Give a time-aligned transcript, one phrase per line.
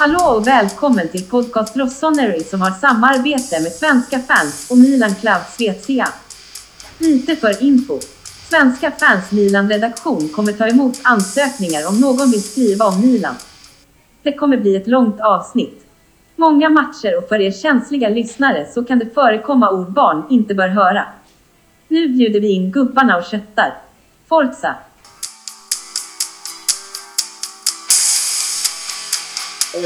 [0.00, 5.42] Hallå och välkommen till podcast Rossoneri som har samarbete med svenska fans och Milan Club
[5.50, 6.08] Svezia.
[6.98, 7.98] Lite för info.
[8.48, 13.34] Svenska fans Milan-redaktion kommer ta emot ansökningar om någon vill skriva om Milan.
[14.22, 15.86] Det kommer bli ett långt avsnitt.
[16.36, 20.68] Många matcher och för er känsliga lyssnare så kan det förekomma ord barn inte bör
[20.68, 21.06] höra.
[21.88, 23.74] Nu bjuder vi in gubbarna och köttar.
[24.28, 24.74] Forza!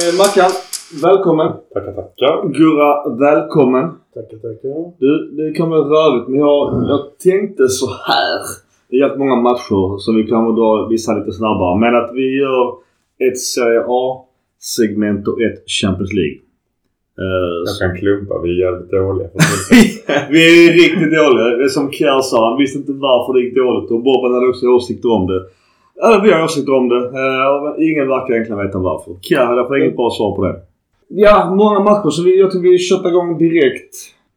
[0.01, 0.51] Eh, Mackan,
[1.03, 1.49] välkommen.
[1.75, 2.49] Tackar, tackar.
[2.59, 2.91] Gurra,
[3.27, 3.85] välkommen.
[4.15, 4.93] Tackar, tackar.
[4.99, 8.41] Du, det kan vara rörigt men jag, jag tänkte så här.
[8.89, 11.79] Det är jävligt många matcher så vi kan dra vissa lite snabbare.
[11.81, 12.65] Men att vi gör
[13.27, 16.39] ett Serie A-segment och ett Champions League.
[17.23, 18.35] Eh, Jag kan klumpa.
[18.45, 19.29] Vi är jävligt dåliga.
[20.35, 21.45] vi är riktigt dåliga.
[21.59, 22.49] Det är som Kjär sa.
[22.51, 25.41] Han visste inte varför det gick dåligt och Bobban hade också åsikter om det.
[25.95, 26.97] Ja, vi har åsikter om det.
[26.97, 29.15] Eh, ingen verkar egentligen veta varför.
[29.21, 30.61] Kjär hade därför inget bra svar på det.
[31.09, 33.95] Ja, många matcher så vi, jag tycker vi köttar igång direkt.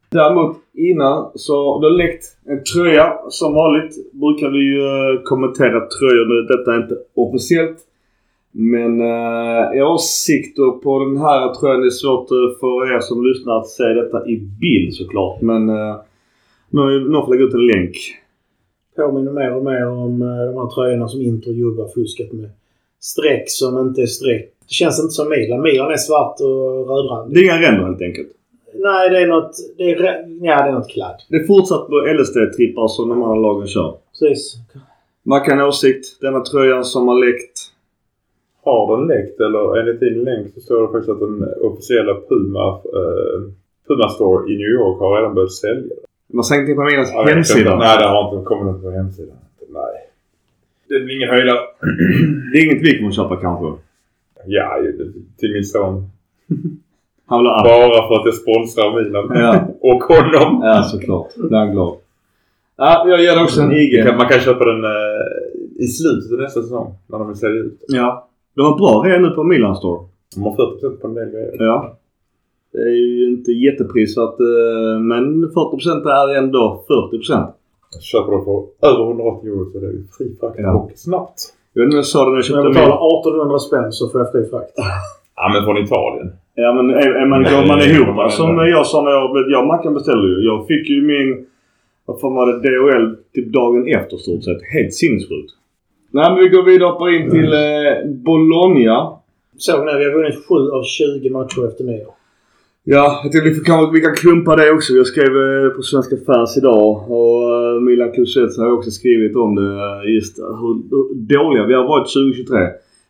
[0.08, 3.12] Däremot innan så det har läckt en tröja.
[3.28, 6.56] Som vanligt brukar vi ju eh, kommentera tröjor nu.
[6.56, 7.78] Detta är inte officiellt.
[8.52, 13.68] Men eh, åsikter på den här tröjan är svårt eh, för er som lyssnar att
[13.68, 15.40] se detta i bild såklart.
[15.40, 15.96] Men eh,
[16.70, 17.96] någon får lägga ut en länk
[18.96, 22.32] påminner mer och mer om eh, de här tröjorna som Inter och Juve har fuskat
[22.32, 22.50] med.
[23.00, 24.52] Streck som inte är streck.
[24.68, 25.62] Det känns inte som Milan.
[25.62, 27.34] Milan är svart och rödrandig.
[27.34, 28.28] Det är inga ränder helt enkelt.
[28.74, 29.56] Nej, det är något...
[29.76, 30.02] Det är,
[30.40, 31.16] ja, det är något kladd.
[31.28, 33.94] Det är fortsatt på LSD-trippar som de andra lagen kör.
[34.10, 34.56] Precis.
[35.22, 36.20] Mackan åsikt.
[36.20, 37.58] Denna tröjan som har läckt.
[38.64, 42.68] Har den läckt eller enligt din länk så står det faktiskt att den officiella Puma,
[42.68, 43.40] eh,
[43.88, 46.06] Puma Store i New York har redan börjat sälja den.
[46.32, 47.76] Man säger ingenting på Milans Ja, jag hemsida.
[47.76, 49.36] Nej, det har inte kommit något på hemsidan.
[49.68, 49.82] Nej.
[50.88, 51.58] Det är ingen höjdare.
[52.52, 53.82] Det är inget vi kommer köpa kanske.
[54.46, 54.78] Ja,
[55.38, 56.10] till min son.
[57.26, 57.64] Han vill ha.
[57.64, 59.30] Bara för att det sponsrar Milan.
[59.42, 59.68] Ja.
[59.80, 60.60] Och honom.
[60.62, 61.28] Ja, såklart.
[61.36, 61.96] Då är han glad.
[62.76, 64.04] Ja, jag ger också en IG.
[64.16, 66.94] Man kan, köpa den eh, i slutet av nästa säsong.
[67.06, 67.84] När de vill sälja ut.
[67.88, 68.28] Ja.
[68.54, 70.06] De har bra rea nu på Milan Store.
[70.34, 71.56] De har 40% på en del grejer.
[71.58, 71.96] Ja.
[72.76, 77.52] Det är ju inte jätteprisvärt eh, men 40% är ändå 40%.
[78.12, 78.56] Köper du för
[78.88, 80.72] över 180 euro så är det ju fri frakt Ja.
[80.74, 81.38] och snabbt.
[81.72, 83.20] Jag vet inte om jag sa det när jag Om jag köpte betalar min.
[83.20, 84.72] 1800 spänn så får jag fri frakt.
[85.40, 86.28] Ja men från Italien.
[86.54, 88.64] Ja men är, är man, går man ihop man som ändå.
[88.76, 90.36] jag sa när jag, jag och Mackan beställde ju.
[90.50, 91.28] Jag fick ju min,
[92.06, 94.62] vad fan var det, DHL typ dagen efter stort sett.
[94.76, 95.50] Helt sinnessjukt.
[96.16, 97.92] Nej men vi går vidare hoppar in till eh,
[98.30, 98.96] Bologna.
[99.56, 99.92] Såg ni?
[99.98, 102.12] Vi har vunnit 7 av 20 matcher efter nyår.
[102.88, 104.92] Ja, jag tänkte vi, får, kan, vi kan klumpa det också.
[104.92, 109.54] Jag skrev eh, på Svenska fans idag och eh, Milan Kulusevski har också skrivit om
[109.54, 109.62] det.
[109.62, 112.58] eh, Just hur, hur dåliga vi har varit 2023.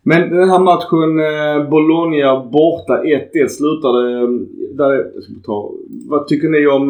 [0.03, 1.11] Men den här matchen,
[1.71, 4.03] Bologna borta 1-1 slutade...
[4.75, 5.07] Där,
[5.47, 5.73] ta,
[6.09, 6.89] vad tycker ni om...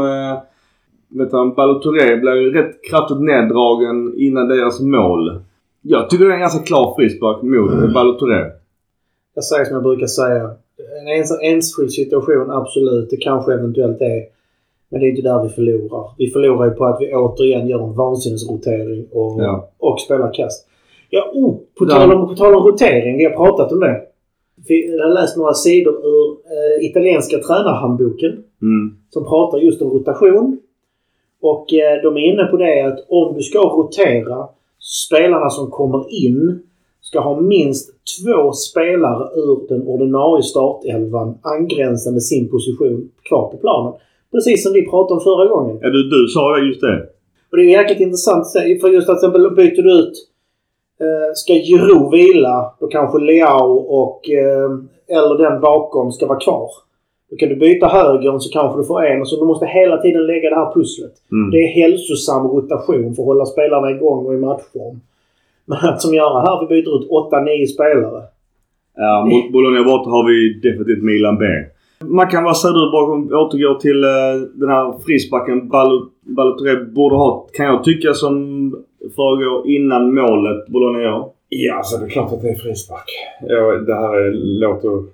[1.09, 5.41] Vet du, Balotelli blev ju rätt kraftigt neddragen innan deras mål.
[5.83, 7.93] Jag tycker det är en ganska klar frispark mot mm.
[7.93, 8.45] Balotelli.
[9.35, 10.51] Jag säger som jag brukar säga.
[11.07, 13.11] En ens, enskild situation, absolut.
[13.11, 14.23] Det kanske eventuellt är.
[14.89, 16.11] Men det är inte där vi förlorar.
[16.19, 19.69] Vi förlorar ju på att vi återigen gör en vansinnesrotering och, Ja.
[19.79, 20.67] och spelar kast.
[21.11, 23.19] Ja, oh, på, tal om, på tal om rotering.
[23.19, 24.03] Vi har pratat om det.
[24.69, 28.97] Jag har läst några sidor ur eh, italienska tränarhandboken Mm.
[29.11, 30.59] som pratar just om rotation.
[31.43, 34.49] Och eh, de är inne på det att om du ska rotera
[35.07, 36.63] spelarna som kommer in
[37.09, 43.93] ska ha minst två spelare ur den ordinarie startelvan angränsande sin position kvar på planen.
[44.33, 45.79] Precis som vi pratade om förra gången.
[45.83, 47.07] Ja, du, du sa just det.
[47.51, 50.15] Och det är jäkligt intressant för just att till exempel byter du ut
[51.01, 54.71] eh, Ska Giroud vila, då kanske Leao och eh,
[55.17, 56.71] eller den bakom ska vara kvar.
[57.31, 60.27] Då kan du byta högern så kanske du får en så du måste hela tiden
[60.27, 61.13] lägga det här pusslet.
[61.33, 61.51] Mm.
[61.51, 65.01] Det är hälsosam rotation för att hålla spelarna igång och i matchform.
[65.67, 68.23] Men att som göra här, vi byter ut 8-9 spelare.
[68.97, 71.45] Ja, mot Bologna borta har vi definitivt Milan B.
[72.05, 77.49] Man kan vara du bakom, återgår till uh, den här frisbacken Bal- Balotelli borde ha,
[77.53, 78.35] kan jag tycka, som
[79.17, 81.29] föregår innan målet Bologna gör.
[81.49, 83.11] Ja, alltså det är klart att det är frispark.
[83.43, 85.05] Ja, det här är, låter...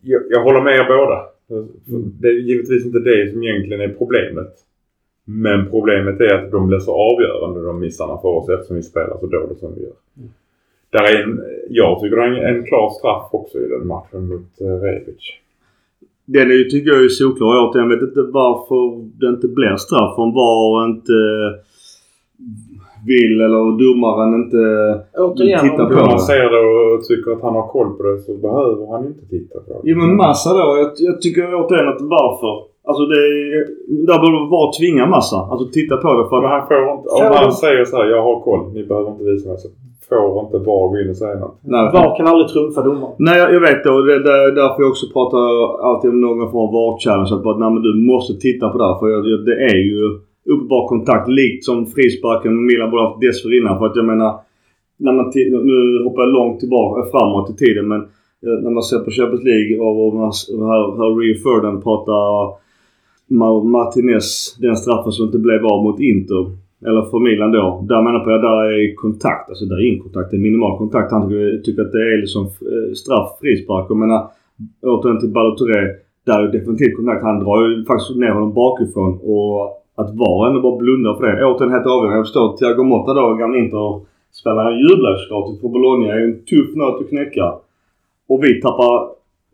[0.00, 1.20] Jag, jag håller med er båda.
[2.20, 4.52] Det är givetvis inte det som egentligen är problemet.
[5.24, 9.16] Men problemet är att de blir så avgörande de missarna för oss eftersom vi spelar
[9.20, 9.92] så dåligt som vi gör.
[10.90, 14.28] Där är en, jag tycker det är en, en klar straff också i den matchen
[14.28, 15.32] mot uh, Rebic.
[16.24, 17.90] Den är ju, tycker jag är solklar återigen.
[17.90, 20.12] Jag vet inte varför det inte blir straff.
[20.16, 21.12] Hon var inte
[23.06, 24.62] vill eller domaren inte
[25.18, 26.06] Återigen, tittar om på Om det.
[26.06, 29.26] man ser det och tycker att han har koll på det så behöver han inte
[29.26, 29.80] titta på det.
[29.82, 30.76] Jo men Massa då.
[30.76, 32.73] Jag, jag tycker återigen att varför?
[32.88, 33.60] Alltså det är...
[34.08, 35.36] Där borde att tvinga Massa.
[35.50, 36.56] Alltså titta på det för Men att...
[36.56, 39.48] han får inte, om han säger så här, jag har koll, ni behöver inte visa
[39.48, 39.58] mig.
[39.58, 39.68] Så
[40.08, 41.58] får inte VAR gå in och säga något.
[41.74, 43.14] Nej, VAR kan aldrig trumfa domaren.
[43.18, 45.42] Nej jag, jag vet det och det, det är därför jag också pratar
[45.88, 47.32] alltid om någon form av VAR-challenge.
[47.34, 48.98] Att bara, nej, men du måste titta på det här.
[49.00, 49.98] För jag, jag, det är ju
[50.52, 51.28] uppenbar kontakt.
[51.28, 53.78] Likt som frisparken Milan borde haft dessförinnan.
[53.78, 54.32] För att jag menar...
[54.96, 55.32] När man
[55.70, 58.00] nu hoppar jag långt tillbaka, framåt i tiden men
[58.46, 60.32] eh, när man ser på Champions League och, och man,
[60.70, 62.12] hör, hör Rio Ferdinand prata
[63.64, 66.44] Martinez, den straffen som inte blev av mot Inter.
[66.86, 67.84] Eller för Milan då.
[67.88, 69.48] Där menar på jag där är kontakt.
[69.48, 70.30] Alltså där är ingen kontakt.
[70.30, 71.12] Det är minimal kontakt.
[71.12, 71.28] Han
[71.64, 73.86] tycker, att det är liksom eh, straff, frispark.
[73.88, 74.20] Jag menar
[74.82, 75.80] återigen till Balotelli.
[76.26, 77.22] Där är definitivt kontakt.
[77.22, 79.12] Han drar ju faktiskt ner honom bakifrån.
[79.32, 79.56] Och
[80.00, 81.46] att VAR ändå bara blundar för det.
[81.46, 82.16] Återigen helt avgörande.
[82.16, 85.60] Jag förstår att Thiago Motta då, gamla Inter-spelaren, jublar såklart.
[85.60, 87.46] För Bologna är ju en tuff nöt att knäcka.
[88.28, 88.94] Och vi tappar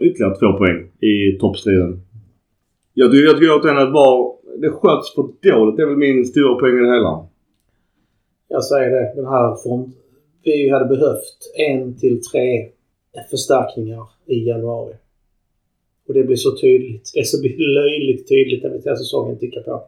[0.06, 0.78] ytterligare två poäng
[1.10, 2.00] i toppstriden.
[2.94, 5.76] Jag tycker, jag tycker återigen att VAR, det sköts för dåligt.
[5.76, 7.26] Det är väl min stora poäng i det hela.
[8.48, 9.12] Jag säger det.
[9.16, 9.96] Den här front...
[10.42, 11.38] Vi hade behövt
[11.70, 12.68] en till tre
[13.30, 14.94] förstärkningar i januari.
[16.08, 17.10] Och det blir så tydligt.
[17.14, 19.82] Det är så löjligt tydligt när vi tar säsongen tickar på.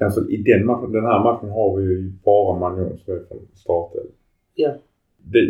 [0.00, 3.38] Alltså i den, matchen, den här matchen har vi ju bara Manjon som är från
[3.54, 4.06] starten.
[4.54, 4.72] Ja.
[5.18, 5.40] Det,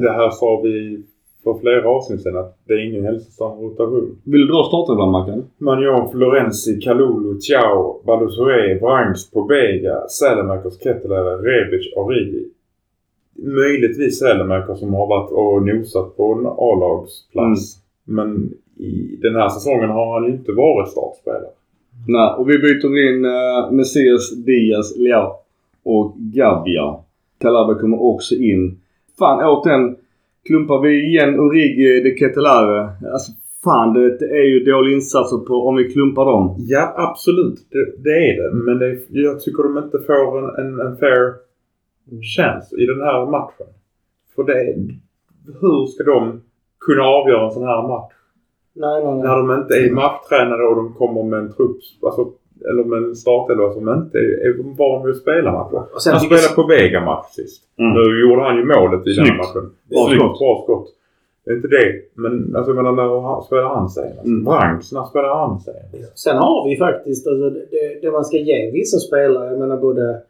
[0.00, 1.02] det här sa vi
[1.46, 4.18] för flera avsnitt sedan att det är ingen hälsosam rotation.
[4.24, 5.44] Vill du dra starten ibland Mackan?
[5.58, 12.44] Manjon, Florenzi, Kalulu, Ciao, Baluzue, Brangs, Pobega, Sälemakers, Kettelere, Rebic, Origi.
[13.38, 17.76] Möjligtvis Sälemakers som har varit och nosat på en A-lagsplats.
[18.04, 21.52] Men i den här säsongen har han ju inte varit startspelare.
[22.08, 25.32] Nej, och vi byter in uh, Messias, Diaz, Leao
[25.84, 26.96] och Gabia.
[27.38, 28.80] Calabria kommer också in.
[29.18, 29.96] Fan återigen.
[30.46, 32.90] Klumpar vi igen Origi de Ketelare.
[33.12, 33.32] Alltså
[33.64, 36.56] fan det, det är ju dåliga insatser på om vi klumpar dem.
[36.58, 37.66] Ja, absolut.
[37.70, 38.54] Det, det är det.
[38.54, 41.34] Men det, jag tycker de inte får en, en, en fair
[42.36, 43.66] chance i den här matchen.
[44.34, 44.76] För det,
[45.60, 46.42] hur ska de
[46.80, 48.12] kunna avgöra en sån här match?
[48.72, 49.56] Nej, nej, När nej.
[49.56, 52.32] de inte är matchtränare och de kommer med en trupp, alltså,
[52.68, 55.82] eller med en startelva som inte är, van vid att spela matcher.
[56.12, 57.62] Han spelade på Vega-match sist.
[57.78, 57.92] Mm.
[57.96, 59.38] Nu gjorde han ju målet i den Snyggt.
[59.42, 59.64] matchen.
[59.90, 60.38] Bra Snyggt, skott.
[60.38, 60.88] bra skott.
[61.44, 61.88] Det är inte det.
[62.14, 64.24] Men alltså, jag menar, när spelar han senast?
[64.24, 64.44] Mm.
[64.44, 66.18] Branks, när spelar han senast?
[66.18, 70.22] Sen har vi faktiskt, alltså, det, det man ska ge vissa spelare, jag menar både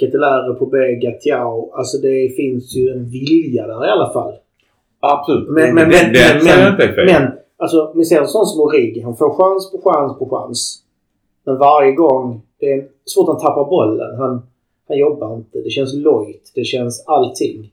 [0.00, 1.70] Ketelare, Pobega, Tiao.
[1.74, 4.34] Alltså det finns ju en vilja där i alla fall.
[5.00, 5.48] Absolut.
[5.48, 5.88] Men, men, men,
[6.44, 7.06] men, inte är fel.
[7.06, 9.00] men alltså, ser en sån som Origi.
[9.00, 10.82] Han får chans på chans på chans.
[11.46, 14.16] Men varje gång, det är svårt att han tappar bollen.
[14.18, 14.42] Han,
[14.88, 15.58] han jobbar inte.
[15.58, 16.52] Det känns lojt.
[16.54, 17.72] Det känns allting.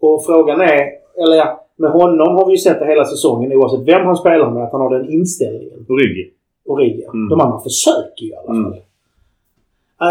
[0.00, 0.88] Och frågan är,
[1.22, 4.50] eller ja, med honom har vi ju sett det hela säsongen oavsett vem han spelar
[4.50, 5.86] med, att han har den inställningen.
[5.88, 6.30] Origi.
[6.64, 7.04] Origi.
[7.04, 7.28] Mm.
[7.28, 8.56] De andra försöker ju i alla fall.
[8.56, 8.78] Mm.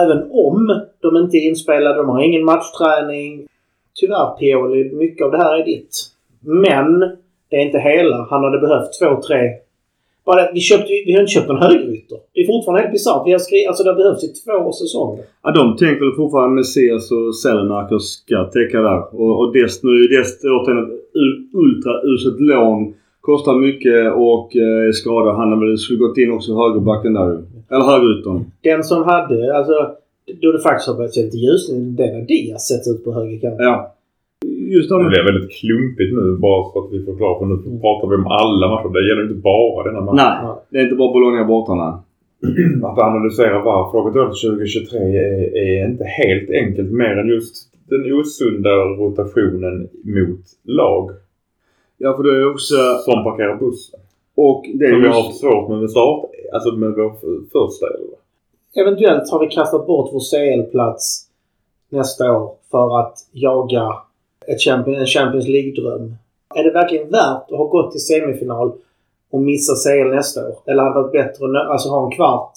[0.03, 3.47] Även om de inte är inspelade, de har ingen matchträning.
[3.95, 5.95] Tyvärr Pioli, mycket av det här är ditt.
[6.39, 6.99] Men
[7.49, 8.27] det är inte hela.
[8.29, 9.49] Han hade behövt två, tre.
[10.31, 12.17] Bara, vi, köpte, vi har inte köpt en högerytter.
[12.33, 13.23] Det är fortfarande helt bisarrt.
[13.27, 15.23] Vi har skrivit, alltså det har behövts i två säsonger.
[15.43, 19.00] Ja, de tänker väl fortfarande Messias och Sellemarker ska täcka där.
[19.21, 20.93] Och, och Dest, nu är Dest återigen ett
[21.63, 22.93] ultrauselt lån.
[23.21, 25.35] Kostar mycket och eh, är skadad.
[25.35, 27.27] Han har väl skulle gått in också i högerbacken där.
[27.71, 28.38] Eller högeryttern.
[28.69, 29.73] Den som hade, alltså
[30.41, 33.65] då det faktiskt har börjat se lite ljusning, är när Diaz sätts ut på högerkanten.
[33.65, 33.95] Ja.
[34.75, 37.35] Just det blir väldigt klumpigt nu bara för att vi förklarar.
[37.39, 38.89] För nu pratar vi om alla matcher.
[38.93, 40.19] Det gäller inte bara denna match.
[40.21, 41.93] Nej, det är inte bara Bologna borta nej.
[42.87, 47.55] Att analysera varför dåligt 2023 är, är inte helt enkelt mer än just
[47.89, 51.11] den osunda rotationen mot lag
[52.03, 52.75] Ja, för det är också...
[53.05, 53.99] som parkerar bussen.
[54.35, 57.11] Och det är Som vi har svårt med med start, alltså med vår
[57.55, 58.17] första elva.
[58.81, 61.27] Eventuellt har vi kastat bort vår CL-plats
[61.89, 63.93] nästa år för att jaga
[64.51, 66.13] ett Champions, en Champions League-dröm.
[66.55, 68.72] Är det verkligen värt att ha gått till semifinal
[69.31, 70.55] och missa CL nästa år?
[70.65, 72.53] Eller hade det varit bättre att alltså, ha en kvart,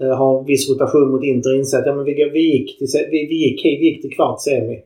[0.00, 2.78] eh, ha en viss rotation mot Inter och inse att ja, men vi, vi, gick
[2.78, 4.80] till, vi, vi, gick, vi gick till kvart semi.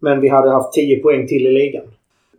[0.00, 1.84] Men vi hade haft 10 poäng till i ligan.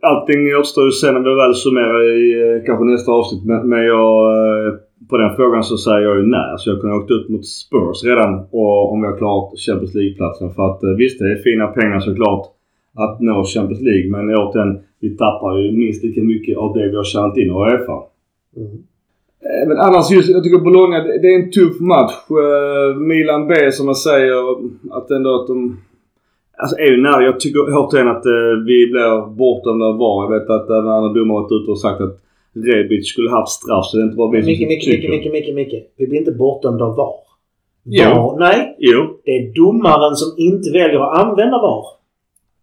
[0.00, 3.44] Allting återstår ju sen när vi väl summerar i eh, kanske nästa avsnitt.
[3.44, 4.36] Men, men jag...
[4.36, 4.74] Eh,
[5.10, 6.54] på den frågan så säger jag ju nej.
[6.58, 9.94] Så jag kunde ha åkt ut mot Spurs redan och, om vi har klarat Champions
[9.94, 10.54] League-platsen.
[10.54, 12.46] För att eh, visst, det är fina pengar såklart
[13.04, 14.10] att nå Champions League.
[14.10, 17.50] Men återigen, vi tappar ju minst lika mycket av det vi har tjänat in i
[17.50, 17.98] Uefa.
[18.56, 18.68] Mm.
[19.46, 22.12] Eh, Men annars just, jag tycker Bologna, det det är en tuff match.
[22.30, 24.34] Eh, Milan B som man säger,
[24.90, 25.76] att ändå att de
[26.60, 27.22] Alltså är ju nära.
[27.22, 30.24] Jag tycker återigen att eh, vi blir bortdömda av VAR.
[30.24, 32.16] Jag vet att en annan domare varit ute och sagt att
[32.66, 35.08] Rebic skulle haft straff så det är inte bara vi som Micke, tycker.
[35.10, 35.84] Micke, Micke, Micke.
[35.96, 37.14] Vi blir inte bortdömda av VAR.
[37.84, 38.04] Jo.
[38.10, 38.38] VAR.
[38.38, 39.00] Nej, Jo.
[39.24, 41.84] det är domaren som inte väljer att använda VAR.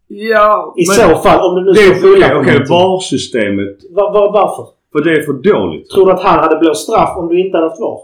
[0.08, 2.30] Ja, I så fall, om du nu Det är okej.
[2.32, 2.60] på Okay.
[2.70, 3.78] VAR-systemet.
[3.96, 4.66] Va- va- varför?
[4.92, 5.90] För det är för dåligt.
[5.90, 8.00] Tror du att han hade blåst straff om du inte hade haft VAR?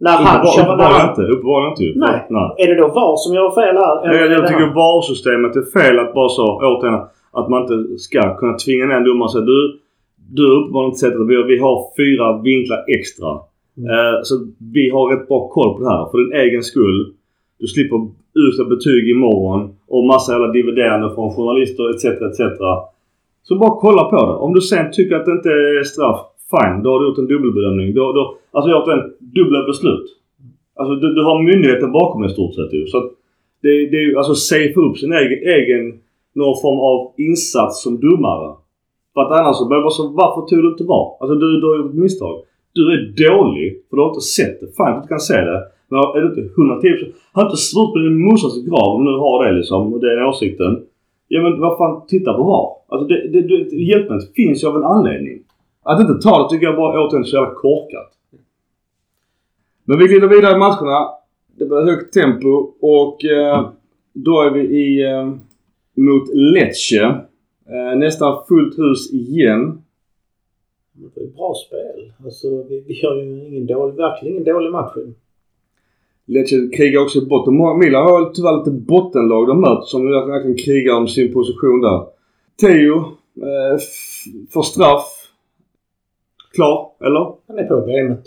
[0.00, 0.62] När han kör...
[0.62, 1.22] Uppenbarligen inte.
[1.22, 1.98] Uppenbarligen inte.
[2.06, 2.26] Nej.
[2.30, 2.50] Nej.
[2.58, 3.94] Är det då VAR som gör fel här?
[4.08, 4.74] Eller Jag, jag tycker?
[4.74, 7.00] VAR-systemet är fel att bara så, återigen,
[7.32, 9.78] att man inte ska kunna tvinga ner en domare och säga du,
[10.32, 13.30] du har uppenbarligen inte sett att vi har, vi har fyra vinklar extra.
[13.78, 13.90] Mm.
[13.90, 14.34] Eh, så
[14.78, 17.12] vi har rätt bra koll på det här för din egen skull.
[17.60, 17.96] Du slipper
[18.34, 22.04] usla betyg imorgon och massa jävla dividerande från journalister etc.
[22.04, 22.40] etc.
[23.42, 24.32] Så bara kolla på det.
[24.32, 26.20] Om du sen tycker att det inte är straff,
[26.50, 26.82] fine.
[26.82, 27.94] Då har du gjort en dubbelbedömning.
[27.94, 28.22] Då, då,
[28.52, 29.04] alltså har gjort en
[29.38, 30.06] dubbla beslut.
[30.76, 32.86] Alltså du, du har myndigheten bakom dig i stort sett ju.
[32.86, 33.10] Så att
[33.62, 35.84] det, det är ju alltså safe upp sin egen, egen
[36.34, 38.54] någon form av insats som domare.
[39.14, 41.06] För att annars så börjar jag bara så varför tog du inte VAR?
[41.20, 42.34] Alltså du, du har gjort ett misstag.
[42.72, 44.66] Du är dålig för du har inte sett det.
[44.76, 45.60] Fan att du inte kan se det.
[45.90, 49.44] Men är du inte 110 Har inte svårt på din morsas grav om du har
[49.44, 50.86] det liksom och den åsikten.
[51.28, 52.68] Ja men vad fan, titta på VAR.
[52.88, 55.42] Alltså det, det, det, hjälpmedlet finns ju av en anledning.
[55.82, 58.10] Att inte ta det tycker jag bara återigen är så jävla korkat.
[59.84, 61.08] Men vi glider vidare i matcherna.
[61.58, 63.70] Det blir högt tempo och eh,
[64.12, 65.26] då är vi i eh,
[65.96, 67.04] mot Lecce.
[67.66, 69.82] Eh, nästan fullt hus igen.
[70.92, 72.12] Det är bra spel.
[72.24, 74.92] Alltså, vi, vi gör ju ingen dålig, verkligen ingen dålig match.
[76.30, 77.78] Lecce krigar också i botten.
[77.78, 82.00] Milan har väl tyvärr lite bottenlag de möter som verkligen krigar om sin position där.
[82.60, 82.96] Teo
[83.46, 83.78] eh,
[84.52, 85.06] får straff.
[86.54, 87.32] Klar, eller?
[87.48, 88.24] Han är på benet.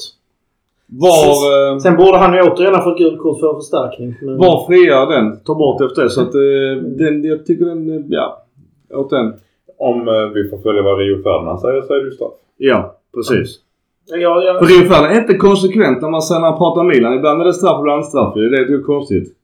[0.86, 4.16] Var, eh, Sen borde han ju återigen ha fått gult kort för förstärkning.
[4.22, 4.38] Men...
[4.38, 5.40] var friar den.
[5.40, 6.10] Ta bort efter det.
[6.10, 8.46] Så att eh, den, jag tycker den, eh, ja.
[8.94, 9.34] Åt den.
[9.78, 12.34] Om eh, vi får följa vad Rio Ferdinand säger så är det ju straff.
[12.58, 13.60] Ja, precis.
[14.06, 17.14] Ja, jag, För Ferdinand är inte konsekvent när man sen när man pratar Milan.
[17.14, 18.34] Ibland är det straff, ibland är det straff.
[18.34, 19.36] Det är är konstigt.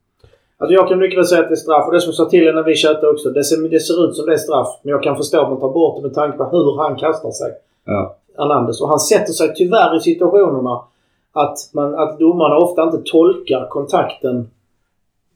[0.57, 1.87] alltså jag kan mycket väl säga att det är straff.
[1.87, 3.29] Och det som jag sa till er när vi chattade också.
[3.29, 4.67] Det ser, det ser ut som det är straff.
[4.83, 7.31] Men jag kan förstå att man tar bort det med tanke på hur han kastar
[7.31, 7.51] sig.
[7.85, 8.15] Ja.
[8.37, 8.81] Hernandez.
[8.81, 10.81] Och han sätter sig tyvärr i situationerna
[11.33, 14.49] att, man, att domarna ofta inte tolkar kontakten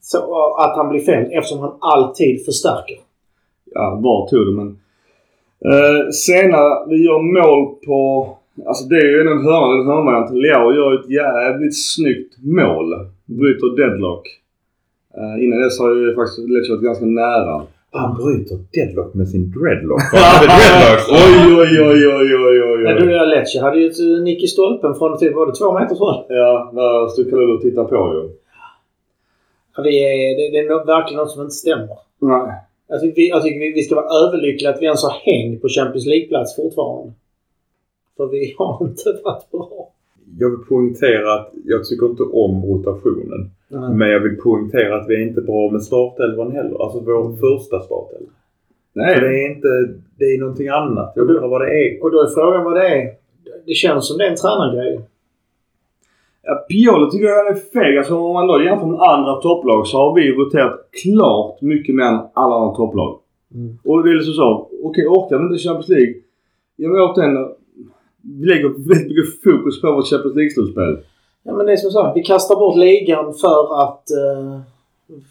[0.00, 2.96] så att han blir fälld eftersom han alltid förstärker.
[3.64, 4.78] ja, var tog det men...
[5.64, 8.28] Eh, senare, vi gör mål på...
[8.66, 10.30] Alltså det är ju en hörna, en hörnvariant.
[10.34, 12.88] Leao gör ett jävligt snyggt mål.
[13.24, 14.24] Bryter deadlock.
[15.16, 17.62] Eh, innan dess har ju faktiskt Lecce varit ganska nära.
[17.90, 20.00] Han bryter deadlock med sin dreadlock.
[20.12, 21.06] Dreadlocks.
[21.24, 22.94] oj, oj, oj, oj, oj, oj, Ja.
[22.98, 23.26] Du.
[23.34, 26.24] Lecce hade ju ett eh, nick i stolpen från typ, var det två meters håll?
[26.28, 28.22] Ja, där stod Kalulu och tittade på ju.
[29.76, 31.96] Ja, det, är, det, det är nog verkligen något som inte stämmer.
[32.18, 32.52] Nej.
[32.92, 35.68] Alltså, vi, jag tycker vi, vi ska vara överlyckliga att vi ens har häng på
[35.68, 37.12] Champions League-plats fortfarande.
[38.16, 39.90] För vi har inte varit bra.
[40.38, 43.50] Jag vill poängtera att jag tycker inte om rotationen.
[43.68, 43.94] Nej.
[43.94, 46.82] Men jag vill poängtera att vi är inte bra med startelvan heller.
[46.84, 48.32] Alltså vår första startelva.
[48.92, 49.20] Nej.
[49.20, 49.68] Det är inte...
[50.18, 51.12] Det är någonting annat.
[51.16, 52.02] Jag undrar vad det är.
[52.02, 53.10] Och då är frågan vad det är.
[53.66, 55.00] Det känns som det är en tränargrej.
[56.42, 57.98] Ja, Pioli tycker jag är feg.
[57.98, 62.04] Alltså om man då jämför med andra topplag så har vi roterat klart mycket mer
[62.04, 63.18] än alla andra topplag.
[63.54, 63.78] Mm.
[63.84, 64.68] Och det är liksom så.
[64.82, 66.14] Okej, orkar vi inte Champions League?
[66.76, 67.36] Jag vill återigen...
[68.40, 70.98] Vi lägger väldigt mycket fokus på vårt Champions League-slutspel.
[71.42, 74.60] Ja, men det är som sagt, vi kastar bort ligan för att uh,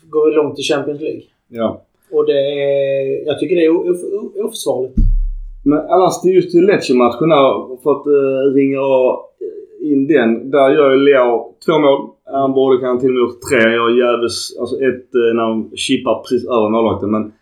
[0.09, 1.23] gå långt i Champions League.
[1.47, 1.81] Ja.
[2.11, 4.95] Och det är, jag tycker det är oförsvarligt.
[5.65, 8.81] Men annars till just till Lecce-matchen här, för att uh, ringa
[9.83, 10.51] in den.
[10.51, 12.09] Där gör ju Leo två mål.
[12.25, 13.59] Han borde kanske till och med gjort tre.
[13.61, 14.37] Han gör jävligt...
[14.59, 17.11] Alltså ett eh, när han chippar precis över målvakten.
[17.11, 17.33] Men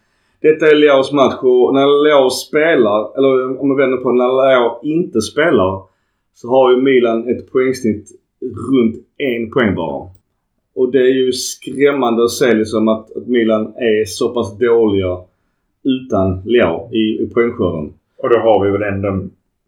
[0.42, 4.80] detta är Leos match och när Leo spelar, eller om man vänder på när Leo
[4.84, 5.84] inte spelar
[6.34, 8.12] så har ju Milan ett poängsnitt
[8.72, 10.10] runt en poäng bara.
[10.76, 15.18] Och det är ju skrämmande att se liksom att, att Milan är så pass dåliga
[15.84, 17.94] utan Leo i, i poängskörden.
[18.18, 19.28] Och då har vi väl ändå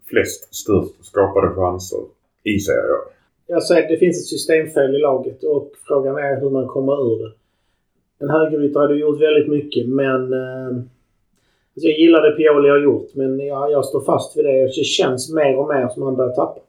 [0.09, 1.99] flest störst skapade chanser
[2.43, 3.13] i jag.
[3.47, 7.23] Jag säger det finns ett systemfel i laget och frågan är hur man kommer ur
[7.23, 7.31] det.
[8.19, 10.33] En högerytter hade gjort väldigt mycket men...
[10.33, 10.67] Eh,
[11.75, 14.65] alltså jag gillar det Pioli har gjort men jag, jag står fast vid det.
[14.65, 16.59] Det känns mer och mer som han börjar tappa.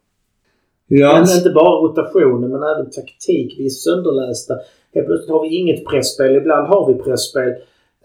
[0.86, 3.54] Ja, Men inte bara rotationen men även taktik.
[3.58, 4.54] Vi är sönderlästa.
[4.94, 6.36] Helt plötsligt har vi inget pressspel.
[6.36, 7.48] Ibland har vi pressspel.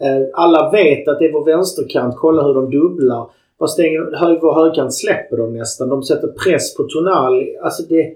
[0.01, 2.15] Eh, alla vet att det är vår vänsterkant.
[2.17, 3.29] Kolla hur de dubblar.
[3.57, 5.89] Vad stänger hög, vår högkant släpper de nästan.
[5.89, 7.57] De sätter press på Tonali.
[7.61, 8.15] Alltså det...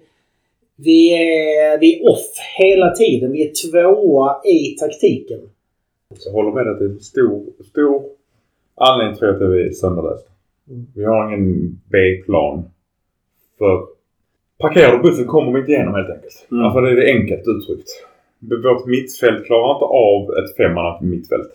[0.83, 3.31] Vi är, vi är off hela tiden.
[3.31, 5.39] Vi är tvåa i taktiken.
[6.17, 8.03] Så jag håller med att det är en stor, stor
[8.75, 10.29] anledning tror jag till att vi är sönderlästa.
[10.69, 10.85] Mm.
[10.95, 12.63] Vi har ingen B-plan.
[13.57, 13.85] För
[14.59, 16.47] parkerar du bussen kommer vi inte igenom helt enkelt.
[16.51, 16.63] Mm.
[16.63, 17.89] Alltså det är det enkelt uttryckt.
[18.39, 21.51] Vårt mittfält klarar inte av ett femmanna mittfält.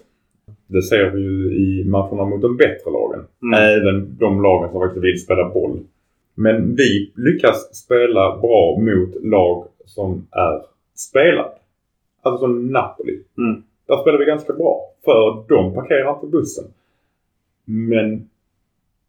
[0.66, 3.20] Det ser vi ju i matcherna mot de bättre lagen.
[3.42, 3.54] Mm.
[3.60, 5.80] Även de lagen som faktiskt vill spela boll.
[6.38, 10.62] Men vi lyckas spela bra mot lag som är
[10.94, 11.50] spelade.
[12.22, 13.22] Alltså som Napoli.
[13.38, 13.62] Mm.
[13.86, 14.80] Där spelar vi ganska bra.
[15.04, 16.64] För de parkerar inte bussen.
[17.64, 18.28] Men...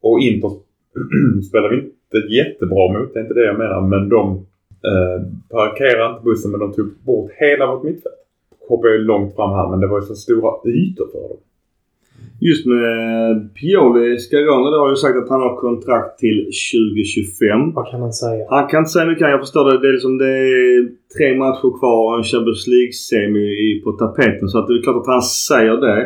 [0.01, 0.51] Och Inter
[1.49, 3.13] spelar vi inte jättebra mot.
[3.13, 3.81] Det är inte det jag menar.
[3.81, 4.45] Men de
[4.89, 8.15] eh, parkerar inte bussen men de tog bort hela vårt mittfält.
[8.67, 11.37] Hoppar jag långt fram här men det var ju så stora ytor för dem.
[12.41, 17.73] Just med Pioli, Scarone har ju sagt att han har kontrakt till 2025.
[17.73, 18.45] Vad kan man säga?
[18.49, 19.29] Han kan inte säga mycket.
[19.35, 19.81] Jag förstår det.
[19.81, 24.47] Det är, liksom, det är tre matcher kvar och en Champions League-semi på tapeten.
[24.49, 25.99] Så att det är klart att han säger det.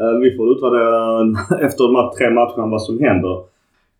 [0.00, 1.00] Eh, Vi får utvärdera
[1.66, 3.36] efter de här tre matcherna vad som händer.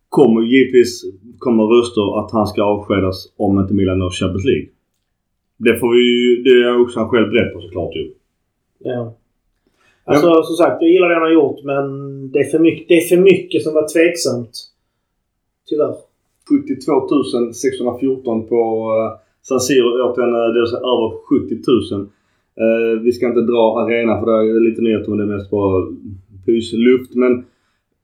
[0.08, 1.04] Kommer givetvis
[1.38, 4.68] komma röster att han ska avskedas om inte Milan når Champions League.
[5.56, 6.42] Det får vi ju...
[6.42, 8.12] Det är också han själv beredd på såklart ju.
[8.78, 9.14] Ja.
[10.04, 11.84] Alltså som sagt, jag gillar det han har gjort men
[12.30, 14.52] det är för mycket, det är för mycket som var tveksamt.
[15.68, 15.94] Tyvärr.
[16.48, 18.60] 72 614 på
[18.92, 20.34] uh, San Siro återigen.
[20.34, 22.08] eh, Det säga över 70 000.
[22.62, 25.50] Eh, vi ska inte dra arena för det är lite nyheter men det är mest
[25.50, 25.86] bara
[26.46, 27.14] pysluft.
[27.14, 27.44] Men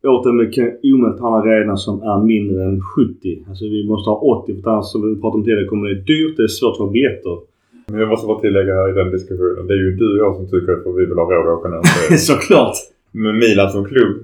[0.04, 3.44] återigen vi kan omöjligt ha en arena som är mindre än 70.
[3.48, 6.36] Alltså vi måste ha 80 för annars som vi pratade om tidigare kommer det dyrt.
[6.36, 7.36] Det är svårt att få biljetter.
[7.90, 9.66] Men jag måste bara tillägga här i den diskussionen.
[9.66, 11.68] Det är ju du och jag som tycker att vi vill ha råd att åka
[11.68, 11.82] ner.
[12.30, 12.76] Såklart!
[13.12, 14.16] Men Milan som klubb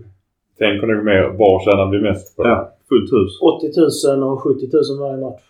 [0.59, 2.49] tänker nog mer var tjänar vi mest på det?
[2.49, 3.33] Ja, fullt hus.
[3.41, 5.43] 80 000 och 70 000 varje match.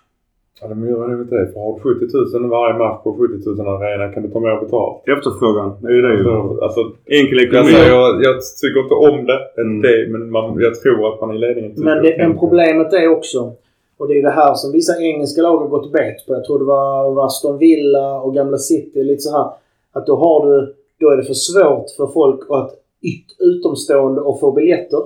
[0.61, 1.47] Ja, de gör nog inte det.
[1.53, 4.61] För har du 70 000 varje match på 70 000 arena kan du ta mer
[4.65, 5.09] betalt.
[5.15, 6.25] Efterfrågan, det är ju det ju.
[6.25, 7.73] Så, alltså, Enkel jag, ekonomi.
[7.73, 9.83] säger, jag, jag tycker inte om det, Mm.
[9.83, 13.09] det men man, jag tror att man i ledningen tycker Men, det, men problemet är
[13.09, 13.53] också,
[13.99, 16.35] och det är det här som vissa engelska lag har gått bet på.
[16.35, 19.03] Jag tror det var Aston Villa och gamla City.
[19.05, 19.51] Lite så här.
[19.93, 22.71] Att då har du, då är det för svårt för folk att
[23.03, 24.99] yt, utomstående och få biljetter.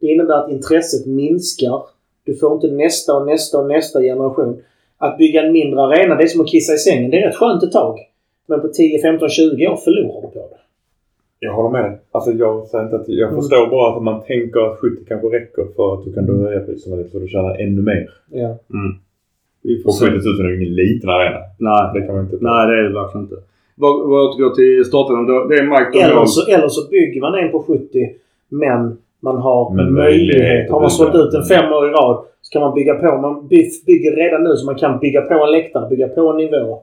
[0.00, 1.82] Det innebär att intresset minskar.
[2.24, 4.62] Du får inte nästa och nästa och nästa generation.
[4.98, 7.10] Att bygga en mindre arena, det är som att kissa i sängen.
[7.10, 7.98] Det är rätt skönt ett tag.
[8.46, 10.69] Men på 10, 15, 20 år förlorar du på det.
[11.42, 11.98] Jag håller med dig.
[12.12, 13.08] Alltså jag säger inte att...
[13.08, 13.40] Jag Mm.
[13.40, 16.60] förstår bara att man tänker att 70 kanske räcker för att du kan då höja
[16.60, 18.10] priserna lite så du tjänar ännu mer.
[18.30, 18.50] Ja.
[18.78, 18.92] Mm.
[19.62, 20.06] Vi får Och se.
[20.06, 21.38] 70 000 är ju ingen liten arena.
[21.58, 21.90] Nej.
[21.94, 22.36] Det kan man inte...
[22.40, 23.36] Nej, det är det verkligen inte.
[23.82, 23.92] Vad
[24.24, 25.26] återgår till starten.
[25.26, 28.10] då- Det är Mike Eller så, eller så bygger man en på 70
[28.48, 30.36] men man har Men möjlighet.
[30.42, 33.18] möjlighet Har man sålt ut en fem år i rad så kan man bygga på.
[33.26, 36.36] Man by- bygger redan nu så man kan bygga på en läktare, bygga på en
[36.36, 36.78] nivå.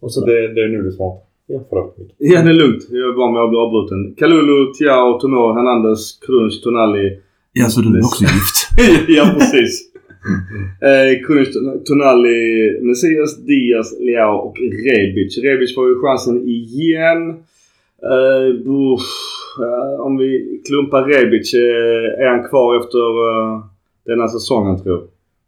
[0.00, 0.32] Och sådär.
[0.32, 1.20] Det, det är nu det smarta.
[1.52, 1.58] Ja.
[1.68, 1.98] Förlåt.
[1.98, 2.14] Micke.
[2.18, 2.82] Ja, det är lugnt.
[2.90, 4.00] Jag är van med att bli avbruten.
[4.20, 7.06] Kalulu, Tiao, Tomo, Hernandez, Krunch, Tonali.
[7.52, 8.58] Ja, så du är också gift?
[9.18, 9.72] ja, precis.
[10.88, 11.48] eh, Krunch,
[11.86, 12.38] Tonali,
[12.82, 15.38] Messias, Diaz, Leao och Rebic.
[15.44, 17.20] Rebic får ju chansen igen.
[18.12, 19.08] Eh, uff,
[19.66, 20.28] eh, om vi
[20.68, 22.98] klumpar Rebic, eh, är han kvar efter
[23.30, 23.60] eh,
[24.06, 25.02] denna säsongen tror jag?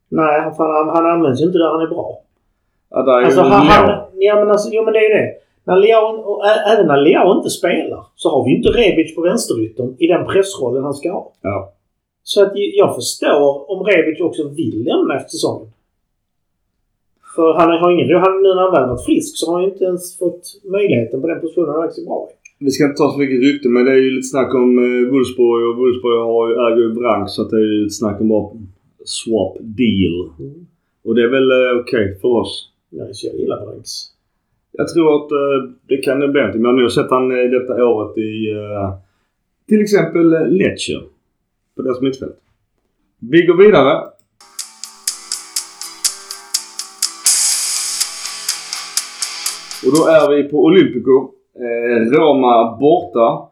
[0.08, 2.18] Nej, han, fan, han, han används ju inte där han är bra.
[2.90, 5.28] Ja, där är Alltså, ju han, han, ja, men alltså, jo men det är det.
[5.64, 9.96] När Leao, och även när Leao inte spelar så har vi inte Rebic på vänsteryttern
[9.98, 11.32] i den pressrollen han ska ha.
[11.42, 11.72] Ja.
[12.22, 15.68] Så att jag förstår om Rebic också vill lämna efter säsongen.
[17.36, 18.16] För han har ingen...
[18.24, 21.26] Han, nu när han väl varit frisk så har han inte ens fått möjligheten på
[21.26, 22.34] den positionen han är bra i.
[22.64, 25.10] Vi ska inte ta så mycket rykte men det är ju lite snack om uh,
[25.12, 28.28] Wolfsburg och Wolfsburg har äger ju Brank så att det är ju ett snack om
[28.28, 28.50] bara
[29.04, 30.16] swap deal.
[30.38, 30.66] Mm.
[31.04, 32.68] Och det är väl eh, okej för oss.
[32.90, 34.11] Nej, så jag gillar Branks.
[34.74, 36.62] Jag tror att eh, det kan det bli någonting.
[36.62, 38.94] Men jag har nog sett han eh, detta året i eh,
[39.68, 41.00] till exempel Lecce.
[41.76, 42.36] På deras mittfält.
[43.18, 43.98] Vi går vidare.
[49.86, 51.28] Och då är vi på Olympico.
[52.12, 53.48] Roma borta.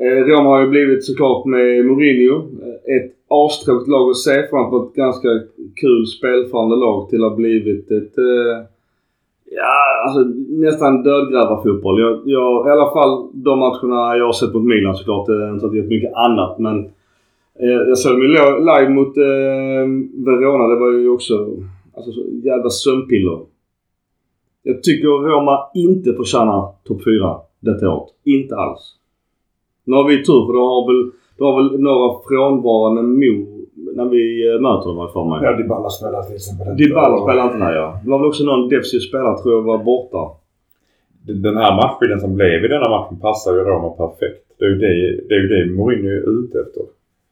[0.00, 2.42] Roma har ju blivit såklart med Mourinho
[2.84, 4.46] ett astråkigt lag att se.
[4.48, 5.28] Från att vara ett ganska
[5.76, 8.64] kul spelförande lag till att ha blivit ett eh,
[9.52, 12.00] Ja, alltså nästan dödgrävarfotboll.
[12.00, 15.28] Jag, jag, I alla fall de matcherna jag har sett mot Milan såklart.
[15.28, 16.84] Eh, det har inte varit jättemycket annat men
[17.60, 19.84] eh, jag såg dem ju live mot eh,
[20.26, 20.74] Verona.
[20.74, 21.34] Det var ju också
[21.96, 23.40] alltså, så jävla sömnpiller.
[24.62, 28.08] Jag tycker Roma inte förtjänar topp 4 detta året.
[28.24, 28.96] Inte alls.
[29.84, 33.34] Nu har vi tur för då har väl, då har väl några frånvarande Mo
[33.98, 35.38] när vi eh, möter dem för mig.
[35.44, 36.76] Ja, Dybala spelar till exempel.
[36.76, 37.86] Dybala spelar inte när ja.
[38.02, 40.22] Det var väl också någon defensiv spelare tror jag var borta.
[41.46, 44.44] Den här matchbilden som blev i denna matchen passar ju Roma perfekt.
[44.58, 44.92] Det är ju det,
[45.28, 46.82] det, är ju det Mourinho är ute efter.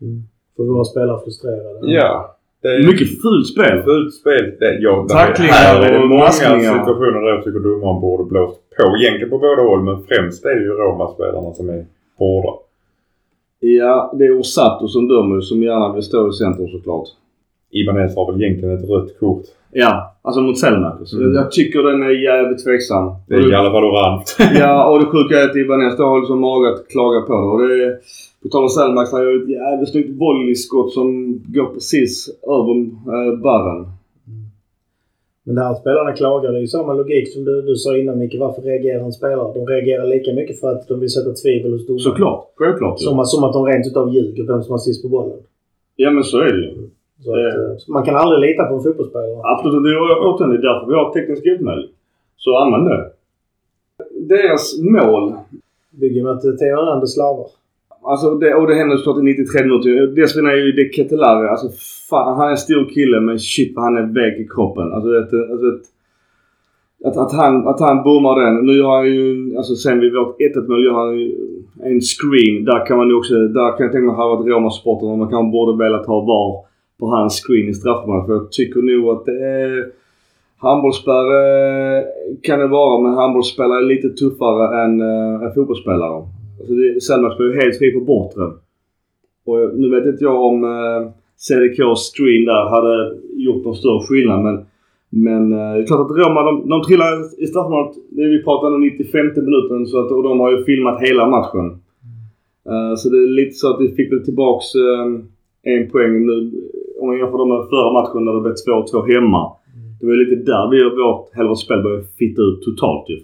[0.00, 0.22] Mm.
[0.56, 1.78] För våra spelare frustrerade.
[1.82, 2.34] Ja.
[2.62, 3.76] Det är Mycket fult spel.
[3.90, 4.44] Fult spel.
[4.60, 8.24] Det, ja, det Tacklingar här är det och många situationer där jag tycker domaren borde
[8.32, 8.84] blåst på.
[9.00, 11.82] Egentligen på båda håll men främst är det ju Roma-spelarna som är
[12.18, 12.52] hårda.
[13.60, 17.08] Ja, det är Osato som dömer som gärna vill stå i centrum såklart.
[17.70, 19.42] Ibanez har väl egentligen ett rött kort.
[19.72, 21.12] Ja, alltså mot Selmakers.
[21.12, 21.34] Mm.
[21.34, 23.12] Jag tycker den är jävligt tveksam.
[23.28, 24.24] Det är i alla fall orange.
[24.60, 27.48] Ja, och det sjuka är att Ibanez då har liksom mage att klaga på det.
[27.48, 27.96] Och det är,
[28.42, 32.74] på tal om Selmax, han gör ett jävligt snyggt volleyskott som går precis över
[33.16, 33.86] äh, barren.
[35.48, 38.36] Men där spelarna klagar, det är ju samma logik som du, du sa innan Micke.
[38.40, 39.54] Varför reagerar en spelare?
[39.54, 42.00] De reagerar lika mycket för att de vill sätta tvivel hos domaren.
[42.00, 42.42] Såklart.
[42.56, 43.00] Självklart.
[43.00, 45.38] Som, som att de rent utav ljuger vem som har sist på bollen.
[45.96, 46.72] Ja men så är det ju.
[47.24, 49.40] Så att, eh, man kan aldrig lita på en fotbollsspelare.
[49.54, 49.82] Absolut.
[49.84, 51.88] Det är återigen det är därför vi har teknisk hjälpmedel.
[52.36, 53.10] Så använd det.
[54.34, 55.32] Deras mål
[56.00, 57.50] Bygger med att Theo Hernandez slarvar.
[58.10, 60.06] Alltså det, och det händer såklart i 93 minuter.
[60.16, 61.50] Dessförinnan är ju det Ketelare.
[61.50, 61.68] Alltså
[62.10, 64.92] fan, han är en stor kille men shit vad han är väg i kroppen.
[64.92, 65.80] Alltså, det, alltså det,
[67.08, 68.66] att, att, han, att han bommar den.
[68.66, 71.26] Nu har han ju, alltså sen vid vårt 1-1 mål gör han ju
[71.82, 72.64] en screen.
[72.64, 75.50] Där kan man ju också, där kan jag tänka mig att varit Roma-supporter man kan
[75.50, 76.52] borde velat ha VAR
[77.00, 78.26] på hans screen i straffområdet.
[78.26, 79.86] För jag tycker nog att det är
[80.60, 81.28] Handbollsspärr
[82.42, 86.22] kan det vara men handbollsspelare är lite tuffare än eh, en fotbollsspelare.
[86.58, 88.44] Alltså det, Selma spelar ju helt fri på bortre.
[89.44, 94.42] Och nu vet inte jag om eh, CDKs screen där hade gjort någon större skillnad
[94.42, 94.66] men
[95.10, 97.96] men eh, det är klart att Roma, de, de trillar i straffområdet.
[98.10, 101.66] Det vi pratade om 95 minuten så att, och de har ju filmat hela matchen.
[102.70, 105.06] Eh, så det är lite så att vi fick väl tillbaks eh,
[105.72, 106.36] en poäng nu.
[107.00, 109.52] Om man jämför dem med förra matchen när det blev 2-2 hemma.
[110.00, 113.16] Det var lite där vi vårt hälften spel började fitta ut totalt ju.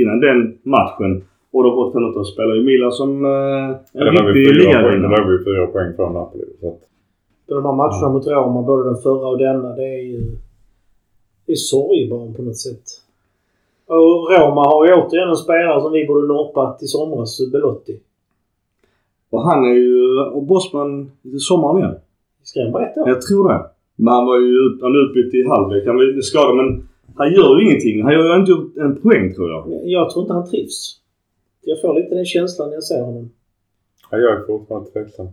[0.00, 3.30] Innan den matchen och de 85 minuterna spelar ju Milan som eh,
[3.92, 5.00] en det var riktig fyra poäng.
[5.00, 5.10] Det ligavinnare.
[5.10, 6.44] var vi fyra poäng från Napoli.
[6.60, 6.78] Så
[7.46, 10.20] De här matcherna mot Roma, både den förra och denna, det är ju...
[11.46, 12.86] Det är sorgebarn på något sätt.
[13.86, 18.00] Och Roma har ju återigen en spelare som vi borde norpat i somras, Belotti.
[19.30, 21.94] Och han är ju och Bosman i sommaren igen.
[22.42, 23.00] Ska han berätta?
[23.06, 23.60] Jag tror det.
[23.96, 25.86] Men han var ju han utbytt i halvlek.
[25.86, 28.02] Han var ju skadad men han gör ju ingenting.
[28.02, 29.64] Han gör ju inte en poäng tror jag.
[29.84, 31.01] Jag tror inte han trivs.
[31.64, 33.30] Jag får lite den känslan när jag ser honom.
[34.10, 35.28] ja, jag är fortfarande tveksam.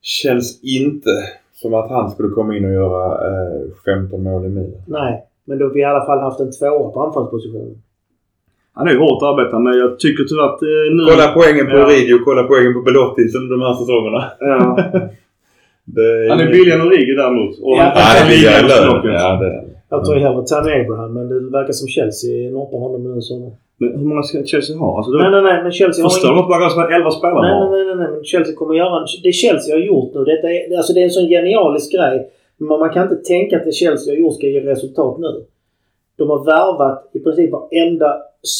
[0.00, 1.10] Känns inte
[1.52, 4.82] som att han skulle komma in och göra eh, 15 mål i Milan.
[4.86, 7.82] Nej, men då har vi i alla fall haft en tvåa på anfallspositionen.
[8.72, 11.02] Han är ju hårt arbetande men jag tycker tyvärr att eh, nu...
[11.10, 11.84] Kolla poängen på Ja.
[11.86, 14.24] Oridio och kolla poängen på Belotti under de här säsongerna.
[14.40, 14.78] Ja.
[15.96, 17.54] Det Han är billigare än Origi däremot.
[17.64, 19.08] Och Ja, det är billigare också.
[19.08, 19.64] Ja, det är.
[19.90, 23.52] Jag ju hellre Tammy Abraham, men det verkar som Chelsea norpar honom nu sommar.
[23.80, 24.90] Men hur många ska Chelsea ha?
[24.96, 27.70] Alltså, Nej, nej, nej, men Chelsea har förstår man kan spela 11 spelare Nej, bara?
[27.74, 30.92] nej, nej, nej, men Chelsea kommer göra Det Chelsea har gjort nu, detta är, alltså
[30.94, 32.16] det är en sån genialisk grej.
[32.58, 35.32] Men man kan inte tänka att det Chelsea har gjort ska ge resultat nu.
[36.18, 38.10] De har värvat i princip varenda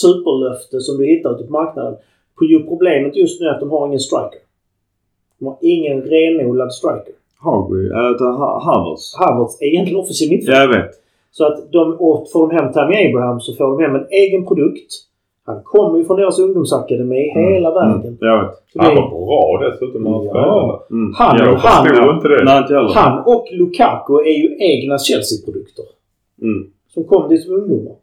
[0.00, 1.94] superlöfte som du hittar ute på marknaden.
[2.68, 4.40] Problemet just nu är att de har ingen striker.
[5.38, 7.14] De har ingen renodlad striker.
[7.40, 7.88] Hagby?
[7.90, 9.14] Äh, Havertz?
[9.18, 10.64] Havertz är egentligen offensiv mittfältare.
[10.64, 10.90] Ja, jag vet.
[11.30, 14.46] Så att de, och får de hem Tammy Abraham så får de hem en egen
[14.46, 14.92] produkt.
[15.46, 18.18] Han kommer ju från deras ungdomsakademi hela vägen.
[18.20, 18.50] Jag vet.
[18.72, 20.30] Så det Han är- var bra dessutom när han Ja.
[20.30, 20.78] spelade.
[20.90, 21.12] Mm.
[21.18, 22.44] Han, Jag han, inte det.
[22.44, 22.74] Nej, inte.
[23.00, 25.84] Han och Lukaku är ju egna Chelsea-produkter.
[26.42, 26.66] Mm.
[26.94, 27.94] Som kom dit som ungdomar.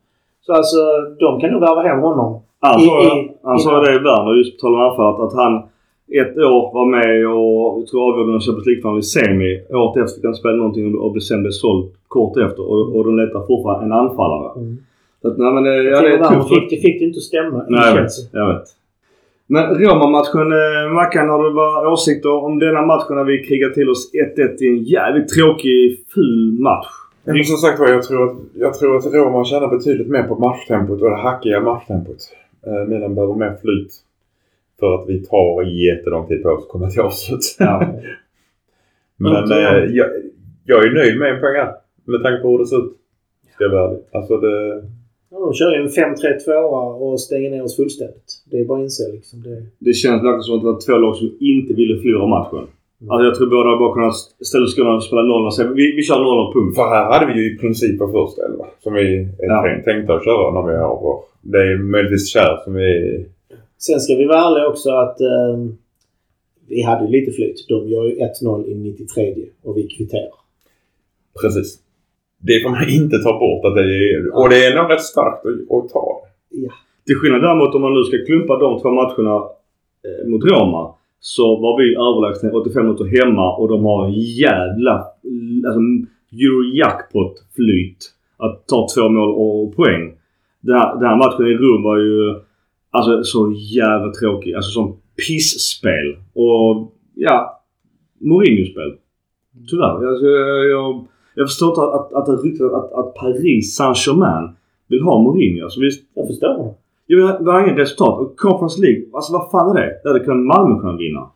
[0.45, 0.77] Så alltså,
[1.19, 2.41] de kan nog värva hem honom.
[2.59, 5.63] Han sa, det i Werner just på tal om anfall att, att han
[6.11, 9.51] ett år var med och jag tror avgjorde en Champions League-final i semi.
[9.69, 12.63] Året efter fick han spela någonting och blev sen såld kort efter.
[12.71, 14.51] Och, och de letar fortfarande en anfallare.
[14.59, 14.77] Mm.
[15.21, 16.49] Så att, nej, men det, ja, Theo det är tufft.
[16.49, 18.11] fick, det fick det inte att stämma Nej, jag vet.
[18.31, 18.67] Jag vet.
[19.47, 23.89] Men Roma-matchen, eh, Mackan, har du några åsikter om denna matchen när vi krigar till
[23.89, 26.87] oss 1-1 i en jävligt tråkig, ful match?
[27.25, 30.23] Ja, men som sagt var, jag tror att, jag tror att Roma tjänar betydligt mer
[30.23, 32.17] på matchtempot och det hackiga matchtempot.
[32.67, 33.91] Eh, Milan behöver mer flyt.
[34.79, 37.55] För att vi tar jättelång tid på oss att komma till avslut.
[37.59, 37.93] Ja.
[39.17, 40.07] Men eh, jag,
[40.65, 41.73] jag är nöjd med en poäng här.
[42.05, 42.93] Med tanke på hur det ser ut.
[43.53, 43.99] Ska jag vara ärlig.
[44.11, 44.83] Alltså det...
[45.31, 46.51] Ja, de kör ju en 5-3-2
[47.03, 48.29] och stänger ner oss fullständigt.
[48.51, 49.43] Det är bara att inse liksom.
[49.43, 52.57] Det, Det känns verkligen som att det var två lag som inte ville förlora matchen.
[53.01, 53.11] Mm.
[53.11, 56.03] Alltså jag tror båda bara kunnat istället skulle kunna spela noll och säga vi, vi
[56.03, 56.75] kör noll och punkt.
[56.75, 58.65] För här hade vi ju i princip vår första elva.
[58.83, 59.63] Som vi är Ja.
[59.65, 61.17] tänk- tänkta att köra när vi har vår...
[61.41, 63.25] Det är möjligtvis kär som vi är...
[63.77, 65.57] Sen ska vi vara ärliga också att eh,
[66.67, 67.65] vi hade ju lite flyt.
[67.69, 70.39] De gör ju 1-0 i 93 och vi kvitterar.
[71.41, 71.79] Precis.
[72.39, 73.65] Det får man inte ta bort.
[73.65, 76.21] Att det är, och det är nog rätt starkt att, att ta.
[77.05, 79.35] Till skillnad däremot om man nu ska klumpa de två matcherna
[80.05, 80.93] eh, mot Roma.
[81.19, 84.09] Så var vi överlägsna 85 minuter hemma och de har
[84.43, 84.95] jävla
[85.67, 85.81] alltså,
[86.31, 88.11] Eurojackpot flyt.
[88.37, 90.13] Att ta två mål och poäng.
[90.61, 92.35] Den här, den här matchen i Rom var ju
[92.95, 94.53] alltså så jävla tråkig.
[94.53, 96.17] Alltså som pissspel.
[96.33, 97.61] Och ja,
[98.19, 98.95] Mourinho-spel.
[99.69, 100.07] Tyvärr.
[100.07, 101.05] Alltså, jag, jag,
[101.35, 104.49] jag förstår inte att, att, att, att, att Paris Saint-Germain
[104.87, 105.63] vill ha Mourinho.
[105.63, 106.73] Alltså visst, Jag förstår.
[107.07, 108.19] jag menar, det var inget resultat.
[108.19, 109.99] Och Conference League, alltså vad fan är det?
[110.03, 111.29] Det hade kunnat Malmö kunnat vinna.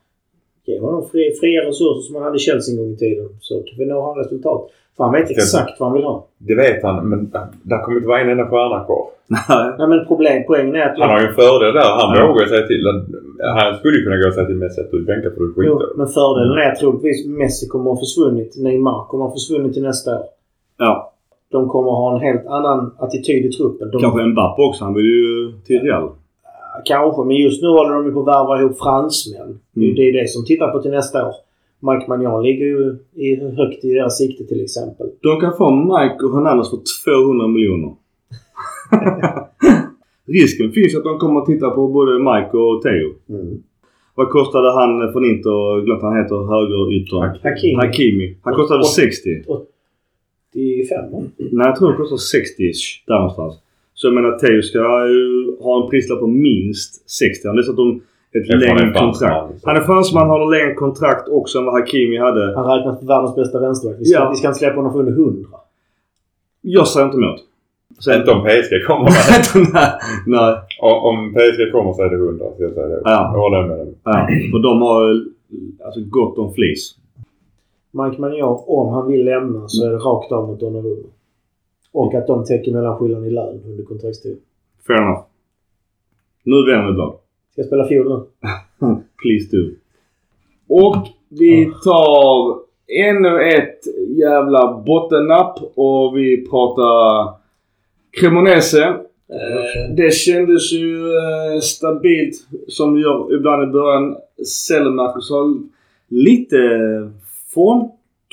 [0.70, 3.28] Ge honom fri, fria resurser som han hade i Chelsea en gång i tiden.
[3.48, 4.62] Så kan vi nå ha resultat.
[4.98, 6.18] För han vet exakt vad han vill ha.
[6.38, 7.20] Det vet han, men
[7.64, 9.04] där kommer inte vara en enda stjärna kvar.
[9.78, 9.88] Nej.
[9.90, 11.00] Men problem, poängen är att...
[11.00, 11.90] Han har ju en fördel där.
[12.02, 12.28] Han Ja.
[12.28, 12.84] vågar säga till.
[13.60, 15.54] Han skulle ju kunna gå och säga till Messi att du är bänkad för du
[15.58, 15.98] Jo, skiter.
[15.98, 18.52] men fördelen är troligtvis Messi kommer att ha försvunnit.
[18.58, 20.26] Neymar kommer att ha försvunnit till nästa år.
[20.78, 21.14] Ja,
[21.52, 23.92] De kommer att ha en helt annan attityd i truppen.
[23.92, 24.84] De, kanske Mbappe också.
[24.84, 26.10] Han vill ju till Real.
[26.86, 29.60] Kanske, men just nu håller de ju på att värva ihop fransmän.
[29.76, 29.96] Mm.
[29.96, 31.34] det, är det som tittar på till nästa år.
[31.80, 35.08] Mike Magnan ligger ju i, högt i deras sikte till exempel.
[35.22, 37.94] De kan få Mike och Hernandez för 200 miljoner.
[40.28, 43.10] Risken finns att de kommer att titta på både Mike och Theo.
[43.30, 43.64] Mm.
[44.16, 45.82] Vad kostade han från Inter?
[45.86, 46.36] Glömt han heter.
[46.54, 47.40] Högeryttern.
[47.44, 47.76] Hakimi.
[47.76, 48.38] Hakimi.
[48.42, 49.30] Han kostade Och- 60.
[50.52, 51.24] 85 va?
[51.38, 52.64] Nej, jag tror det kostar 60
[53.08, 53.56] där någonstans.
[54.00, 55.26] Så jag menar Theo ska ju
[55.66, 57.48] ha en prislapp på minst 60.
[57.48, 58.02] Han har dessutom
[58.36, 59.54] ett en längre kontrakt.
[59.64, 62.54] Han är fransman, har längre kontrakt också än vad Hakimi hade.
[62.56, 64.00] Han räknas till världens bästa vänsterback.
[64.00, 64.30] Vi ska, Ja.
[64.30, 65.48] vi ska inte släppa honom för under 100.
[66.62, 67.40] Jag säger inte emot.
[68.00, 69.10] Så Inte om PSG kommer.
[69.74, 69.90] nej,
[70.28, 70.56] nej.
[70.82, 72.46] Och om PSG kommer så är det 100.
[72.58, 73.02] Så jag säger det.
[73.04, 73.32] Ja.
[73.34, 73.94] Jag håller med dig.
[74.04, 75.26] Ja, för de har ju,
[75.86, 76.96] alltså gott om flis.
[77.92, 81.08] Mike Magnan, om han vill lämna så är det rakt av mot Donnarumma.
[81.92, 84.38] Och att de täcker mellanskillnaden i lön under kontraktstid.
[84.88, 85.22] Fair enough.
[86.44, 87.12] Nu vänder vi.
[87.52, 88.48] Ska jag spela fiol nu?
[89.22, 89.72] Please do.
[90.68, 92.60] Och vi tar
[93.10, 93.80] ännu ett
[94.18, 97.34] jävla bottennapp och vi pratar
[98.12, 98.84] Cremonese.
[99.30, 102.36] Eh, Det kändes ju eh, stabilt
[102.68, 104.16] som det gör ibland i början.
[104.68, 105.58] Selmarkus har
[106.08, 106.58] lite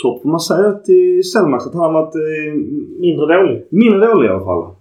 [0.02, 1.66] formtopp får man säga till Selmarkus.
[1.66, 2.54] Att han har varit eh,
[3.00, 3.66] Mindre dålig.
[3.70, 4.74] mindre dålig i alla fall.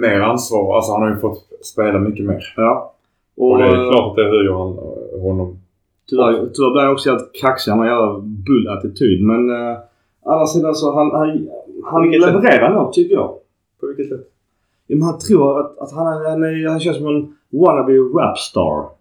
[0.00, 0.76] Mer ansvar.
[0.76, 2.54] Alltså han har ju fått spela mycket mer.
[2.56, 2.94] Ja.
[3.36, 4.76] Och det är eh, klart att det höjer han,
[5.22, 5.58] honom.
[6.10, 7.70] Tyvärr, tyvärr blir han också helt kaxig.
[7.70, 9.24] Han har en jävla bull-attityd.
[9.24, 9.76] Men uh,
[10.24, 11.48] andra sidan så han, han,
[11.84, 13.34] han levererar nog tycker jag.
[13.80, 14.26] På vilket sätt?
[14.86, 17.92] Ja, men han tror att, att han, är, han, är, han känns som en wannabe
[17.92, 18.95] rapstar.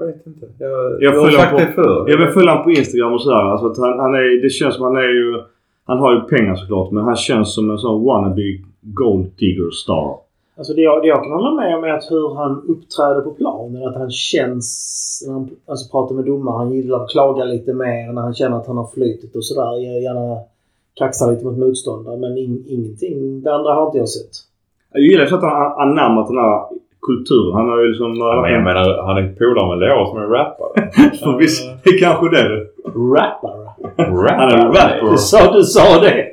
[0.00, 0.46] Jag vet inte.
[0.58, 2.04] Jag, Jag jag har sagt på- det förr.
[2.10, 3.36] Jag vill följa honom på Instagram och sådär.
[3.50, 5.42] Alltså att han, han är, det känns som han är ju...
[5.84, 8.42] Han har ju pengar såklart men han känns som en sån wannabe
[8.82, 10.16] gold digger star.
[10.56, 13.30] Alltså det jag, det jag kan hålla med om är att hur han uppträder på
[13.30, 13.88] planen.
[13.88, 14.66] Att han känns...
[15.26, 16.56] När han alltså pratar med domare.
[16.56, 19.82] Han gillar att klaga lite mer när han känner att han har flytet och sådär.
[19.92, 20.36] Jag Gärna
[20.94, 22.16] kaxar lite mot motståndare.
[22.16, 23.42] Men in, ingenting.
[23.42, 24.30] Det andra har inte jag sett.
[24.92, 26.60] Jag gillar så att han anammat den här
[27.02, 27.54] kulturen.
[27.54, 28.16] Han har ju liksom...
[28.16, 30.90] Ja, men jag menar, han är polare med Leo som är rappare.
[31.22, 32.66] För visst, det är kanske det.
[33.16, 33.66] Rappare.
[34.38, 35.10] Han är rapper.
[35.10, 36.30] Du sa, du sa det!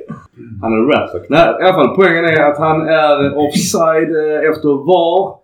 [0.62, 1.10] Han är rap.
[1.28, 5.38] Nej, i alla fall poängen är att han är offside eh, efter VAR.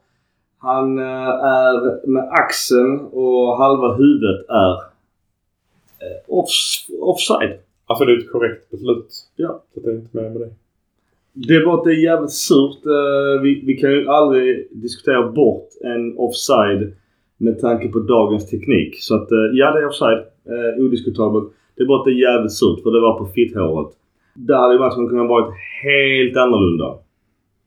[0.58, 4.72] Han eh, är med axeln och halva huvudet är
[6.04, 7.58] eh, offs, offside.
[7.86, 9.06] Alltså det är ett korrekt beslut.
[9.36, 9.60] Ja.
[9.74, 10.50] Så det är inte mer med det.
[11.34, 12.86] Det var det jävligt surt.
[12.86, 16.92] Eh, Vi, vi kan ju aldrig diskutera bort en offside
[17.38, 18.94] med tanke på dagens teknik.
[18.98, 20.18] Så att eh, ja, det är offside.
[20.52, 21.52] Eh, odiskutabelt.
[21.76, 23.92] Det det är jävligt surt för det var på fitthåret.
[24.34, 26.94] Där hade matchen kunnat varit helt annorlunda.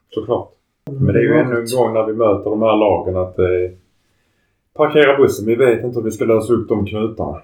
[0.10, 0.49] Såklart.
[0.99, 3.67] Men det är ju ännu en gång när vi möter de här lagen att eh,
[4.75, 5.45] parkera bussen.
[5.47, 7.38] Vi vet inte hur vi ska lösa upp de knutarna.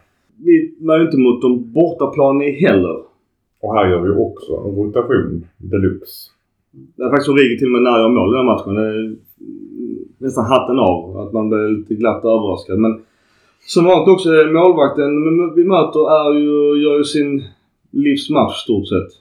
[0.46, 2.98] Vi var ju inte mot de bortaplanen heller.
[3.64, 6.30] Och här gör vi också en rotation deluxe.
[6.96, 8.76] Det är faktiskt Origi till och med när jag mål i den här matchen.
[8.76, 9.16] Det är
[10.18, 12.80] nästan hatten av att man blir lite glatt överraskad.
[12.80, 13.02] Men
[13.66, 15.12] som vanligt också målvakten
[15.56, 17.44] vi möter är ju, gör ju sin
[17.92, 19.12] livsmatch stort sett.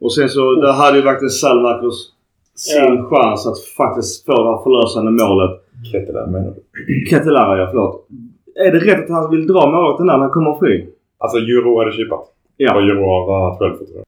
[0.00, 1.94] Och sen så, där hade ju verkligen Salmakers
[2.54, 3.08] sin Ja.
[3.10, 5.50] chans att faktiskt få det här förlösande målet.
[5.92, 7.06] Kettelar menar du?
[7.10, 8.06] Ketelara, ja förlåt.
[8.54, 10.88] Är det rätt att han vill dra målvakten när han kommer fri?
[11.18, 12.30] Alltså Euro hade chippat.
[12.56, 12.74] Ja.
[12.74, 14.04] Och Euro har ett annat självförtroende.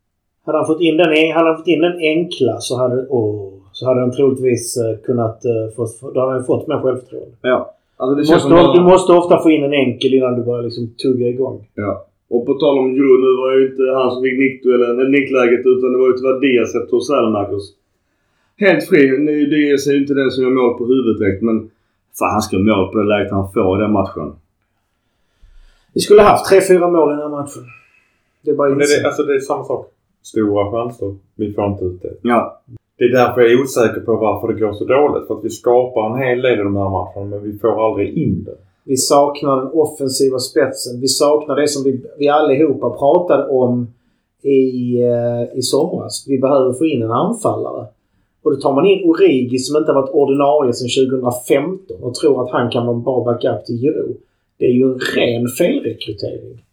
[0.46, 3.86] Hade han fått in den, hade han fått in den enkla så hade, åh, så
[3.86, 5.38] hade han troligtvis eh, kunnat
[5.76, 7.36] få, då hade han fått mer självförtroende.
[7.42, 7.72] Ja.
[7.96, 10.94] Alltså det måste, som du måste ofta få in en enkel innan du börjar liksom
[11.02, 11.68] tugga igång.
[11.74, 12.06] Ja.
[12.30, 15.62] Och på tal om Euro, nu var ju inte han som fick nickduellen, eller nickläget
[15.66, 17.66] utan det var ju tyvärr Diaz efter Salmakers.
[18.56, 19.18] helt fri.
[19.26, 21.70] Nu, det är ju inte den som gör mål på huvudet direkt men
[22.18, 24.28] fan han ska göra mål på det läget han får i den matchen.
[25.94, 27.64] Vi skulle haft 3-4 mål i den här matchen.
[28.46, 29.92] Det är bara Men det, alltså, det är samma sak.
[30.22, 31.14] Stora chanser.
[31.34, 32.14] Vi får inte ut det.
[32.22, 32.62] Ja.
[32.98, 35.26] Det är därför jag är osäker på varför det går så dåligt.
[35.26, 38.18] För att vi skapar en hel del i de här matcherna men vi får aldrig
[38.18, 38.56] in det.
[38.84, 41.00] Vi saknar den offensiva spetsen.
[41.00, 43.88] Vi saknar det som vi, vi allihopa pratade om
[44.42, 46.24] i, eh, i somras.
[46.28, 47.86] Vi behöver få in en anfallare.
[48.42, 52.44] Och då tar man in Origi som inte har varit ordinarie sedan 2015 och tror
[52.44, 54.16] att han kan vara en bra backup till Giroud.
[54.58, 56.65] Det är ju en ren felrekrytering.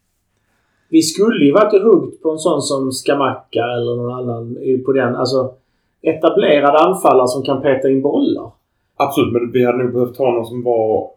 [0.93, 4.91] Vi skulle ju varit i hugg på en sån som Skamacka eller någon annan på
[4.93, 5.15] den.
[5.15, 5.53] Alltså
[6.01, 8.51] etablerad anfallare som kan peta in bollar.
[8.97, 11.09] Absolut, men vi hade nog behövt ha någon som var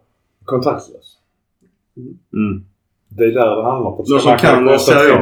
[0.45, 1.19] kontaktlös.
[2.33, 2.65] Mm.
[3.09, 4.05] Det är där det handlar om.
[4.09, 4.77] Någon som kan A.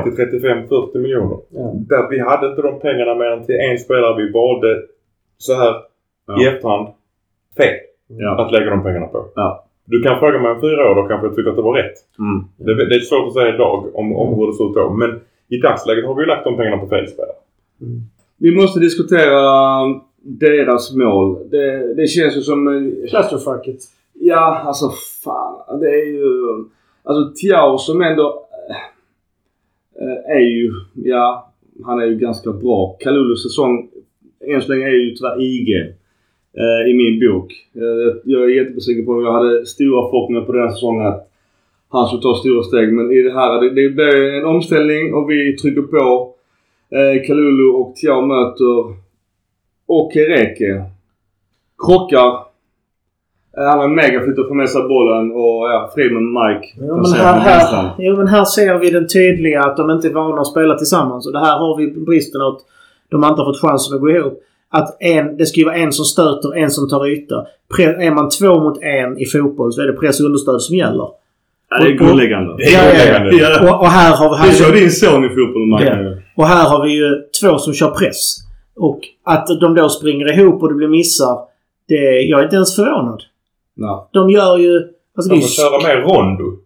[0.05, 1.39] 30, 35, 40 miljoner.
[1.51, 1.73] Ja.
[1.75, 4.23] Där vi hade inte de pengarna mer än till en spelare.
[4.25, 4.83] Vi valde
[5.39, 5.75] så här
[6.27, 6.43] Ja.
[6.43, 6.89] i efterhand
[7.57, 7.75] fel
[8.07, 8.45] Ja.
[8.45, 9.27] att lägga de pengarna på.
[9.35, 9.64] Ja.
[9.85, 11.97] Du kan fråga mig om fyra år då kanske jag tycker att det var rätt.
[12.19, 12.45] Mm.
[12.57, 14.91] Det, det är svårt att säga idag om, om hur det ser ut då.
[14.91, 17.37] Men i dagsläget har vi ju lagt de pengarna på fel spelare.
[18.37, 19.41] Vi måste diskutera
[20.23, 21.39] deras mål.
[21.51, 22.69] Det, det känns ju som...
[22.69, 23.77] eh, Clusterfucket.
[24.13, 24.91] Ja, alltså
[25.25, 25.81] fan.
[25.81, 26.29] Det är ju...
[27.03, 28.47] Alltså Tiao som ändå
[30.01, 30.73] eh, är ju...
[30.95, 31.53] Ja,
[31.85, 32.97] han är ju ganska bra.
[33.01, 33.89] Kalulus säsong
[34.47, 35.95] än så länge är ju tyvärr IG
[36.63, 37.53] eh, i min bok.
[37.75, 39.25] Eh, jag är jättebesviken på honom.
[39.25, 41.31] Jag hade stora förhoppningar på den här säsongen att
[41.89, 42.93] han skulle ta stora steg.
[42.93, 46.35] Men i det här, det, det blir en omställning och vi trycker på.
[46.91, 48.95] Eh, Kalulu och Tiao möter
[49.87, 50.85] Okereke.
[51.87, 52.45] Krockar.
[53.57, 56.69] Han har megaflytt och får med sig bollen och ja, med Mike.
[56.81, 60.13] Ja, men här, här, jo, men här ser vi den tydliga att de inte är
[60.13, 61.27] vana att spela tillsammans.
[61.27, 62.59] Och det här har vi bristen att
[63.09, 64.43] de inte har fått chansen att gå ihop.
[64.71, 67.47] Att en, det ska ju vara en som stöter, en som tar yta.
[67.77, 70.77] Pre, är man två mot en i fotboll så är det press och understöd som
[70.77, 71.09] gäller.
[71.71, 72.55] Ja, det är grundläggande.
[72.57, 73.61] Det är Ja, ja, ja.
[73.63, 73.75] Ja.
[73.75, 74.51] Och, och här har vi...
[74.51, 76.23] Det kör Här, din son i fotboll, Mike.
[76.37, 78.37] och här har vi ju två som kör press.
[78.77, 81.39] Och att de då springer ihop och det blir missar.
[81.89, 83.23] Det, jag är inte ens förvånad.
[83.75, 84.09] Ja.
[84.13, 84.77] De gör ju...
[85.17, 86.59] Alltså det De är får köra mer rondo.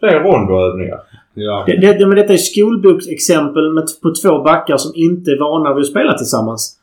[0.00, 1.00] Fler rondoövningar.
[1.34, 1.64] Ja.
[1.66, 5.82] Det, det, men detta är skolboksexempel med, på två backar som inte är vana vid
[5.82, 6.76] att spela tillsammans.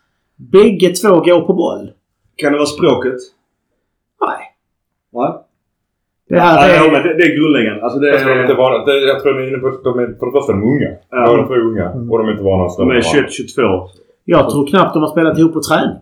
[0.51, 1.91] Bägge två går på boll.
[2.35, 3.15] Kan det vara språket?
[4.21, 4.39] Nej.
[5.13, 5.31] Nej.
[6.29, 7.03] Det här Ja, men är...
[7.07, 7.83] det, det är grundläggande.
[7.83, 8.57] Alltså det Jag tror de är inte är...
[8.57, 8.85] vana.
[8.85, 9.69] Det, jag tror de är inne på...
[9.83, 10.91] De är, för det första är de unga.
[11.09, 11.45] Ja.
[11.47, 11.85] Två är unga.
[12.11, 13.89] Och de är inte vana att De är spela 21-22.
[14.25, 15.97] Jag tror knappt de har spelat ihop på träning.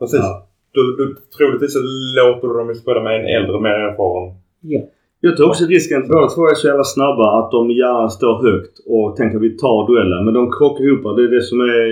[0.00, 0.20] Precis.
[0.20, 0.46] Ja.
[0.74, 1.80] Du, du, troligtvis så
[2.18, 4.34] låter du dem spela med en äldre, mer erfaren.
[4.60, 4.80] Ja.
[5.20, 8.42] Jag tror också risken att båda två är så jävla snabba att de gärna står
[8.46, 10.24] högt och tänker att vi tar duellen.
[10.24, 11.16] Men de krockar ihop.
[11.16, 11.86] Det är det som är...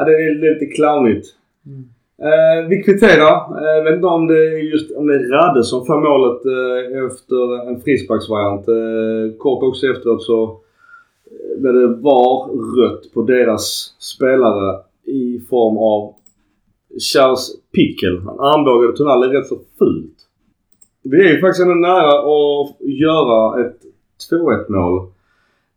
[0.00, 1.26] Ja, det är lite clownigt.
[2.22, 3.34] Eh, vi kvitterar.
[3.34, 7.06] Eh, vet inte om det är just om det är Radde som får målet eh,
[7.06, 8.68] efter en frisparksvariant.
[8.68, 12.48] Eh, kort också efteråt så eh, blev det var
[12.80, 16.14] rött på deras spelare i form av
[17.12, 18.18] Charles Pickel.
[18.26, 20.16] Han armbågade Tonali rätt så fult.
[21.02, 23.76] Vi är ju faktiskt ändå nära att göra ett
[24.30, 25.06] 2-1 mål.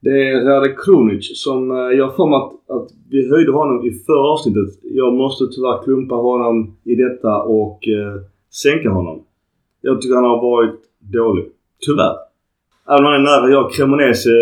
[0.03, 3.85] Det är Rade Krunic som, eh, jag har för mig att, att vi höjde honom
[3.87, 4.69] i förra avsnittet.
[4.83, 8.21] Jag måste tyvärr klumpa honom i detta och eh,
[8.63, 9.23] sänka honom.
[9.81, 11.45] Jag tycker han har varit dålig.
[11.85, 12.15] Tyvärr.
[12.89, 13.51] Även om han är nära.
[13.51, 14.35] Jag Cremonese,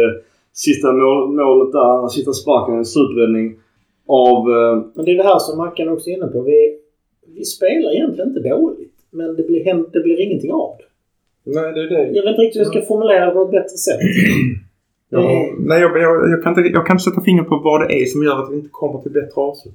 [0.54, 3.56] sista mål, målet där, sista sparken, en superräddning
[4.08, 4.38] av...
[4.52, 6.42] Eh, Men det är det här som Mackan också är inne på.
[6.42, 6.78] Vi,
[7.36, 8.98] vi spelar egentligen inte dåligt.
[9.12, 10.90] Men det blir, det blir ingenting av det.
[11.52, 12.12] Nej, det är det.
[12.18, 14.00] Jag vet inte riktigt hur jag ska formulera det på ett bättre sätt.
[15.14, 17.82] Jag, har- nej, jag, jag, jag, kan inte, jag kan inte sätta fingret på vad
[17.82, 19.74] det är som gör att vi inte kommer till bättre avslut.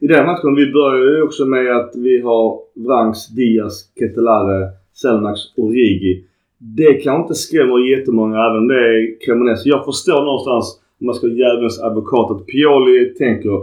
[0.00, 4.68] I den matchen, vi börjar ju också med att vi har Vrangs, Diaz, Ketelare,
[5.02, 6.24] Selmax och Rigi.
[6.58, 9.68] Det kan inte skrämma jättemånga även om det är Cremonese.
[9.68, 13.54] Jag förstår någonstans, om man ska vara djävulens advokat, att Pioli tänker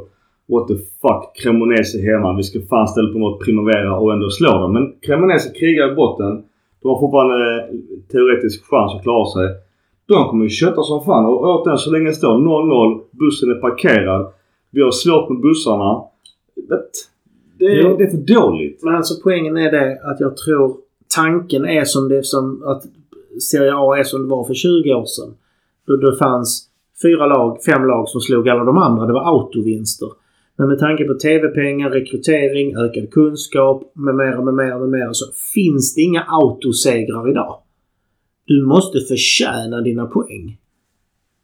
[0.52, 2.38] What the fuck, Cremonese är hemma.
[2.38, 4.74] Vi ska fan ställa på något Primavera och ändå slå dem.
[4.74, 6.43] Men Cremonese krigar i botten.
[6.82, 7.68] De har fortfarande
[8.12, 9.48] teoretisk chans att klara sig.
[10.12, 13.55] De kommer ju kötta som fan och återigen så länge det står 0-0, bussen är
[13.55, 14.34] parkerad.
[14.72, 16.03] Vi har svårt med bussarna.
[17.59, 18.84] Det, är, det är för dåligt.
[18.84, 20.78] Men alltså poängen är det att jag tror
[21.16, 22.84] tanken är som det som att
[23.41, 25.34] Serie A är som det var för 20 år sedan.
[25.88, 26.68] Då det fanns
[27.01, 29.05] fyra lag, fem lag som slog alla de andra.
[29.05, 30.09] Det var autovinster.
[30.57, 35.26] Men med tanke på TV-pengar, rekrytering, ökad kunskap med mera, med mera, med mera så
[35.53, 37.59] finns det inga autosegrar idag.
[38.46, 40.58] Du måste förtjäna dina poäng.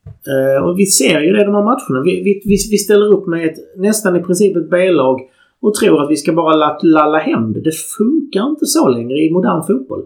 [0.08, 2.04] Eh, och vi ser ju det i de här matcherna.
[2.06, 5.22] Vi, vi, vi, vi ställer upp med ett, nästan i princip ett B-lag
[5.60, 7.62] och tror att vi ska bara lalla hem det.
[7.62, 10.04] Det funkar inte så längre i modern fotboll.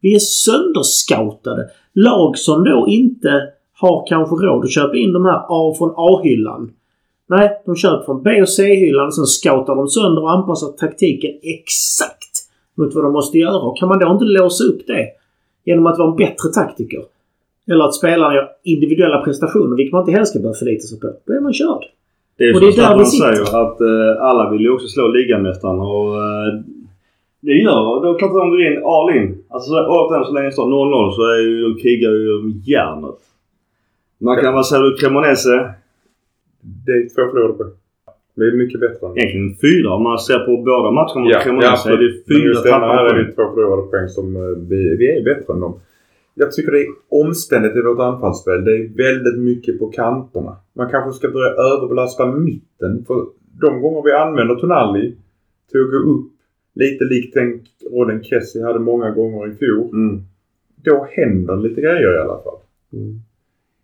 [0.00, 1.70] Vi är sönderscoutade.
[1.94, 3.42] Lag som då inte
[3.72, 6.72] har kanske råd att köpa in de här A från A-hyllan.
[7.28, 9.12] Nej, de köper från B och C-hyllan.
[9.12, 12.34] Sen scoutar de sönder och anpassar taktiken exakt
[12.74, 13.62] mot vad de måste göra.
[13.62, 15.06] Och kan man då inte låsa upp det
[15.64, 17.02] genom att vara en bättre taktiker
[17.70, 21.12] eller att spelarna gör individuella prestationer, vilket man inte heller ska börja förlita sig på,
[21.26, 21.84] då är man körd.
[22.38, 23.26] Det är Och det är där vi sitter.
[23.34, 26.52] säger att eh, alla vill ju också slå ligamästaren och eh,
[27.40, 29.44] det gör Då klart de går in all in.
[29.48, 32.62] Alltså så- återigen så länge det står 0-0 så är ju, de krigar ju om
[32.66, 33.16] järnet.
[34.18, 35.74] Man kan vara säga Cremonese
[36.86, 37.70] Det är två förlorade poäng.
[38.40, 39.88] Det är mycket bättre än egentligen fyra.
[39.98, 42.76] Om man ser på båda matcherna mot Ja, Cremonese ja, är det fyra just denna
[42.78, 43.34] här tappade är det poäng.
[43.34, 45.74] två förlorade poäng som eh, vi, vi är bättre än dem.
[46.34, 48.64] Jag tycker det är omständigt i vårt anfallsspel.
[48.64, 50.56] Det är väldigt mycket på kanterna.
[50.76, 53.04] Man kanske ska börja överbelasta mitten.
[53.06, 53.26] För
[53.60, 55.16] de gånger vi använder Tonali
[55.70, 56.30] till att gå upp
[56.74, 57.60] lite likt den
[57.92, 59.90] rollen Kessie hade många gånger i fjol.
[59.92, 60.22] Mm.
[60.84, 62.58] Då händer lite grejer i alla fall.
[62.92, 63.20] Mm.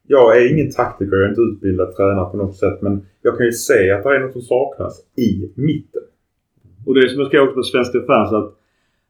[0.07, 2.83] Jag är ingen taktiker, jag är inte utbildad tränare på något sätt.
[2.83, 6.03] Men jag kan ju se att det är något som saknas i mitten.
[6.87, 8.55] Och det är som jag skrev också på Svenska fans att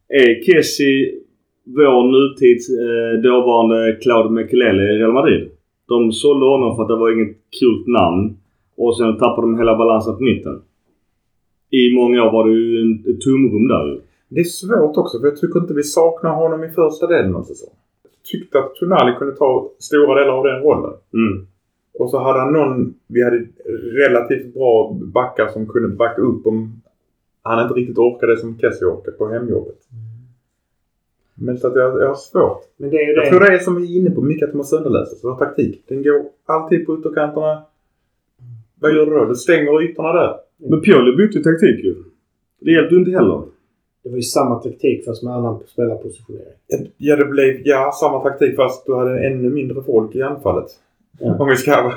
[0.08, 1.14] är Kessie
[1.64, 5.50] vår nutids eh, dåvarande Claude Mekelele i Real Madrid.
[5.88, 8.36] De sålde honom för att det var inget kul namn.
[8.76, 10.62] Och sen tappade de hela balansen på mitten.
[11.70, 14.00] I många år var det ju en, ett tomrum där ju.
[14.28, 17.42] Det är svårt också för jag tycker inte vi saknar honom i första delen av
[17.42, 17.85] säsongen.
[18.32, 20.94] Tyckte att Tonali kunde ta stora delar av den rollen.
[21.14, 21.46] Mm.
[21.98, 23.46] Och så hade han någon, vi hade
[24.04, 26.82] relativt bra backar som kunde backa upp om
[27.42, 29.78] han inte riktigt orkade det som Kessie orkade på hemjobbet.
[31.34, 32.62] Men så att jag, jag har svårt.
[32.76, 33.30] Men det är Jag det.
[33.30, 35.84] tror det är som vi är inne på mycket att de har sönderläst vår taktik.
[35.88, 37.62] Den går alltid på ytterkanterna.
[38.80, 39.24] Vad gör du då?
[39.24, 40.34] Du stänger ytorna där.
[40.56, 41.94] Men Pioli bytte taktik ju.
[42.60, 43.42] Det hjälpte ju inte heller.
[44.06, 46.52] Det var ju samma taktik fast med annan spelarpositionering.
[46.96, 50.66] Ja, det blev ja, samma taktik fast du hade ännu mindre folk i anfallet.
[51.20, 51.36] Ja.
[51.38, 51.92] Om vi ska.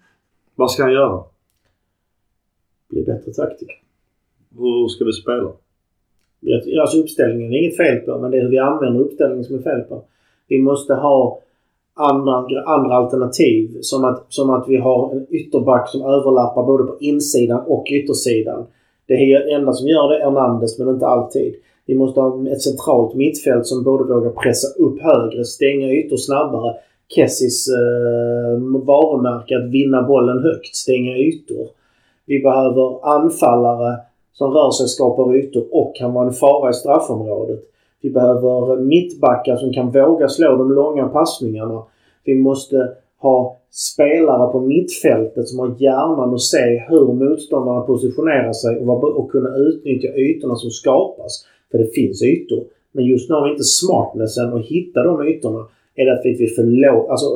[0.54, 1.24] Vad ska han göra?
[2.90, 3.76] Bli bättre taktiker.
[4.58, 5.52] Hur ska vi spela?
[6.80, 9.62] Alltså uppställningen är inget fel på men det är hur vi använder uppställningen som är
[9.62, 10.04] fel på.
[10.48, 11.40] Vi måste ha
[11.94, 13.78] andra, andra alternativ.
[13.80, 18.66] Som att, som att vi har en ytterback som överlappar både på insidan och yttersidan.
[19.06, 21.54] Det är enda som gör det är Hernandez men inte alltid.
[21.86, 26.74] Vi måste ha ett centralt mittfält som både vågar pressa upp högre, stänga ytor snabbare.
[27.08, 31.68] Kessis eh, varumärke att vinna bollen högt, stänga ytor.
[32.26, 33.96] Vi behöver anfallare
[34.32, 37.60] som rör sig, skapar ytor och kan vara en fara i straffområdet.
[38.00, 41.82] Vi behöver mittbackar som kan våga slå de långa passningarna.
[42.24, 42.88] Vi måste
[43.24, 49.30] ha spelare på mittfältet som har hjärnan att se hur motståndarna positionerar sig och, och
[49.30, 51.46] kunna utnyttja ytorna som skapas.
[51.70, 52.64] För det finns ytor.
[52.92, 55.66] Men just nu har vi inte smartnessen att hitta de ytorna.
[55.94, 57.10] Är det att vi är för låg...
[57.10, 57.26] Alltså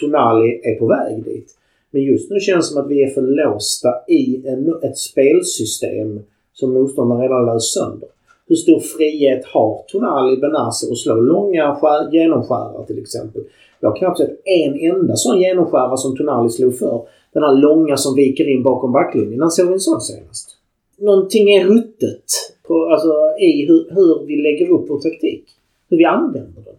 [0.00, 1.54] Tonali är på väg dit.
[1.90, 6.20] Men just nu känns det som att vi är för låsta i en, ett spelsystem
[6.52, 8.08] som motståndaren redan löst sönder.
[8.48, 13.42] Hur stor frihet har Tonali Benazer att slå långa skär, genomskärare till exempel?
[13.80, 17.02] Jag har knappt sett en enda sån genomskärare som Tonali slog för.
[17.32, 19.38] Den här långa som viker in bakom backlinjen.
[19.38, 20.56] När såg vi en sån senast?
[20.98, 22.24] Någonting är ruttet
[22.68, 23.08] på, alltså,
[23.40, 25.44] i hur, hur vi lägger upp vår taktik.
[25.90, 26.74] Hur vi använder den.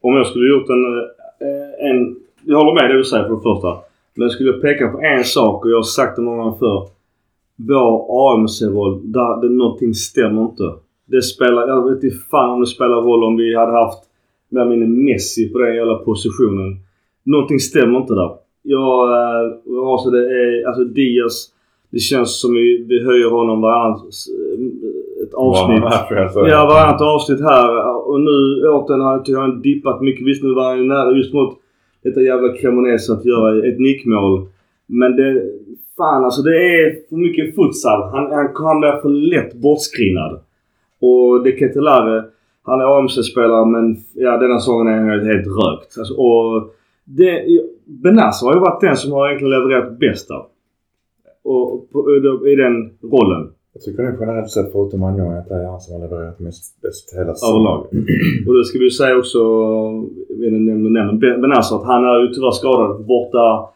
[0.00, 0.84] Om jag skulle gjort en...
[1.48, 3.76] Eh, en jag håller med det du säger för det första.
[4.14, 6.88] Men skulle jag peka på en sak och jag har sagt det många gånger förr.
[7.56, 10.72] Vår AMC-roll, där det någonting stämmer inte.
[11.06, 11.68] Det spelar...
[11.68, 14.04] Jag vet inte fan om det spelar roll om vi hade haft
[14.60, 16.76] eller mindre Messi på den jävla positionen.
[17.24, 18.30] Någonting stämmer inte där.
[18.62, 19.08] Jag...
[19.10, 19.52] eh,
[19.92, 20.66] Alltså det är...
[20.68, 21.50] Alltså Diaz.
[21.90, 25.84] Det känns som vi, vi höjer honom varannat eh, ett avsnitt.
[25.84, 26.38] Alltså.
[26.48, 27.68] Ja, varannat avsnitt här.
[28.08, 30.26] Och nu återigen har jag- han dippat mycket.
[30.26, 31.58] Visst, nu var han nära just mot
[32.02, 34.46] detta jävla Cremonese att göra ett nickmål.
[34.86, 35.42] Men det...
[35.96, 38.02] Fan alltså det är för mycket futsal.
[38.02, 40.40] Han, han, han blir för lätt bortskrinad.
[41.00, 42.24] Och det Ketelare,
[42.64, 45.98] han är AMC-spelare men ja, denna säsongen är han helt rökt.
[45.98, 46.70] Alltså, och
[47.04, 47.44] det,
[47.84, 50.42] Benazer har ju varit den som har egentligen levererat bäst där.
[51.44, 51.98] Och, på,
[52.48, 53.50] I den rollen.
[53.72, 56.82] Jag tycker är generellt sett förutom Manjon att det är han som har levererat mest
[56.82, 57.80] bäst hela Överlag.
[58.46, 59.38] Och det ska vi ju säga också,
[61.42, 63.68] Benazer, att han är ju tyvärr skadad borta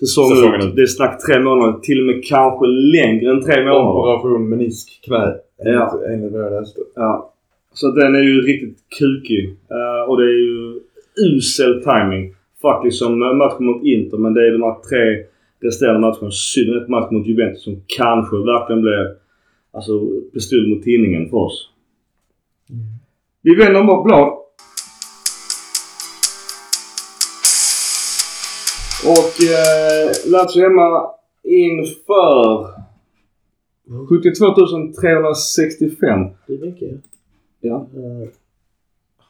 [0.00, 0.76] säsongen Säsongen ut.
[0.76, 1.72] Det är snack tre månader.
[1.82, 4.00] Till och med kanske längre än tre månader.
[4.00, 5.34] Operation menisk knä.
[5.64, 5.90] Ja.
[5.98, 6.80] Enligt- Enligt vad jag läste.
[6.94, 7.30] Ja.
[7.74, 9.48] Så den är ju riktigt kukig.
[9.48, 10.80] Eh, och det är ju
[11.16, 12.34] usel timing.
[12.62, 14.18] Faktiskt som matchen mot Inter.
[14.18, 15.24] Men det är de här tre
[15.60, 16.28] resterande matcherna.
[16.28, 19.16] I synnerhet matchen mot Juventus som kanske verkligen blir
[19.72, 19.92] alltså
[20.32, 21.70] pistol mot tinningen för oss.
[23.42, 24.28] Vi vänder om blad.
[29.06, 31.10] Och eh, Lazio hemma
[31.44, 32.66] inför
[34.08, 34.54] 72
[35.00, 36.20] 365.
[36.46, 37.13] Det är mycket.
[37.64, 37.86] Ja.
[37.96, 38.28] Uh,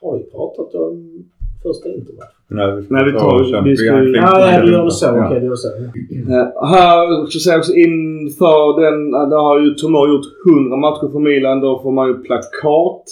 [0.01, 1.25] har vi pratat om
[1.63, 2.31] första intermatchen?
[2.49, 4.73] Nej, vi, Nej, vi ta tar- vi ska Ja, du det.
[4.73, 5.07] gör det så.
[5.07, 5.27] Ja.
[5.27, 5.69] Okej, du gör så.
[5.69, 10.77] Eh, här ska jag säga också inför den, eh, där har ju Tomor gjort 100
[10.77, 11.61] matcher för Milan.
[11.61, 13.03] Då får man ju plakat.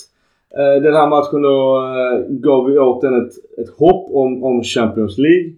[0.82, 1.80] Den här matchen då
[2.28, 5.52] gav vi åt den ett, ett hopp om, om Champions League.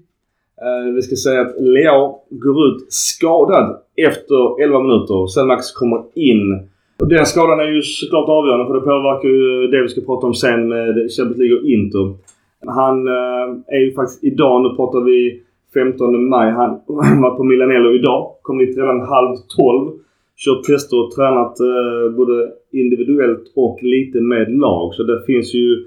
[0.94, 5.26] Vi ska säga att Leo går ut skadad efter 11 minuter.
[5.26, 6.68] Sen Max kommer in.
[7.00, 10.26] Och den skadan är ju såklart avgörande för det påverkar ju det vi ska prata
[10.26, 12.14] om sen med Champions League och Inter.
[12.66, 15.42] Han eh, är ju faktiskt idag, nu pratar vi
[15.74, 16.50] 15 maj.
[16.50, 16.70] Han
[17.22, 18.30] var på Milanello idag.
[18.42, 19.92] Kom dit redan halv 12.
[20.36, 24.94] Kört tester och tränat eh, både individuellt och lite med lag.
[24.94, 25.86] Så det finns ju,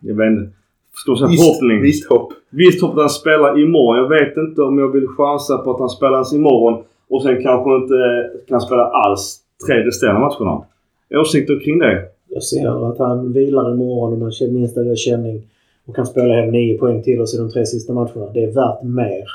[0.00, 0.50] jag vet inte,
[0.94, 1.82] ska man säga förhoppning?
[1.82, 2.32] Visst hopp.
[2.50, 3.96] Visst hoppas han spelar imorgon.
[3.96, 7.42] Jag vet inte om jag vill chansa på att han spelar ens imorgon och sen
[7.42, 10.64] kanske inte kan spela alls tre resterande matcherna.
[11.10, 12.08] Åsikter kring det?
[12.28, 15.42] Jag ser att han vilar imorgon om han känner minsta lilla känning
[15.86, 18.30] och kan spela hem nio poäng till oss i de tre sista matcherna.
[18.34, 19.28] Det är värt mer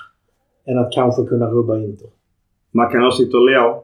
[0.66, 2.10] än att kanske kunna rubba Inter.
[2.72, 3.84] Man kan ha åsikter Leo.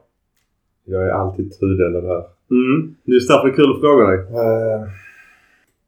[0.86, 2.24] Jag är alltid tudelad här.
[2.52, 2.96] Mm.
[3.04, 4.20] Det är just därför det är kul att fråga dig.
[4.20, 4.88] Eh,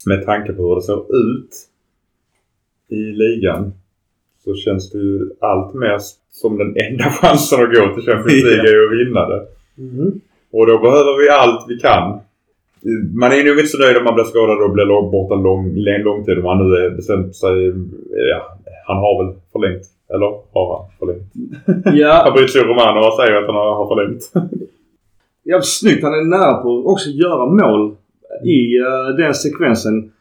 [0.06, 1.49] med tanke på hur det ser ut
[2.89, 3.74] i ligan
[4.43, 5.97] så känns det ju allt mer
[6.32, 9.47] som den enda chansen att gå till Champions League är att vinna det.
[9.78, 10.22] Mm.
[10.54, 12.20] Och då behöver vi allt vi kan.
[13.22, 16.04] Man är nog inte så nöjd om man blir skadad och blir borta lång, lång,
[16.04, 16.38] lång tid.
[16.39, 17.58] Om han nu är bestämt sig.
[18.32, 18.39] Ja,
[18.88, 19.86] han har väl förlängt.
[20.14, 21.28] Eller har han förlängt?
[22.01, 24.22] Ja, Fabrizio Romano säger att han har förlängt.
[25.49, 26.04] jävligt snyggt.
[26.04, 27.95] Han är nära på att också göra mål
[28.43, 30.12] i eh, den sekvensen.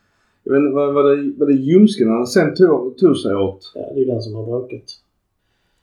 [0.45, 3.72] Jag vet inte, var, var, det, var det ljumsken han sen tog, tog sig åt?
[3.74, 4.89] Ja, det är den som har bråkat.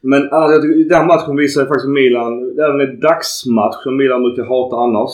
[0.02, 4.44] Men annars, jag tycker, den matchen visar faktiskt Milan, även en dagsmatch som Milan brukar
[4.44, 5.12] hata annars.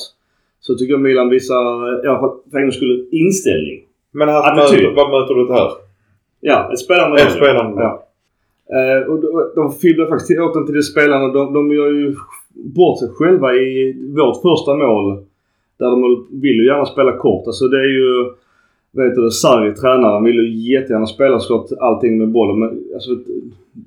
[0.60, 3.82] Så tycker jag Milan visar, i alla fall för en gångs skull, inställning.
[4.12, 5.70] Men här möter, vad möter du här?
[6.42, 7.74] Ja, ett spelande Ett lag.
[7.78, 8.08] Ja.
[8.76, 11.28] Eh, och de, de fibblar faktiskt åt den till det spelarna.
[11.28, 12.16] De, de gör ju
[12.54, 15.24] bort sig själva i vårt första mål.
[15.78, 17.48] Där de vill ju gärna spela kort.
[17.48, 18.32] Alltså det är ju...
[18.92, 22.60] Vet du, Sarri, tränaren, vill ju jättegärna spela såklart allting med bollen.
[22.60, 23.12] Men alltså,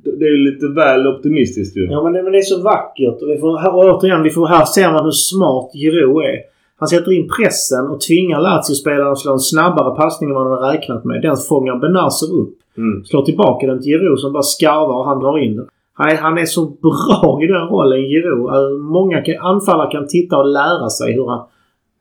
[0.04, 1.84] det är lite väl optimistiskt ju.
[1.90, 3.22] Ja, men det, men det är så vackert.
[3.22, 6.38] Och vi får, här, återigen, vi får, här ser man hur smart Giroud är.
[6.78, 10.50] Han sätter in pressen och tvingar Lazio-spelaren att slå en snabbare passning än vad de
[10.50, 11.22] har räknat med.
[11.22, 12.54] Den fångar Benazer upp.
[12.76, 13.04] Mm.
[13.04, 15.66] Slår tillbaka den till Giroud som bara skarvar och han drar in den.
[15.92, 18.48] Han är, han är så bra i den rollen, Giroud.
[18.50, 21.46] Alltså, Många kan, anfallare kan titta och lära sig hur han,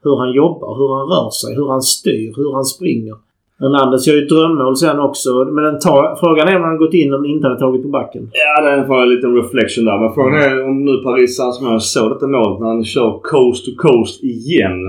[0.04, 3.16] hur han jobbar, hur han rör sig, hur han styr, hur han springer.
[3.60, 5.30] Hernandez gör ju ett drömmål sen också.
[5.44, 7.88] Men den tar, frågan är om han gått in om han inte hade tagit på
[7.88, 8.30] backen.
[8.32, 9.98] Ja, det är bara en liten reflection där.
[10.00, 13.70] Men frågan är om nu Paris Saint-Germain såg detta målet när han kör coast to
[13.76, 14.80] coast igen.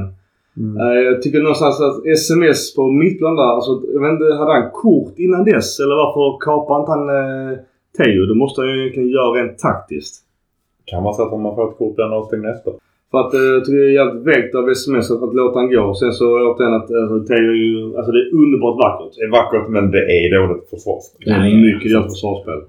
[0.58, 0.78] Mm.
[0.82, 4.70] Eh, Jag tycker någonstans att sms på mittplan där, alltså, jag vet inte, hade han
[4.72, 5.80] kort innan dess?
[5.80, 7.58] Eller varför kapar inte han eh,
[7.98, 8.26] Teo?
[8.26, 10.16] Det måste han ju egentligen göra rent taktiskt.
[10.86, 12.72] Kan vara så att om man får ett kort den avstängd nästa.
[13.12, 15.70] För att eh, jag tycker det är jävligt vägt av sms att, att låta han
[15.72, 15.94] gå.
[15.94, 19.14] Sen så återigen att alltså, Teo är ju, alltså det är underbart vackert.
[19.18, 21.26] Det är vackert men det är dåligt försvarsspel.
[21.26, 22.60] Det är mycket dåligt försvarsspel.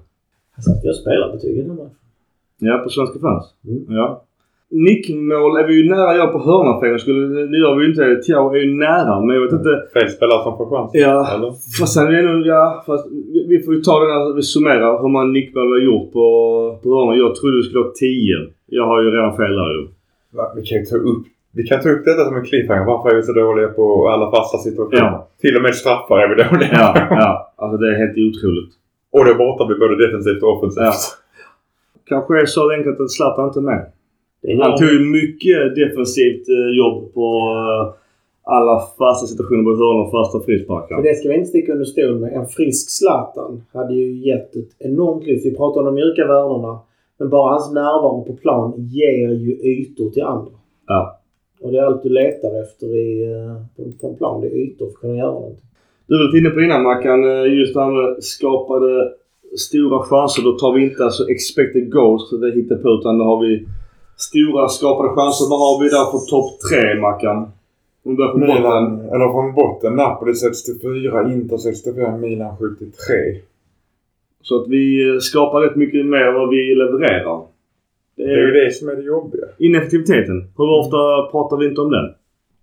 [0.55, 1.97] Alltså, jag spelar betyg i den matchen.
[2.59, 3.45] Ja, på Svenska fans.
[3.67, 3.85] Mm.
[3.89, 4.23] Ja.
[4.71, 7.51] Nickmål är vi ju nära jag på hörna för en gång skull.
[7.51, 8.21] Det gör vi ju inte.
[8.25, 9.73] Tiao är ju nära, men jag vet inte.
[9.93, 11.01] Fel spelare som får chansen.
[11.01, 11.51] Ja, Eller?
[11.79, 14.41] fast sen är det nog, ja, fast vi, vi får ju ta det när vi
[14.41, 16.25] summerar hur många nickmål vi har gjort på,
[16.83, 17.15] på hörna.
[17.15, 18.09] Jag trodde vi skulle ha 10.
[18.65, 19.87] Jag har ju redan fel där ju.
[20.55, 22.85] Vi kan ju ta upp vi kan ta upp detta som en cliffhanger.
[22.85, 25.01] Varför är vi så dåliga på alla fasta situationer?
[25.01, 25.27] Ja.
[25.41, 27.53] Till och med straffar är vi dåliga Ja, ja.
[27.55, 28.73] Alltså det är helt otroligt.
[29.15, 30.83] Och då borta blir både defensivt och offensivt.
[30.83, 30.93] Ja.
[32.05, 33.83] Kanske är så enkelt att Zlatan inte är med.
[34.41, 37.25] Det Han tog ju mycket defensivt eh, jobb på
[37.57, 37.83] eh,
[38.55, 41.01] alla fasta situationer på hörnor och fasta För frisparkar.
[41.01, 42.33] det ska vi inte sticka under stol med.
[42.33, 45.45] En frisk Zlatan hade ju gett ett enormt lyft.
[45.45, 46.79] Vi pratar om de mjuka värdena.
[47.21, 50.51] Men bara hans närvaro på plan ger ju ytor till andra.
[50.87, 51.19] Ja.
[51.61, 53.55] Och det är allt du letar efter i, eh,
[53.99, 54.41] på, en plan.
[54.41, 55.65] Det är ytor för att kunna göra någonting.
[56.07, 59.11] Du var lite inne på innan Mackan, eh, just det här med skapade
[59.57, 60.43] stora chanser.
[60.43, 63.67] Då tar vi inte alltså expected goals, så det hittar på, utan då har vi
[64.29, 65.45] stora skapade chanser.
[65.49, 67.37] Vad har vi där på topp tre Mackan?
[68.05, 69.09] Om börjar från botten.
[69.13, 69.95] Eller från botten.
[69.95, 73.50] Napoli 64, Inter 65, Milan 73.
[74.41, 77.41] Så att vi skapar rätt mycket mer än vad vi levererar.
[78.17, 79.45] Det är ju det som är det jobbiga.
[79.57, 80.37] Ineffektiviteten.
[80.57, 82.05] Hur ofta pratar vi inte om den?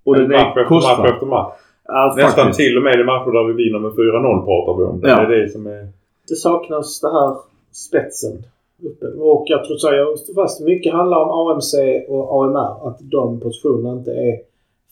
[0.05, 1.53] Och En den match är efter match efter match.
[1.85, 2.59] Ja, Nästan faktiskt.
[2.61, 5.01] till och med i matcher där vi vinner med 4-0 pratar vi om.
[5.01, 5.20] Det Ja.
[5.20, 5.89] är det som är...
[6.29, 7.35] Det saknas det här
[7.72, 8.33] spetsen.
[8.83, 9.07] Uppe.
[9.07, 11.74] Och jag tror så jag fast mycket handlar om AMC
[12.09, 12.89] och AMR.
[12.89, 14.35] Att de positionerna inte är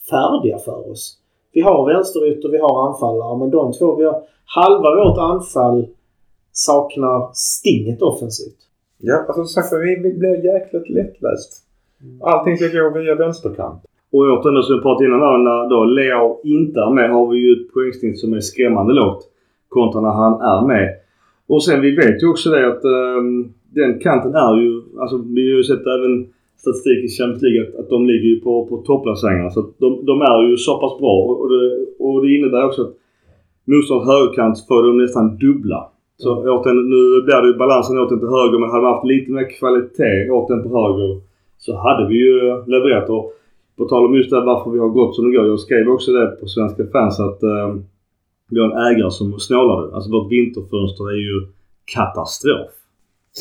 [0.09, 1.17] färdiga för oss.
[1.53, 3.37] Vi har vänsterytter, vi har anfallare.
[3.37, 5.87] Men de två, vi har halva vårt anfall
[6.65, 8.61] saknar stinget offensivt.
[8.97, 11.51] Ja, alltså som sagt vi, vi blir jäkligt lättläst.
[12.21, 13.81] Allting ska gå via vänsterkant.
[14.11, 17.37] Och återigen som vi pratade innan här, när då Leo inte är med har vi
[17.37, 19.23] ju ett poängsnitt som är skrämmande lågt.
[19.69, 20.87] Kontra när han är med.
[21.47, 25.51] Och sen vi vet ju också det att ehm, den kanten är ju, alltså vi
[25.51, 26.27] har ju sett även
[26.57, 29.49] statistik i Champions League att, att de ligger ju på, på topplaceringar.
[29.49, 32.65] Så att de, de är ju så pass bra och, och, det, och det innebär
[32.65, 32.93] också att
[33.65, 35.89] motståndets högerkant får de nästan dubbla.
[36.17, 39.11] Så återigen, nu blir det ju balansen åt den till höger men hade man haft
[39.13, 41.21] lite mer kvalitet åt den på höger
[41.57, 42.33] så hade vi ju
[42.73, 43.09] levererat.
[43.09, 43.33] Och
[43.77, 45.47] på tal om just det här varför vi har gått som det går.
[45.47, 47.69] Jag skrev också det på Svenska fans att eh,
[48.49, 49.95] vi har en ägare som snålade.
[49.95, 51.37] Alltså vårt vinterfönster är ju
[51.95, 52.73] katastrof.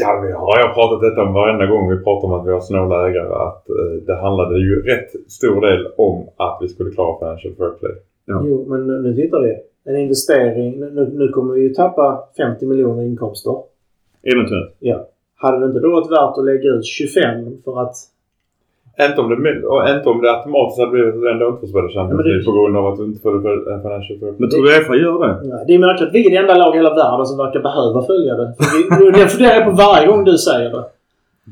[0.00, 2.60] Ja, vi har jag pratat detta om varenda gång vi pratar om att vi har
[2.60, 3.34] snåla ägare.
[3.48, 7.70] Att eh, det handlade ju rätt stor del om att vi skulle klara Financial Fair
[7.78, 7.94] Play.
[8.26, 8.42] Ja.
[8.44, 9.52] Jo, men nu, nu tittar vi.
[9.88, 10.80] En investering.
[10.80, 13.54] Nu, nu- kommer vi ju tappa 50 miljoner inkomster.
[14.22, 14.76] Eventuellt.
[14.78, 15.08] Ja.
[15.36, 17.94] Hade det inte då varit värt att lägga ut 25 för att...
[19.08, 21.66] Inte om det, och inte om det automatiskt hade blivit att du ändå inte får
[21.66, 24.32] spela Champions League på grund av att du inte får eh, Financial Fair.
[24.40, 25.34] Men tror du Uefa gör det?
[25.50, 27.60] Ja, det är märkligt att vi är det enda lag i hela världen som verkar
[27.70, 28.48] behöva följa det.
[29.18, 30.84] Det funderar jag på varje gång du säger det.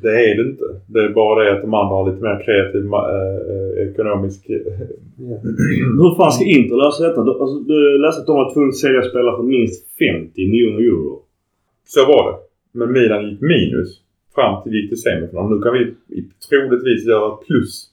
[0.02, 0.64] Det är det inte.
[0.86, 4.46] Det är bara det att de andra har lite mer kreativ eh, eh, ekonomisk...
[4.48, 5.36] Ja.
[6.00, 7.22] Hur fan ska Inter lösa detta?
[7.24, 10.80] Du, alltså, du läste att de var tvungna att sälja spelare för minst 50 miljoner
[10.80, 11.22] euro.
[11.86, 12.36] Så var det.
[12.78, 14.00] Men Milan gick minus
[14.34, 15.50] fram till vi gick till semifinal.
[15.50, 15.80] Nu kan vi
[16.18, 17.90] i- troligtvis göra plus.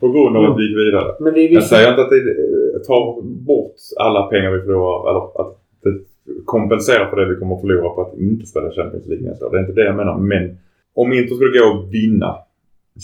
[0.00, 1.14] På grund av att vi gick vidare.
[1.20, 5.10] Men vi, vi, Jag säger inte att det eh, tar bort alla pengar vi förlorar
[5.10, 5.90] eller att det
[6.44, 9.50] kompenserar för det vi kommer att förlora på att inte spela Champions League nästa år.
[9.50, 10.18] Det är inte det jag menar.
[10.18, 10.58] Men
[10.94, 12.36] om Inter skulle gå och vinna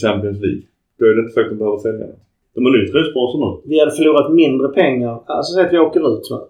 [0.02, 0.62] Champions League
[0.98, 2.24] då är det inte säkert att de behöver sälja något.
[2.54, 3.70] De har ny tröjsponsor nu.
[3.70, 5.20] vi hade förlorat mindre pengar.
[5.26, 6.40] Alltså säg att vi åker ut nu.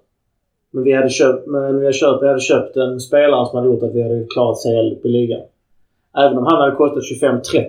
[0.70, 3.68] Men vi hade köpt, men vi hade köpt, vi hade köpt en spelare som hade
[3.70, 5.40] gjort att vi hade klarat CL i ligan.
[6.18, 7.62] Även om han hade kostat 25-30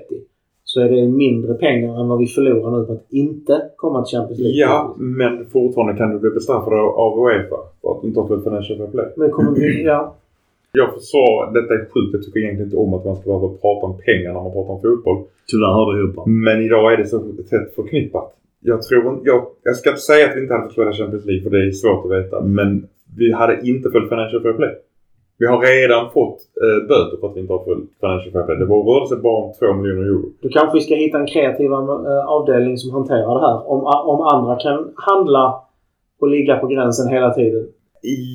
[0.72, 4.18] så är det mindre pengar än vad vi förlorar nu på att inte komma till
[4.18, 4.60] Champions League.
[4.60, 8.44] Ja, men fortfarande kan du bli bestraffad av- Uefa för att du inte har spelat
[8.44, 9.06] Financial Fair Play.
[9.16, 9.84] Men kommer vi...
[9.84, 10.16] Ja.
[10.72, 12.14] Jag försvarar, detta är sjukt.
[12.14, 14.74] Jag tycker egentligen inte om att man ska behöva prata om pengar när man pratar
[14.74, 15.18] om fotboll.
[15.52, 16.28] Tyvärr hör det ihop.
[16.28, 18.28] Men idag är det så tätt förknippat.
[18.62, 21.44] Jag tror jag, jag ska inte säga att vi inte hade fått spela Champions League
[21.44, 22.42] för det är svårt att veta.
[22.42, 24.74] Men vi hade inte följt Financial Fair Play.
[25.40, 28.58] Vi har redan fått eh, böter för att vi inte har följt Financial Fair Play.
[28.58, 30.26] Det var sig bara om 2 miljoner euro.
[30.42, 33.70] Då kanske ska hitta en kreativ eh, avdelning som hanterar det här.
[33.72, 33.80] Om,
[34.14, 35.62] om andra kan handla
[36.20, 37.68] och ligga på gränsen hela tiden.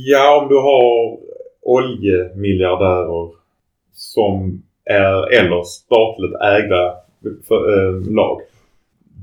[0.06, 1.18] Ja, om du har
[1.62, 3.28] oljemiljardärer
[3.92, 6.94] som är eller statligt ägda
[7.48, 8.40] för, eh, lag.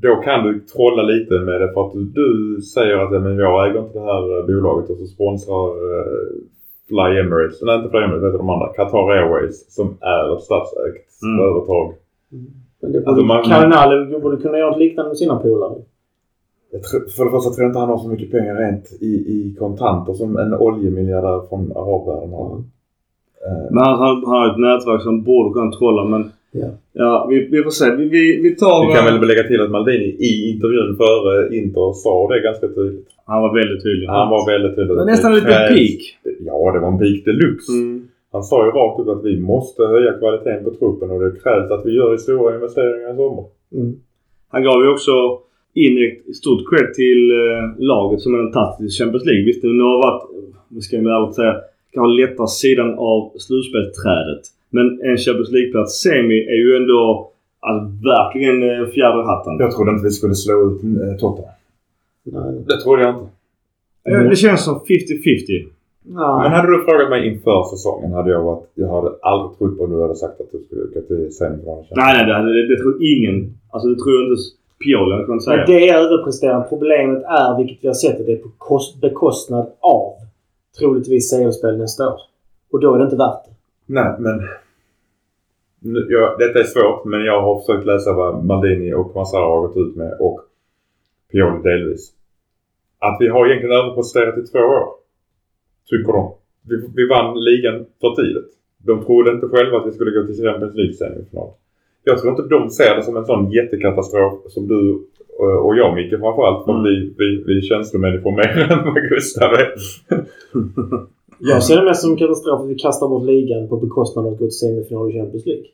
[0.02, 3.38] Då kan du trolla lite med det för att du, du säger att ja, men
[3.38, 6.28] jag äger inte det här eh, bolaget och så sponsrar eh,
[6.92, 8.68] Fly Emirates, nej inte Fly Emirates, heter de andra?
[8.78, 11.38] Qatar Airways som är ett statsägt Mm.
[11.38, 11.94] företag.
[12.82, 15.76] Men det Alltså, borde, Cardinale borde kunna göra något liknande med sina polare.
[17.16, 20.14] För det första tror jag inte han har så mycket pengar rent i, i kontanter
[20.14, 22.52] som en oljemiljardär från arabvärlden har.
[23.48, 26.32] Eh, Men han, han, han har ett nätverk som borde kunna trolla men...
[26.52, 26.70] Ja.
[26.94, 27.96] Ja, vi, vi får se.
[27.96, 28.88] Vi, vi, vi tar...
[28.88, 32.68] Vi kan eh, väl lägga till att Maldini i intervjun före Inter sa det ganska
[32.68, 33.08] tydligt.
[33.26, 34.08] Han var väldigt tydlig.
[34.08, 34.94] Han var väldigt tydlig.
[34.96, 36.00] Det var nästan lite krävs- peak.
[36.50, 37.72] Ja, det var en peak deluxe.
[37.72, 38.08] Mm.
[38.32, 41.72] Han sa ju rakt ut att vi måste höja kvaliteten på truppen och det krävs
[41.72, 43.46] att vi gör stora investeringar i sommar.
[43.74, 43.92] Mm.
[44.54, 45.12] Han gav ju också
[45.74, 49.46] indirekt stort cred till eh, laget som är tagit till Champions League.
[49.46, 50.24] Visst, det har varit,
[50.76, 51.56] vi ska jag ärligt säga,
[51.94, 54.44] kanske lätta sidan av slutspelsträdet.
[54.74, 59.54] Men en Champions League-plats semi är ju ändå alltså, verkligen eh, fjäder i hatten.
[59.60, 61.54] Jag trodde inte vi skulle slå ut äh, Tottenham.
[62.24, 62.64] Nej.
[62.68, 63.28] Det trodde jag inte.
[64.24, 64.82] Eh, Det känns som 50-50.
[66.04, 66.40] Nej.
[66.44, 68.64] Men hade du frågat mig inför säsongen hade jag varit...
[68.76, 71.86] Jag hade aldrig trott på om du hade sagt att du skulle åka till semifinalen.
[71.92, 73.54] Nej, nej, det, hade- det, det tror ingen.
[73.70, 74.42] Alltså det tror jag inte
[74.86, 75.58] Pioli hade kunnat säga.
[75.58, 76.66] Men det är överpresterande.
[76.70, 80.14] Problemet är, vilket vi har sett, att det är på kost, bekostnad av
[80.80, 82.20] troligtvis CL-spel nästa år.
[82.72, 83.52] Och då är det inte värt det.
[83.86, 84.40] Nej, men...
[85.84, 89.78] Jag, detta är svårt, men jag har försökt läsa vad Maldini och Massara har gått
[89.78, 90.40] ut med och
[91.32, 92.12] Pioli delvis.
[93.00, 94.86] Att vi har egentligen överpresterat i två år.
[95.90, 96.34] Tycker de.
[96.70, 98.52] Vi, vi vann ligan för tidigt.
[98.86, 101.50] De trodde inte själva att vi skulle gå till Champions League semifinal.
[102.04, 105.06] Jag tror inte de ser det som en sån jättekatastrof som du
[105.38, 106.66] och- och jag Micke framförallt.
[106.66, 106.84] För Mm.
[106.84, 109.74] vi, vi, vi är känslomänniskor mer än vad Gustav är.
[111.42, 114.34] Jag ser det mest som en katastrof att vi kastar bort ligan på bekostnad av
[114.34, 115.66] att gå till semifinal i Champions League.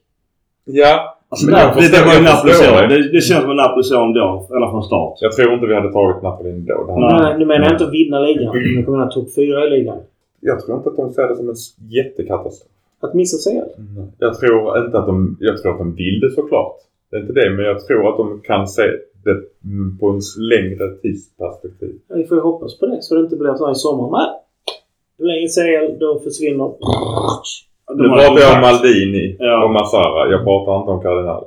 [0.65, 2.71] Ja, Alltså, Men jag det, var ju jag Napoli så.
[2.81, 2.87] det.
[2.87, 4.47] Det, det känns som en Napoli så ändå.
[4.55, 5.17] Ända från start.
[5.21, 6.77] jag tror inte vi hade tagit Napoli ändå.
[6.99, 7.37] Nej.
[7.39, 8.51] Nu, menar jag inte att vinna ligan.
[8.75, 9.97] Men kommer vinna topp fyra i ligan.
[10.39, 11.55] Jag tror inte att de ser det som en
[11.97, 12.71] jättekatastrof.
[12.99, 13.69] Att missa CL.
[14.19, 15.37] Jag tror inte att de...
[15.39, 16.75] Jag tror att de vill det såklart.
[17.09, 18.83] Det är inte det, men jag tror att de kan se
[19.23, 20.21] det mm, på en
[20.53, 21.95] längre tidsperspektiv.
[22.07, 24.09] Vi får ju hoppas på det så det inte blir så här i sommar.
[24.11, 24.27] Nej.
[25.17, 26.67] Blir CL, då försvinner...
[27.99, 29.63] Nu pratar jag om Maldini Ja.
[29.65, 30.31] och Massara.
[30.33, 31.43] Jag pratar inte om Kardinal.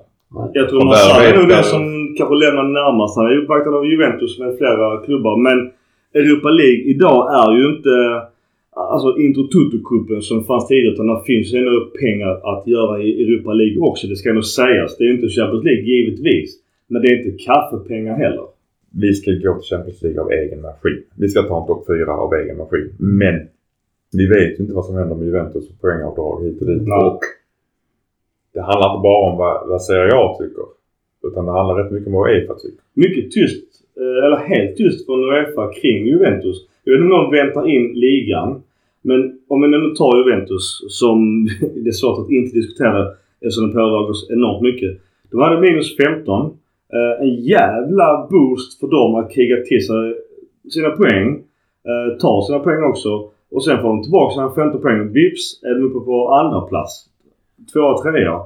[0.58, 1.82] Jag tror där Massara är nog den som
[2.18, 3.16] kanske lämnar närmast.
[3.16, 5.34] Han är ju uppvaktad av Juventus med flera klubbar.
[5.46, 5.58] Men
[6.20, 7.94] Europa League idag är ju inte
[8.94, 10.92] alltså Intro Toto-cupen som fanns tidigare.
[10.94, 14.06] Utan det finns ju ändå pengar att göra i Europa League också.
[14.06, 14.96] Det ska nog sägas.
[14.96, 16.50] Det är inte Champions League givetvis.
[16.90, 18.46] Men det är inte kaffepengar heller.
[19.02, 21.02] Vi ska gå till Champions League av egen maskin.
[21.22, 22.88] Vi ska ta en topp fyra av egen maskin.
[22.98, 23.36] Men
[24.12, 26.82] vi vet ju inte vad som händer med Juventus och poängavdrag hit och dit.
[26.86, 26.98] Nej.
[26.98, 27.20] Och
[28.54, 30.64] det handlar inte bara om vad, vad Serie A tycker.
[31.28, 32.82] Utan det handlar rätt mycket om vad Uefa tycker.
[32.94, 33.64] mycket tyst,
[33.96, 36.56] eh, eller helt tyst från Uefa kring Juventus.
[36.84, 38.62] Jag vet inte om de väntar in ligan.
[39.02, 43.08] Men om vi nu tar Juventus som det är svårt att inte diskutera
[43.40, 45.00] eftersom de påverkar oss enormt mycket.
[45.30, 46.46] De hade minus 15.
[46.92, 50.14] Eh, en jävla boost för dem att kriga till sig
[50.70, 51.28] sina poäng.
[51.88, 53.30] Eh, ta sina poäng också.
[53.54, 55.12] Och sen får de tillbaka sina 15 poäng.
[55.12, 56.92] Vips är de uppe på andra plats.
[57.72, 58.36] Tvåa, trea.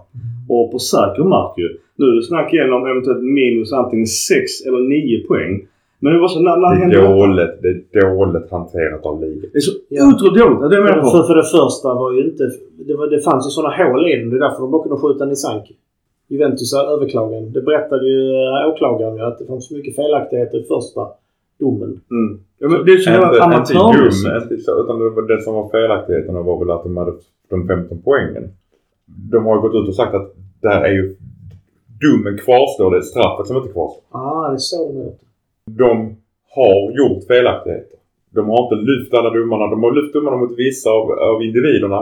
[0.49, 1.69] Och på säker mark ju.
[1.97, 5.53] Nu är det snack igen om eventuellt minus antingen 6 eller 9 poäng.
[6.01, 7.15] Men det var så när, när Det är detta?
[7.15, 9.51] dåligt, det är dåligt hanterat av ligan.
[9.53, 10.03] Det är så Ja.
[10.15, 10.71] otroligt dåligt.
[10.71, 12.45] Det är jag För, för det första var ju inte...
[12.89, 14.31] Det, var, det fanns ju sådana hål i den.
[14.31, 15.75] Det är därför de bara kunde skjuta Nisanki.
[16.29, 17.53] Juventus överklagan.
[17.53, 21.01] Det berättade ju äh, åklagaren ju att det fanns så mycket felaktigheter i första
[21.59, 22.01] domen.
[22.11, 22.41] Mm.
[22.59, 24.51] Ja, men det jävla Inte, amatörmässigt.
[24.53, 27.13] inte så, utan det, var det som var felaktigheterna var väl att de hade
[27.51, 28.45] de 15 poängen.
[29.31, 31.17] De har ju gått ut och sagt att det här är ju...
[32.01, 34.03] Domen kvarstår, det är straffet som inte kvarstår.
[34.11, 35.13] Ah, det är så.
[35.71, 36.17] De
[36.51, 37.99] har gjort felaktigheter.
[38.31, 39.67] De har inte lyft alla domarna.
[39.67, 42.01] De har lyft domarna mot vissa av, av individerna.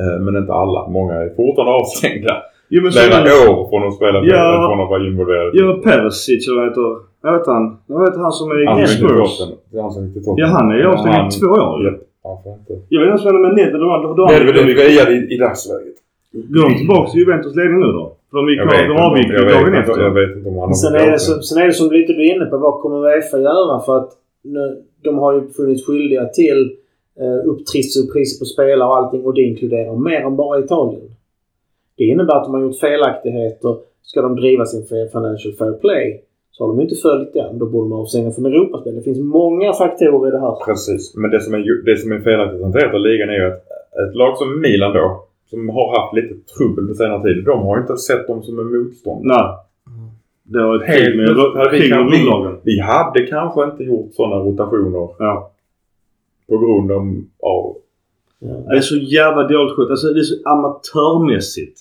[0.00, 0.88] Eh, men inte alla.
[0.88, 2.42] Många är fortfarande avstängda.
[2.74, 4.44] Jo, men så Flera är det- år från att spela Ja.
[4.68, 5.50] från att vara involverade.
[5.60, 6.88] Ja, Perisic eller vad heter
[7.26, 7.64] Jag vet han.
[7.92, 9.32] Jag vet han som är Han i som Spurs.
[9.70, 10.22] Det är han som gick till.
[10.42, 11.90] Ja, han är ju avstängd Han- i två år ju.
[12.24, 12.72] Ja, varför inte?
[12.92, 14.08] Jag vet inte ens vad det är med Nedved och de andra.
[14.32, 15.96] Nedved är andra- friad i, i dagsläget.
[16.54, 18.04] Går de tillbaka till Juventus ledning nu då?
[18.30, 20.02] För de gick av, de avgick ju dagen inte- efter.
[20.08, 22.12] Jag vet inte om han Men sen är, det så, sen är det som lite
[22.12, 22.56] du är inne på.
[22.66, 23.74] Vad kommer Uefa göra?
[23.86, 24.10] För att
[24.54, 24.64] nu,
[25.06, 26.60] de har ju funnits skyldiga till
[27.22, 29.20] eh, upptrissor och priser på spelare och allting.
[29.26, 31.02] Och det inkluderar mer än bara Italien.
[31.96, 33.76] Det innebär att de har gjort felaktigheter.
[34.02, 37.58] Ska de driva sin financial fair play så har de inte följt den.
[37.58, 38.94] Då borde de avstänga från Europaspel.
[38.94, 40.64] Det finns många faktorer i det här.
[40.66, 41.16] Precis.
[41.16, 43.64] Men det som är, det som är felaktigt hanterat av ligan är ju att
[44.08, 47.80] ett lag som Milan då, som har haft lite trubbel på senare tid, de har
[47.80, 49.24] inte sett dem som en motstånd.
[49.24, 49.46] Nej.
[50.42, 55.50] Det var ett Helt med, hade vi hade kanske inte gjort sådana rotationer Ja.
[56.48, 56.92] på grund
[57.42, 57.76] av...
[58.44, 58.54] Ja.
[58.70, 59.90] Det är så jävla dåligt skött.
[59.90, 61.80] Alltså det är så amatörmässigt.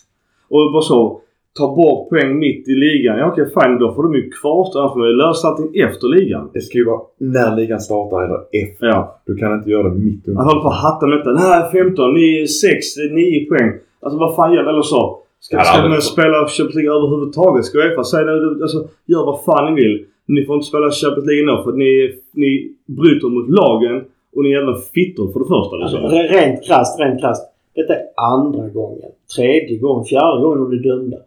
[0.50, 1.20] Och bara så.
[1.60, 3.18] Ta bort poäng mitt i ligan.
[3.18, 3.80] Ja okej fine.
[3.80, 4.80] Då får de ju kvarstå.
[4.80, 6.50] Annars får man ju lösa allting efter ligan.
[6.54, 8.88] Det ska ju vara när ligan startar eller efter.
[8.88, 9.22] Ja.
[9.26, 10.40] Du kan inte göra det mitt under.
[10.42, 11.30] Han håller på att hatta med detta.
[11.30, 13.72] Är 15, ni är 6, 9 poäng.
[14.02, 15.20] Alltså vad fan gäller Eller så.
[15.40, 17.66] Ska, ska man spela Champions League överhuvudtaget?
[17.66, 18.64] Ska Uefa säga det?
[18.64, 20.06] Alltså, gör vad fan ni vill.
[20.26, 23.96] Ni får inte spela Champions League nu för att ni, ni bryter mot lagen
[24.36, 25.76] och ni är jävla fittor för det första.
[25.76, 26.00] Liksom.
[26.00, 27.44] Re- Rent krasst, rent krasst.
[27.76, 28.02] Detta är
[28.36, 31.18] andra gången, tredje gången, fjärde gången de blir dömda.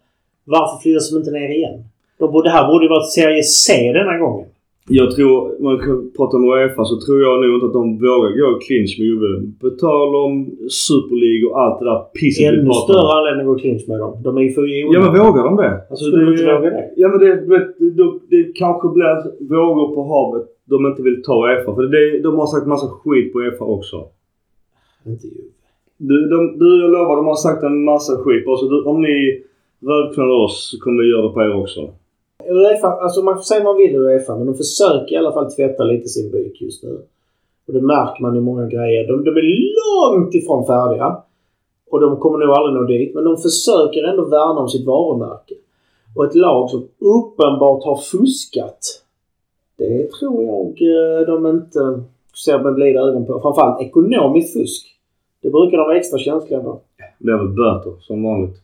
[0.45, 1.79] Varför flyttas de inte ner igen?
[2.19, 4.47] De borde, det här borde ju varit serie C denna gången.
[4.89, 8.31] Jag tror, man kan prata om Uefa så tror jag nog inte att de vågar
[8.41, 9.31] gå clinch med Juve.
[9.61, 10.33] På tal om
[10.87, 12.87] Super League och allt det där pisset vi Ännu pratar om.
[12.89, 14.13] större anledning att gå clinch med dem.
[14.27, 14.63] De är ju för
[14.95, 15.73] Ja men vågar de det?
[15.91, 16.85] Alltså, Skulle de inte våga det?
[17.03, 17.67] Ja men det, vet,
[17.99, 19.15] det, det kanske blir
[19.57, 21.75] vågor på havet de inte vill ta Uefa.
[21.75, 24.09] För det, de har sagt massa skit på Uefa också.
[25.07, 25.43] Inte ju.
[25.97, 28.47] Du, de, du jag lovar, de har sagt en massa skit.
[28.47, 29.43] Bara så du, om ni
[29.81, 31.81] rödknallar oss så kommer vi göra det på er också.
[32.49, 35.53] Uefa, alltså man får säga vad man vill Uefa, men de försöker i alla fall
[35.53, 36.99] tvätta lite sin byk just nu.
[37.67, 39.07] Och det märker man i många grejer.
[39.09, 39.47] De, de är
[39.83, 41.17] långt ifrån färdiga.
[41.91, 43.14] Och de kommer nog aldrig nå dit.
[43.14, 45.55] Men de försöker ändå värna om sitt varumärke.
[46.17, 48.79] Och ett lag som uppenbart har fuskat.
[49.79, 52.03] Det tror jag eh, de inte
[52.45, 53.41] ser med blida ögon på.
[53.41, 54.87] Framförallt ekonomiskt fusk.
[55.43, 56.79] Det brukar de vara extra känsliga för.
[57.18, 58.57] Det blir väl böter som vanligt.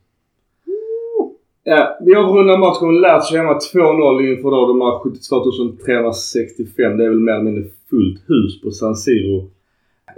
[1.64, 6.96] Ja, vi avrundar matchen med Lazio hemma 2-0 inför då de här 72 365.
[6.96, 9.50] Det är väl mer eller mindre fullt hus på San Siro.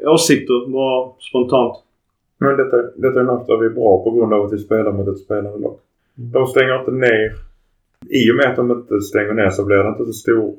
[0.07, 1.77] Åsikter bara spontant?
[2.39, 4.93] Men detta, detta är något där vi är bra på grund av att vi spelar
[4.93, 5.77] mot ett spelande lag.
[6.15, 7.33] De stänger inte ner.
[8.11, 10.55] I och med att de inte stänger ner så blir det inte så stor...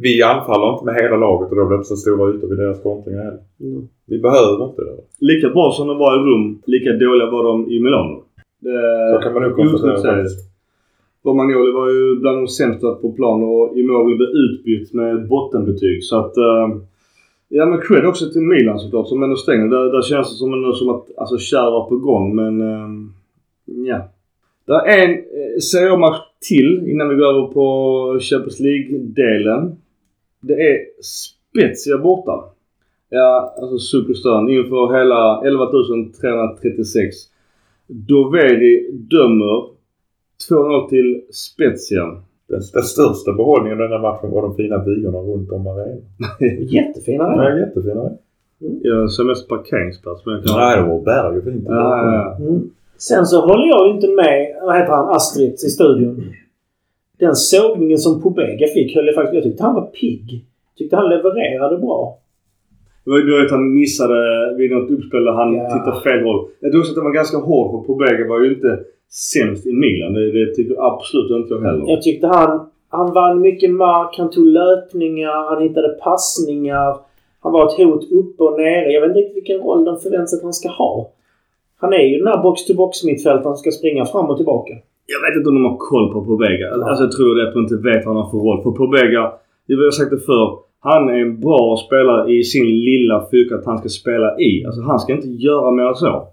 [0.00, 2.58] Vi anfaller inte med hela laget och då blir det inte så stora ytor vid
[2.58, 3.40] deras kontringar heller.
[3.60, 3.88] Mm.
[4.06, 4.96] Vi behöver inte det.
[5.20, 8.22] Lika bra som de var i Rom, lika dåliga var de i Milano.
[8.60, 8.78] Det,
[9.12, 10.24] Så kan man nog konstatera.
[11.24, 16.04] Romagnoli var ju bland de sämsta på plan och Immobile blev utbytt med bottenbetyg.
[16.04, 16.36] Så att...
[16.36, 16.68] eh,
[17.48, 19.68] ja men cred också till Milan såklart som ändå stänger.
[19.68, 22.60] Där, där känns det som, som att alltså, kär var på gång men...
[22.60, 22.88] eh,
[23.86, 24.08] ja.
[24.66, 29.76] Det är en eh, Serie A-match till innan vi går över på Champions League-delen.
[30.46, 32.44] Det är Spezia borta.
[33.08, 35.66] Ja, alltså superstön inför hela 11
[36.20, 37.16] 336.
[37.86, 39.68] Doveri dömer
[40.50, 42.04] 2-0 till Spezia.
[42.48, 46.02] Den, den största behållningen av den här matchen var de fina vyerna runt om arenan.
[46.68, 47.52] Jättefina det.
[47.52, 48.10] är jättefina.
[48.82, 50.56] Jag ser mest parkeringsplats men jag kan...
[50.56, 51.64] Nej, det var berg och fint.
[51.68, 52.44] Ja, ja, ja.
[52.44, 52.70] Mm.
[52.98, 56.24] Sen så håller jag inte med, vad heter han, Astrid i studion.
[57.26, 59.34] Den sågningen som Pobega fick höll jag faktiskt...
[59.34, 60.26] Jag tyckte han var pigg.
[60.78, 62.18] Tyckte han levererade bra.
[63.04, 64.18] Det var ju att han missade
[64.58, 65.70] vid något uppspel där han Ja.
[65.74, 66.40] tittade fel håll.
[66.60, 68.78] Jag tror också att det var ganska hård för Pobega var ju inte
[69.32, 70.12] sämst i Milan.
[70.12, 71.84] Det, det tycker absolut inte jag heller.
[71.94, 76.96] Jag tyckte han, han vann mycket mark, han tog löpningar, han hittade passningar.
[77.42, 78.92] Han var ett hot uppe och nere.
[78.92, 81.10] Jag vet inte riktigt vilken roll de förväntar sig att han ska ha.
[81.76, 84.74] Han är ju den här box-to-box mittfältaren som ska springa fram och tillbaka.
[85.06, 86.70] Jag vet inte om de har koll på Pobega.
[86.70, 88.62] Alltså jag tror det att de inte vet vad han har för roll.
[88.62, 89.32] För Pobega,
[89.66, 90.58] jag har sagt det förr.
[90.80, 94.64] Han är en bra spelare i sin lilla fyrkant han ska spela i.
[94.66, 96.28] Alltså han ska inte göra mer än så.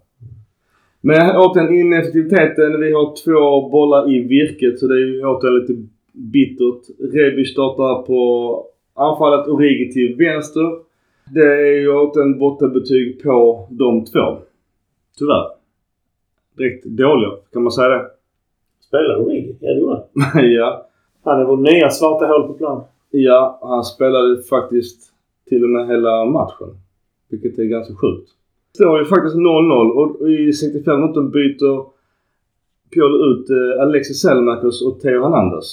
[1.02, 2.80] Men återigen ineffektiviteten.
[2.80, 5.74] Vi har två bollar i virket så det är ju återigen lite
[6.14, 7.14] bittert.
[7.14, 8.22] Rebi startar på
[8.96, 9.48] anfallet.
[9.48, 10.68] Origi till vänster.
[11.34, 14.38] Det är ju återigen bottenbetyg på de två.
[15.18, 15.48] Tyvärr.
[16.58, 18.06] Direkt dåliga, kan man säga det?
[18.92, 19.56] Spelar Origi?
[19.60, 20.50] Ja, det gjorde han.
[20.52, 20.88] ja.
[21.24, 22.84] Han är vår nya svarta hål på plan.
[23.12, 25.14] Ja, han spelade faktiskt
[25.50, 26.70] till och med hela matchen.
[27.30, 28.30] Vilket är ganska sjukt.
[28.72, 31.86] Det står ju faktiskt 0-0 och i 65 minuten byter
[32.94, 35.68] Piolo ut eh, Alexis Selmakers och Theo Hernandez.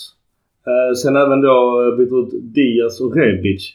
[0.66, 3.75] Eh, sen även då eh, byter ut Diaz och Rebic.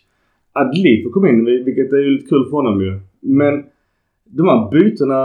[0.54, 3.00] Adli får komma in, vilket är ju lite kul för honom ju.
[3.20, 3.64] Men
[4.38, 5.20] de här bytena,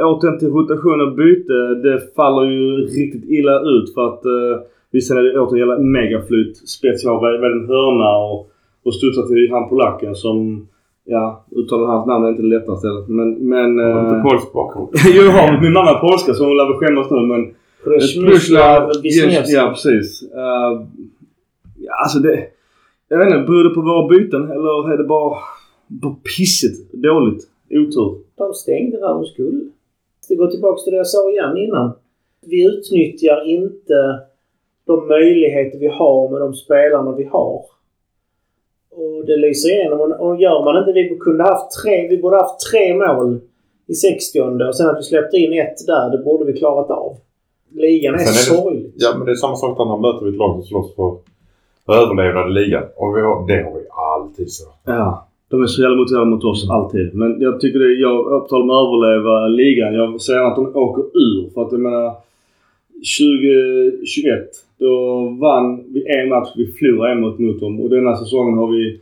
[0.00, 5.10] återigen till rotation och byte, det faller ju riktigt illa ut för att eh, Visst
[5.10, 6.56] är det återigen hela megaflyt.
[6.68, 8.50] Spets har väl väl en hörna och,
[8.84, 10.68] och studsar till han polacken som...
[11.04, 12.86] Ja, uttalar hans namn är inte det lättaste.
[13.08, 13.28] Men...
[13.48, 14.88] men var eh, inte polsk bakgrund.
[15.14, 17.42] jo, jag har min mamma är polska så hon lär väl skämmas nu men...
[19.02, 19.52] Wisniewski.
[19.54, 20.22] Ja, precis.
[20.22, 20.86] Uh,
[21.86, 22.46] ja, alltså det...
[23.08, 25.38] Jag vet inte, beror det på våra byten eller är det bara,
[25.86, 27.42] bara pissigt dåligt?
[27.70, 28.18] Otur?
[28.36, 29.64] De stängde där de skulle.
[30.28, 31.92] Det går tillbaka till det jag sa igen innan.
[32.46, 34.20] Vi utnyttjar inte
[34.86, 37.62] de möjligheter vi har med de spelarna vi har.
[38.90, 40.00] Och det lyser igenom.
[40.00, 40.92] Och- gör man inte...
[40.92, 42.08] Vi kunde haft tre...
[42.08, 43.40] Vi borde haft tre mål
[43.86, 46.10] i 60 och sen att vi släppte in ett där.
[46.10, 47.16] Det borde vi klarat av.
[47.72, 48.92] Ligan är, är det- sorglig.
[48.96, 49.78] Ja, men det är samma sak.
[49.78, 52.82] När möter vi ett lag som slåss för överlevnad i ligan.
[52.96, 54.64] Och vi har, det har vi alltid så.
[54.84, 55.28] Ja.
[55.54, 57.14] De är så jävla motiverade mot oss alltid.
[57.14, 59.94] Men jag tycker det, jag på tal om att överleva ligan.
[59.94, 61.50] Jag gärna att de åker ur.
[61.54, 62.12] För att jag menar
[63.18, 64.94] 2021 då
[65.40, 66.48] vann vi en match.
[66.56, 67.80] Vi förlorade en mot, mot dem.
[67.80, 69.00] Och denna säsongen har vi...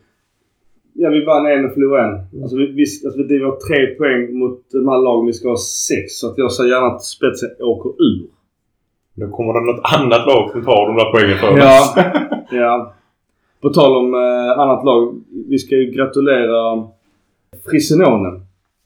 [0.94, 2.42] Ja, vi vann en och förlorade en.
[2.42, 5.26] Alltså vi, vi, alltså vi har tre poäng mot de här lagen.
[5.26, 5.56] Vi ska ha
[5.88, 6.12] sex.
[6.20, 8.26] Så att jag ser gärna att spetsen åker ur.
[9.14, 11.80] Nu kommer det något annat lag som tar de där poängen för Ja.
[11.80, 11.94] oss.
[12.50, 12.94] Ja.
[13.62, 15.20] På tal om eh, annat lag.
[15.48, 16.88] Vi ska ju gratulera
[17.70, 18.34] Frisenonen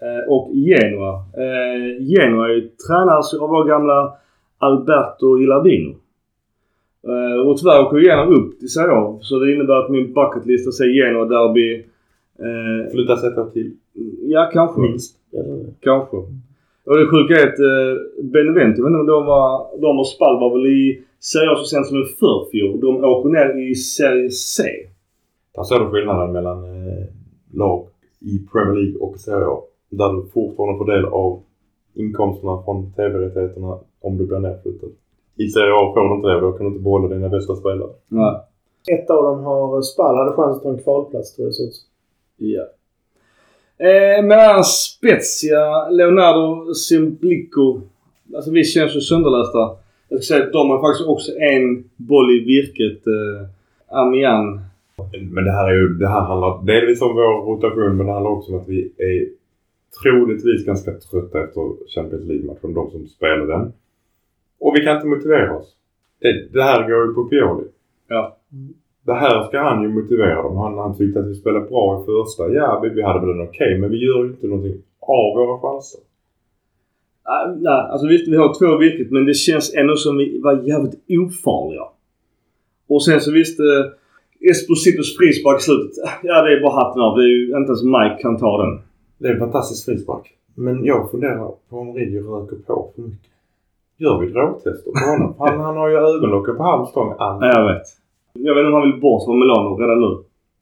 [0.03, 1.14] eh, och Genoa.
[1.14, 4.12] Eh, Genoa är ju tränars av vår gamla
[4.59, 5.95] Alberto Gilardino.
[7.09, 9.18] Eh, och tyvärr åker Genoa upp till Serie A.
[9.20, 11.85] Så det innebär att min bucketlista säger Genoa Derby.
[12.39, 13.77] Eh, Flyttas ett år till.
[14.22, 14.81] ja, kanske.
[14.81, 15.16] Minst.
[15.81, 16.16] Kanske.
[16.87, 17.93] Och det sjuka är att eh,
[18.34, 19.80] Benevento, jag de var...
[19.80, 22.80] De och Spal var väl i Serie A så sent som i förfjol.
[22.80, 24.62] De åker ner i Serie C.
[25.55, 27.05] Där ser du skillnaden mellan eh,
[27.53, 27.87] lag
[28.20, 29.59] i Premier League och Serie A.
[29.91, 31.43] Där du fortfarande får del av
[31.95, 34.91] inkomsterna från TV-rättigheterna om du blir nedflyttad.
[35.37, 36.41] I Serie A får du inte det.
[36.41, 37.91] Då kan du inte behålla dina bästa spelare.
[38.95, 39.82] Ett av dem har...
[39.82, 41.76] Spall hade chans att ta en kvalplats tror jag det ser ut.
[42.37, 42.64] Ja.
[43.79, 47.81] Eh, mellan Spezia, Leonardo Simplico.
[48.37, 49.77] Alltså vi känns ju sönderlästa.
[50.09, 53.07] Jag ska säga att de har faktiskt också en boll i virket.
[53.07, 53.49] Eh,
[53.99, 54.61] Amian.
[55.31, 58.31] Men det här är ju, det här handlar delvis om vår rotation men det handlar
[58.31, 59.29] också om att vi är
[60.03, 63.72] troligtvis ganska trötta efter Champions League-matchen, de som spelar den.
[64.61, 65.77] Och vi kan inte motivera oss.
[66.20, 67.64] Det, det här går ju på Pioli.
[68.09, 68.37] Ja.
[69.07, 70.57] Det här ska han ju motivera dem.
[70.57, 72.48] Han, han tyckte att vi spelade bra i första.
[72.48, 75.59] Ja, vi, vi hade väl en okej men vi gör ju inte någonting av våra
[75.61, 76.00] chanser.
[77.22, 80.62] Ah, nej, alltså visst vi har två virket men det känns ändå som vi var
[80.62, 81.82] jävligt ofarliga.
[82.88, 83.84] Och sen så visst eh,
[84.50, 85.92] Espositos frispark i slutet.
[86.22, 87.16] Ja det är bara hatten av.
[87.16, 88.80] Det är ju inte ens Mike kan ta den.
[89.18, 90.32] Det är en fantastisk frispark.
[90.54, 93.30] Men jag funderar på om Ridjo röker på för mycket.
[93.96, 95.34] Gör vi drogtester på honom?
[95.38, 97.14] Han, han har ju ögonlocken på halv stång.
[97.18, 97.86] Ja, jag vet.
[98.39, 100.16] Jag vet inte om han vill bort från Milano redan nu.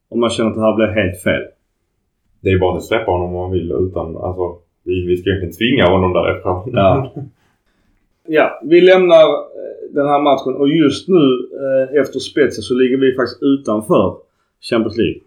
[0.09, 1.43] Om man känner att det här blir helt fel.
[2.41, 5.55] Det är bara att släppa honom om man vill utan alltså vi, vi ska egentligen
[5.55, 6.71] tvinga honom därifrån.
[6.73, 7.11] Ja.
[8.27, 11.25] Ja, vi lämnar eh, den här matchen och just nu
[11.63, 14.15] eh, efter Spezia så ligger vi faktiskt utanför
[14.69, 15.19] Champions League.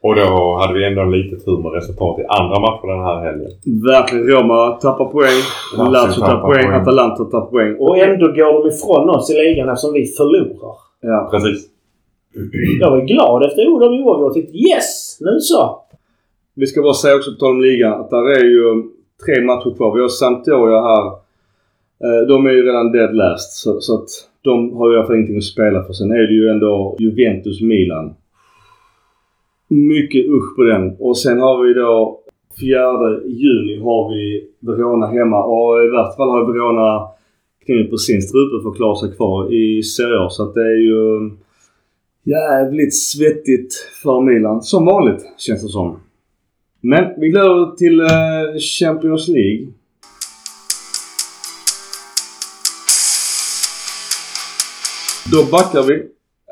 [0.00, 3.50] Och då hade vi ändå lite tur med resultat i andra matcher den här helgen.
[3.92, 4.26] Verkligen.
[4.26, 5.40] Roma tappar poäng.
[5.92, 6.66] Lazio tappar tappar poäng.
[6.66, 6.80] poäng.
[6.80, 7.76] Atalanta tappar poäng.
[7.78, 10.76] Och ändå går de ifrån oss i ligan eftersom vi förlorar.
[11.04, 11.28] Ja.
[11.32, 11.68] Precis.
[12.80, 14.26] Jag var glad efter om oavgjort.
[14.26, 15.18] Jag tyckte yes!
[15.20, 15.80] Nu så!
[16.54, 18.82] Vi ska bara säga också på tal om ligan att där är ju
[19.26, 19.94] tre matcher kvar.
[19.94, 21.06] Vi har Sampdoria här.
[22.04, 23.52] Eh, De är ju redan dead last.
[23.52, 24.08] Så, så att
[24.42, 25.92] de har ju i alla fall ingenting att spela för.
[25.92, 28.14] Sen är det ju ändå Juventus-Milan.
[29.68, 30.96] Mycket usch på den.
[30.98, 32.20] Och sen har vi då
[32.60, 35.44] 4 juni har vi Verona hemma.
[35.44, 37.08] Och i värsta fall har Verona
[37.66, 40.28] kniven på sin strupe för att klara sig kvar i Serie A.
[40.30, 41.38] Så att det är ju um,
[42.24, 44.62] jävligt svettigt för Milan.
[44.62, 45.96] Som vanligt känns det som.
[46.80, 49.66] Men vi går över till eh, Champions League.
[55.32, 56.02] Då backar vi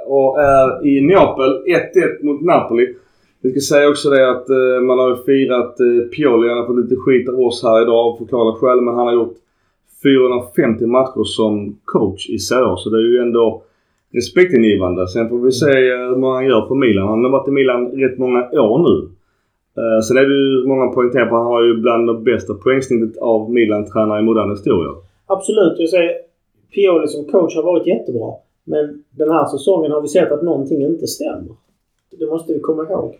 [0.06, 2.94] och är i Neapel 1-1 mot Napoli.
[3.42, 6.48] Vi ska säga också det att eh, man har ju firat eh, Pioli.
[6.48, 8.80] Han har fått lite skit av oss här idag av förklarliga skäl.
[8.80, 9.36] Men han har gjort
[10.02, 12.76] 450 matcher som coach i A.
[12.76, 13.62] Så det är ju ändå
[14.12, 15.08] respektingivande.
[15.08, 17.08] Sen får vi se eh, hur många han gör på Milan.
[17.08, 18.96] Han har varit i Milan rätt många år nu.
[19.78, 22.54] Uh, sen är det ju många poängterar på att han har ju bland det bästa
[22.54, 24.90] poängsnittet av Milan-tränare i modern historia.
[25.26, 25.74] Absolut.
[25.78, 26.12] Jag säger
[26.74, 28.30] Pioli som coach har varit jättebra.
[28.64, 31.54] Men den här säsongen har vi sett att någonting inte stämmer.
[32.18, 33.14] Det måste vi komma ihåg.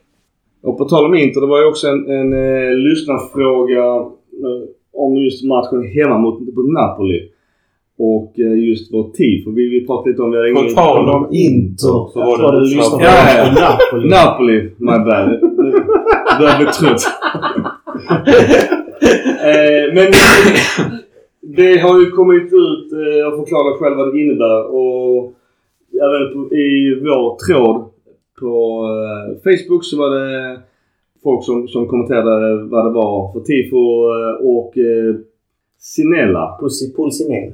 [0.63, 3.85] Och på tal om Inter, det var ju också en, en eh, lyssnarfråga
[4.45, 7.29] eh, om just matchen hemma mot, mot Napoli.
[7.99, 9.51] Och eh, just vår tifo.
[9.51, 10.31] Vi, vi pratade lite om...
[10.31, 13.53] Vi ingen- På tal om Inter så var det du lyssnar på Ja.
[13.69, 14.09] Napoli.
[14.09, 15.29] Napoli, my bad.
[16.29, 17.03] Jag börjar bli trött.
[19.51, 20.13] eh, men
[21.57, 25.33] det har ju kommit ut, eh, jag förklarar själv vad det innebär och
[26.07, 27.85] även på, i vår tråd
[28.41, 30.61] på eh, Facebook så var det
[31.23, 35.15] folk som, som kommenterade vad det var för tifo eh, och eh,
[35.79, 36.59] Sinella.
[36.61, 37.53] Pussy Pulsinell.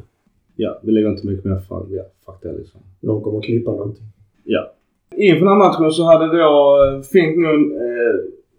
[0.56, 2.80] Ja, vi lägger inte mycket mer för ja, fuck det liksom.
[3.00, 4.04] Någon kommer att klippa någonting.
[4.44, 4.72] Ja.
[5.16, 8.14] Inför den här matchen så hade då eh, fint nog eh,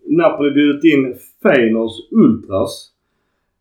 [0.06, 2.92] Napoli bjudit in Feyenoords Ultras.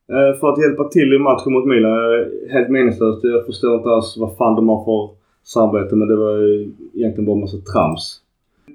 [0.09, 1.99] Eh, för att hjälpa till i matchen mot Milan.
[2.51, 3.24] Helt meningslöst.
[3.24, 7.26] Jag förstår inte alls vad fan de har för samarbete men det var ju egentligen
[7.26, 8.20] bara en massa trams.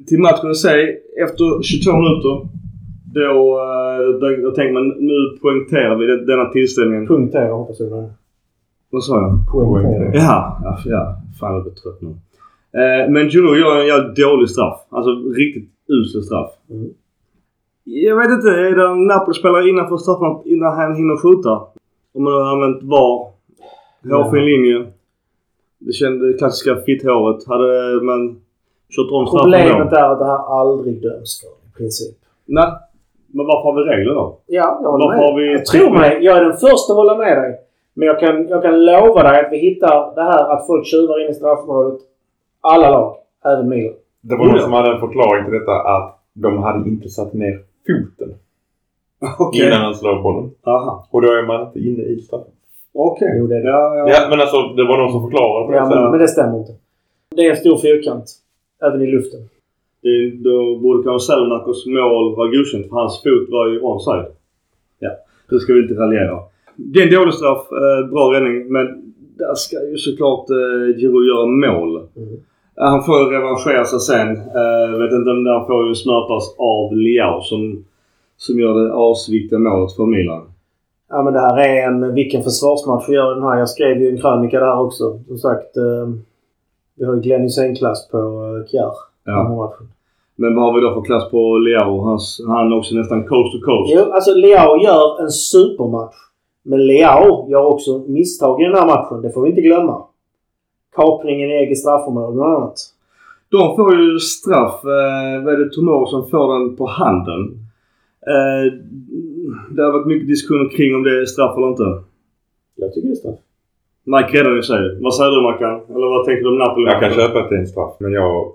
[0.08, 2.48] Till matchen i sig, efter 22 minuter
[3.14, 7.08] då, eh, då, då tänkte man nu poängterar vi denna tillställningen.
[7.08, 7.92] Punktera hoppas jag.
[7.92, 8.10] det.
[8.90, 9.52] Vad sa jag?
[9.52, 10.12] Poängtera.
[10.14, 11.16] Ja, ja, ja.
[11.40, 12.10] Fan jag blir trött nu.
[12.80, 14.80] Eh, men Giroud gör en jävligt dålig straff.
[14.90, 16.52] Alltså riktigt usel straff.
[16.70, 16.90] Mm.
[17.84, 18.50] Jag vet inte.
[18.50, 21.62] Är det Napoli-spelare innanför straffområdet innan han hinner skjuta?
[22.14, 23.34] Om man har använt VAR.
[24.12, 24.86] Hårfin linje.
[25.80, 27.48] Det klassiska fitthåret.
[27.48, 28.42] Hade man
[28.90, 32.18] kört om straffen Problemet är att det här aldrig döms för i princip.
[32.46, 32.72] Nej.
[33.36, 34.38] Men varför har vi regler då?
[34.46, 35.26] Ja, jag håller Varför med.
[35.30, 35.52] har vi...
[35.52, 37.52] Jag tror mig, jag är den första att hålla med dig.
[37.94, 41.24] Men jag kan, jag kan lova dig att vi hittar det här att folk tjuvar
[41.24, 42.00] in i straffområdet.
[42.62, 43.16] Alla lag.
[43.46, 43.94] Även Milan.
[44.22, 47.60] Det var någon som hade en förklaring till detta att de hade inte satt ner
[47.88, 48.36] foten
[49.40, 49.68] Okej.
[49.68, 50.52] innan han slår bollen.
[50.64, 51.08] Aha.
[51.12, 52.52] Och då är man inte inne i straffen.
[52.94, 53.36] Okej.
[53.40, 53.70] Jo, det är det.
[53.70, 54.06] Ja, ja.
[54.10, 56.02] Ja men alltså det var någon som förklarade på det Ja, sättet.
[56.02, 56.72] men, men det stämmer inte.
[57.36, 58.26] Det är en stor fyrkant.
[58.88, 59.40] Även i luften.
[60.04, 64.26] Det, då borde kanske Selmakers mål vara godkänt för hans fot var ju onside.
[65.00, 65.12] Ja,
[65.50, 66.40] det ska vi inte raljera.
[66.76, 67.64] Det är en dålig straff.
[67.72, 68.72] Eh, bra räddning.
[68.72, 68.86] Men
[69.38, 71.92] där ska ju såklart eh, Giroud göra mål.
[72.16, 72.40] Mm.
[72.76, 74.30] Han får revanschera sig sen.
[74.30, 77.84] Eh, vet inte om han får ju smörpas av Liao som
[78.38, 80.42] som gör det asviktiga målet för Milan.
[81.10, 82.14] Ja men det här är en...
[82.14, 83.58] Vilken försvarsmatch vi gör den här.
[83.60, 85.20] Jag skrev ju en krönika där också.
[85.28, 85.78] Som sagt.
[85.78, 86.10] Eh,
[86.96, 88.92] vi har ju Glenn Hysén-klass på eh, Kjär.
[89.26, 89.74] Ja.
[90.36, 92.02] Men vad har vi då för klass på Leao?
[92.02, 93.94] Hans, han är också nästan coast to coast.
[93.96, 96.16] Jo, alltså Leao gör en supermatch.
[96.64, 99.22] Men Leao gör också misstag i den här matchen.
[99.22, 100.04] Det får vi inte glömma.
[100.96, 102.76] Kapningen i eget straffområde bland annat.
[103.50, 104.84] De får ju straff.
[104.84, 107.42] Eh, vad är det Tomor som får den på handen?
[108.28, 108.74] Eh,
[109.76, 112.04] det har varit mycket diskussioner kring om det är straff eller inte.
[112.76, 113.40] Jag tycker det är straff.
[114.04, 115.02] Mike redan i sig.
[115.02, 115.82] Vad säger du Mackan?
[115.96, 116.92] Eller vad tänker du om Napoli?
[116.92, 118.52] Jag kan köpa att det är en straff, men jag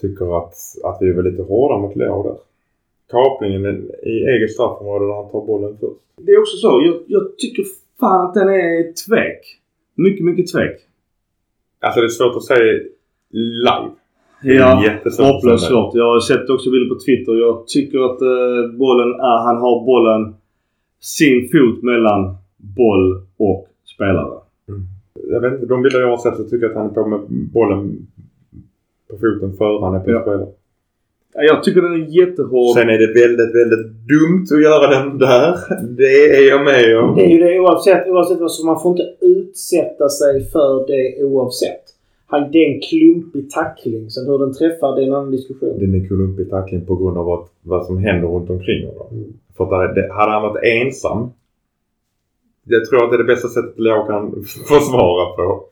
[0.00, 2.36] tycker att, att vi är väl lite hårda mot Leo där.
[3.10, 6.00] Kaplingen i eget straffområde där han tar bollen först.
[6.16, 6.82] Det är också så.
[6.86, 7.64] Jag, jag tycker
[8.00, 9.60] fan att den är tvek.
[9.94, 10.76] Mycket, mycket tvek.
[11.80, 12.80] Alltså det är svårt att säga
[13.30, 13.90] live.
[14.42, 14.84] Ja,
[15.18, 15.94] hopplöst svårt.
[15.94, 17.32] Jag har sett också bilder på Twitter.
[17.32, 19.44] Jag tycker att eh, bollen är...
[19.44, 20.34] Han har bollen
[21.00, 24.38] sin fot mellan boll och spelare.
[25.30, 27.06] Jag vet inte, de bilder jag har sett så tycker jag att han är på
[27.06, 27.20] med
[27.52, 28.06] bollen
[29.10, 30.10] på foten före han är på
[31.34, 31.42] Ja.
[31.42, 32.76] Jag tycker den är jättehård.
[32.76, 35.50] Sen är det väldigt, väldigt dumt att göra den där.
[35.96, 37.16] Det är jag med om.
[37.16, 41.24] Det är ju det oavsett, oavsett vad som man får inte utsätta sig för det
[41.24, 41.84] oavsett.
[42.26, 44.10] Han, det är en klumpig tackling.
[44.10, 45.78] Sen hur den träffar det är en annan diskussion.
[45.78, 49.06] Den är klumpig tackling på grund av vad, vad som händer runt omkring honom.
[49.10, 49.32] Mm.
[49.56, 51.30] För att där, det, hade han varit ensam.
[52.64, 55.64] Jag tror att det är det bästa sättet Leo kan försvara på.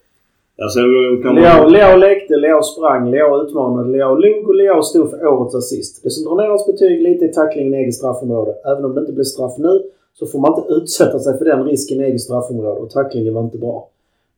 [1.25, 1.35] Man...
[1.35, 6.03] Leo, Leo lekte, Leo sprang, Leo utmanade, Leo log och Leo stod för årets assist.
[6.03, 8.55] Det som drar ner hans betyg lite är tacklingen i eget straffområde.
[8.71, 9.83] Även om det inte blir straff nu
[10.15, 13.43] så får man inte utsätta sig för den risken i eget straffområde och tacklingen var
[13.43, 13.89] inte bra.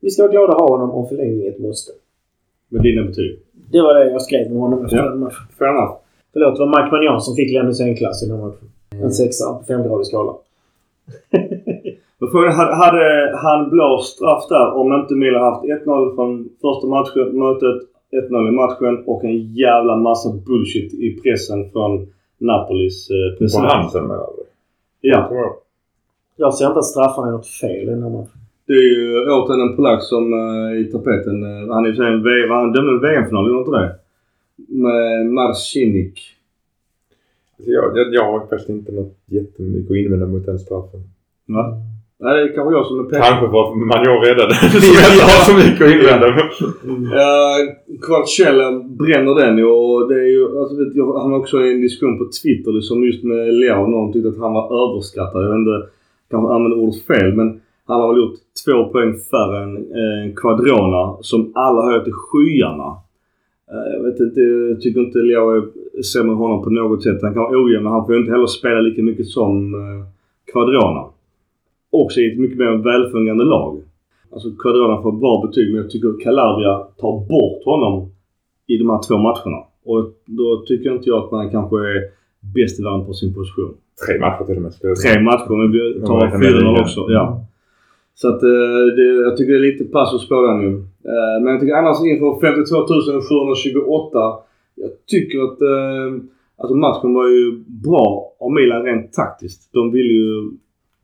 [0.01, 1.91] Vi ska vara glada att ha honom om förlängning ett måste.
[2.69, 3.39] Med dina betyg.
[3.71, 5.09] Det var det jag skrev om honom efter Ja.
[5.09, 5.45] den matchen.
[6.33, 8.69] Förlåt, det var Mike Magnan som fick Lennys en-klass i den matchen.
[9.03, 10.33] En sexa på femgradig skala.
[12.19, 16.87] Men frågan hade, hade han blåst straff där om inte Milan haft 1-0 från första
[16.87, 17.77] matchen, mötet,
[18.31, 22.07] 1-0 i matchen och en jävla massa bullshit i pressen från
[22.37, 23.71] Napolis eh, På president.
[23.71, 24.43] Hansen menar du?
[25.01, 25.29] Ja.
[26.35, 26.53] Jag.
[26.53, 28.39] Ser inte att straffarna är något fel i den här matchen.
[28.67, 31.43] Det är ju återigen en polack som eh, i tapeten.
[31.43, 33.95] Eh, han är i och för sig en V- han dömde VM-final, gjorde inte det?
[34.67, 36.19] Med Marcinik.
[37.57, 40.99] Jag, jag, jag har faktiskt inte något jättemycket att invända mot den straffen.
[41.45, 41.73] Va?
[42.25, 43.23] Nej, det är kanske jag som är petig.
[43.23, 44.69] Kanske för att Major räddade den.
[44.73, 46.27] Som inte har så mycket att invända.
[47.21, 47.57] Uh,
[48.05, 48.59] Kvartskjell
[49.01, 52.17] bränner den ju och det är ju, alltså, vet jag, han har också en diskussion
[52.21, 53.87] på Twitter liksom just med Leo.
[53.87, 55.43] Någon tyckte att han var överskattad.
[55.43, 55.77] Jag vet inte,
[56.31, 57.47] kanske använder ordet fel men
[57.87, 62.89] han har väl gjort två poäng färre än eh, Quadrona som alla höjer till skyarna.
[63.71, 65.61] Eh, jag vet inte, jag tycker inte Leo är
[66.13, 67.19] sämre än honom på något sätt.
[67.21, 70.01] Han kan vara ojämn men han får ju inte heller spela lika mycket som eh,
[70.51, 71.03] Quadrona.
[72.03, 73.81] Också i ett mycket mer välfungerande lag.
[74.33, 78.11] Alltså Quadrana får bra betyg men jag tycker Calabria tar bort honom
[78.67, 79.59] i de här två matcherna.
[79.85, 82.01] Och då tycker inte jag att man kanske är
[82.55, 83.73] bäst i världen på sin position.
[84.05, 84.71] Tre matcher till och med.
[85.03, 86.81] Tre matcher men vi tar det kan bli 4-0 lika.
[86.81, 87.01] också.
[87.09, 87.45] Ja.
[88.15, 90.71] Så att eh, det, jag tycker det är lite passus på den nu.
[91.11, 92.75] Eh, men jag tycker annars inför 52
[93.21, 94.19] 728.
[94.75, 96.07] Jag tycker att eh,
[96.57, 99.73] alltså matchen var ju bra av Milan rent taktiskt.
[99.73, 100.51] De ville ju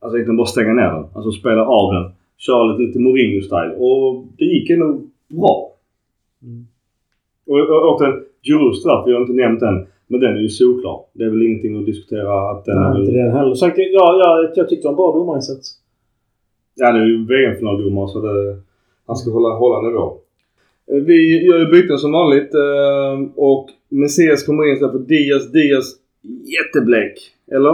[0.02, 1.04] alltså egentligen bara stänga ner den.
[1.14, 2.12] Alltså spela av den.
[2.38, 3.74] Köra lite, lite Mourinho-style.
[3.76, 5.68] Och det gick ändå bra.
[7.46, 9.86] Och, och återigen, Giroux straff, vi har inte nämnt den.
[10.06, 11.00] Men den är ju solklar.
[11.12, 13.00] Det är väl ingenting att diskutera att den är Nej, väl...
[13.00, 13.54] inte den heller.
[13.54, 15.78] Sagt, ja, ja, jag tyckte en bra domarinsats.
[16.74, 18.56] Ja, det är ju VM-finaldomare så det,
[19.06, 20.14] han ska hålla, hålla nivå.
[20.92, 25.52] Eh, Vi gör ju byten som vanligt eh, och Messias kommer in istället för Diaz.
[25.52, 25.84] Diaz
[26.58, 27.12] jätteblek.
[27.52, 27.72] Eller?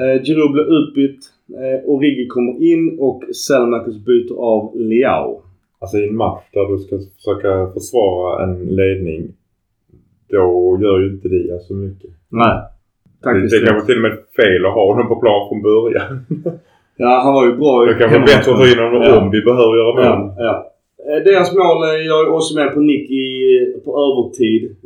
[0.00, 1.20] Eh, Giroud blir utbytt.
[1.54, 5.42] Eh, Origi kommer in och Selmakers byter av Leao.
[5.78, 9.32] Alltså i en match där du ska försöka försvara en ledning.
[10.30, 12.10] Då gör ju inte Diaz så mycket.
[12.28, 12.56] Nej.
[13.20, 13.68] Det, Taktiskt det rätt.
[13.68, 16.18] kanske till och med fel att ha honom på plan från början.
[16.96, 19.20] Ja, han var ju bra i Det kanske är bättre att ta in honom Ja.
[19.22, 20.34] om vi behöver göra mål.
[20.38, 20.54] Ja, ja.
[21.16, 23.24] Eh, Deras mål eh, gör ju också med på nick i,
[23.84, 24.76] på övertid.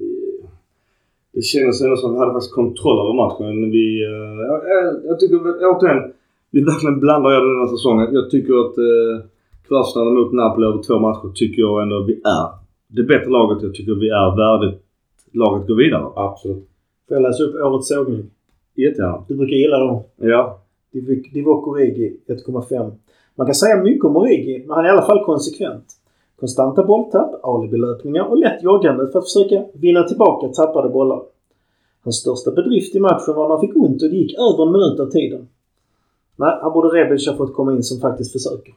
[1.35, 3.71] Det kändes ändå som att vi hade faktiskt kontroll över matchen.
[3.71, 4.03] Vi,
[4.51, 5.37] jag, jag- jag tycker
[5.73, 6.03] återigen,
[6.51, 8.09] vi verkligen blandar över den här säsongen.
[8.13, 9.27] Jag tycker att eh,
[9.67, 12.49] kvartsfinalen mot Napoli över två matcher tycker jag ändå vi är
[12.89, 13.63] det bättre laget.
[13.63, 14.83] Jag tycker vi är värdigt
[15.33, 16.07] laget gå vidare.
[16.17, 16.69] Absolut.
[17.09, 18.31] Får jag läsa upp årets sågning?
[18.75, 19.25] Jättegärna.
[19.29, 20.03] Du brukar gilla dem.
[20.17, 20.61] Ja.
[21.33, 22.93] Divock Origi 1,5.
[23.35, 25.85] Man kan säga mycket om Origi, men han är i alla fall konsekvent.
[26.41, 31.23] Konstanta bolltapp, alibi-löpningar och lätt joggande för att försöka vinna tillbaka tappade bollar.
[32.05, 34.73] Hans största bedrift i matchen var när han fick ont och det gick över en
[34.73, 35.49] minut av tiden.
[36.37, 38.73] Nej, här borde Rebic ha fått komma in som faktiskt försöker.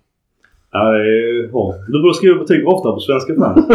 [0.72, 1.76] Ja, det är hårt.
[1.88, 3.66] Du borde skriva betyg ofta på svenska fans.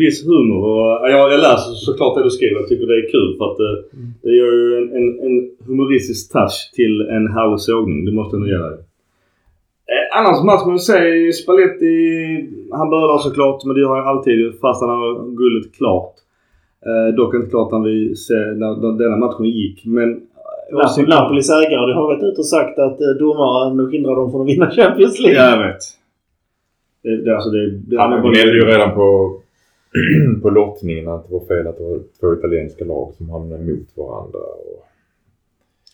[0.00, 2.60] Viss humor och ja, jag läser såklart det du skriver.
[2.60, 3.76] Jag tycker det är kul för att eh,
[4.22, 8.04] det gör ju en, en, en humoristisk touch till en härlig sågning.
[8.04, 8.78] Det måste jag nog dig.
[9.92, 11.96] Eh, annars match man säga Spalletti,
[12.78, 16.14] han börjar såklart men det gör han alltid fast han har guldet klart.
[16.88, 19.86] Eh, dock inte klart när vi ser när, när denna matchen gick.
[19.86, 20.08] Men
[20.70, 24.48] Napoli, Napolis ägare har varit ute och sagt att eh, domaren hindrar dem från att
[24.48, 25.38] vinna Champions League.
[25.38, 25.82] Ja, jag vet.
[27.02, 29.40] Det, det, alltså det, det, Han gnällde ju redan på,
[30.42, 33.88] på lottningen att det var fel att det var två italienska lag som hamnade mot
[33.96, 34.38] varandra.
[34.38, 34.84] Och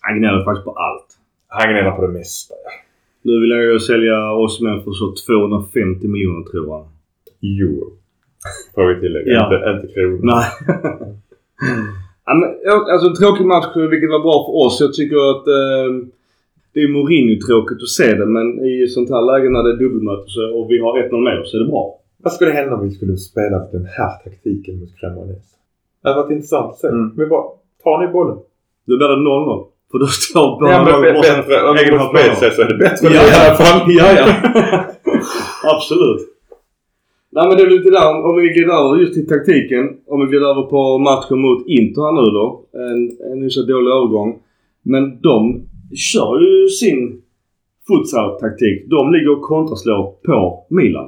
[0.00, 1.06] Han gnäller faktiskt på allt.
[1.48, 2.54] han gnäller på det mesta.
[2.64, 2.70] Ja.
[3.22, 6.86] Nu vill jag ju sälja oss män för så 250 miljoner tror jag.
[7.42, 7.92] Euro.
[8.74, 9.32] Får vi tillägga.
[9.32, 9.44] Ja.
[9.44, 10.20] Inte, inte kronor.
[10.22, 10.44] Nej.
[12.28, 12.48] ja, men,
[12.92, 14.74] alltså en tråkig match vilket var bra för oss.
[14.84, 15.88] Jag tycker att eh,
[16.72, 20.28] det är Mourinho-tråkigt att se det men i sånt här läge när det är dubbelmöte
[20.36, 21.84] så, och vi har 1-0 med oss så är det bra.
[22.24, 25.54] Vad skulle hända om vi skulle spela den här taktiken mot Cremonese?
[26.02, 26.88] Det hade varit intressant att se.
[26.88, 27.16] Mm.
[27.16, 27.44] Vi bara,
[27.84, 28.36] tar ni bollen?
[28.86, 29.66] Då blir det 0-0.
[29.90, 31.68] För då står båda Ja, men bättre.
[31.68, 32.36] Om egen vi får halvplan.
[32.36, 33.92] spel så är det bättre Ja, i alla fall.
[33.92, 34.26] Ja, ja.
[35.74, 36.20] Absolut.
[37.38, 39.84] Nej men det är lite där, om vi glider över just till taktiken.
[40.06, 42.46] Om vi glider över på matchen mot Inter här nu då.
[42.72, 44.30] En, en hyfsat dålig övergång.
[44.82, 45.62] Men de
[46.12, 47.22] kör ju sin
[47.88, 48.86] futsal-taktik.
[48.90, 51.06] De ligger och kontraslår på Milan.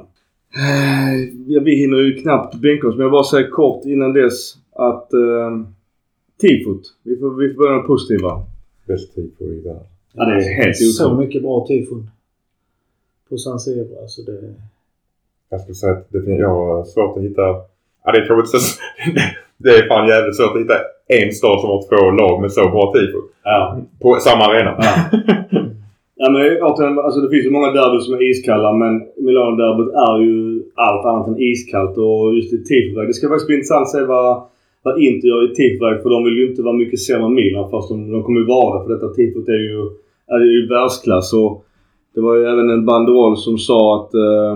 [0.61, 1.13] Eh,
[1.47, 5.13] Ja, vi hinner ju knappt bänka oss men jag bara säger kort innan dess att
[5.13, 5.51] eh,
[6.41, 6.81] tifot.
[7.03, 8.43] Vi får, vi får börja med positiva.
[8.87, 9.83] Bäst på i världen.
[10.13, 11.27] Ja, det är helt Så otroligt.
[11.27, 12.09] mycket bra tifon.
[13.29, 13.87] På San Siro.
[14.01, 14.53] Alltså det...
[15.51, 17.41] Jag skulle säga att det, jag har svårt att hitta...
[18.03, 18.47] Ja, det är att
[19.63, 22.69] Det är fan jävligt svårt att hitta en stad som har två lag med så
[22.69, 23.19] bra tifo.
[23.43, 23.77] Ja.
[24.01, 24.75] På samma arena.
[24.79, 24.93] Ja.
[26.23, 28.93] Ja men återigen, alltså det finns ju många derbyn som är iskalla men
[29.25, 33.07] Milano-derbyt är ju allt annat än iskallt och just i tifoväg.
[33.07, 34.43] Det ska faktiskt bli intressant att se vad,
[34.83, 37.71] vad Inter gör i tifoväg för de vill ju inte vara mycket sämre än Milan
[37.71, 39.79] fast de, de kommer ju vara det för detta tifot är ju,
[40.35, 41.65] är ju världsklass och
[42.13, 44.55] det var ju även en banderoll som sa att eh,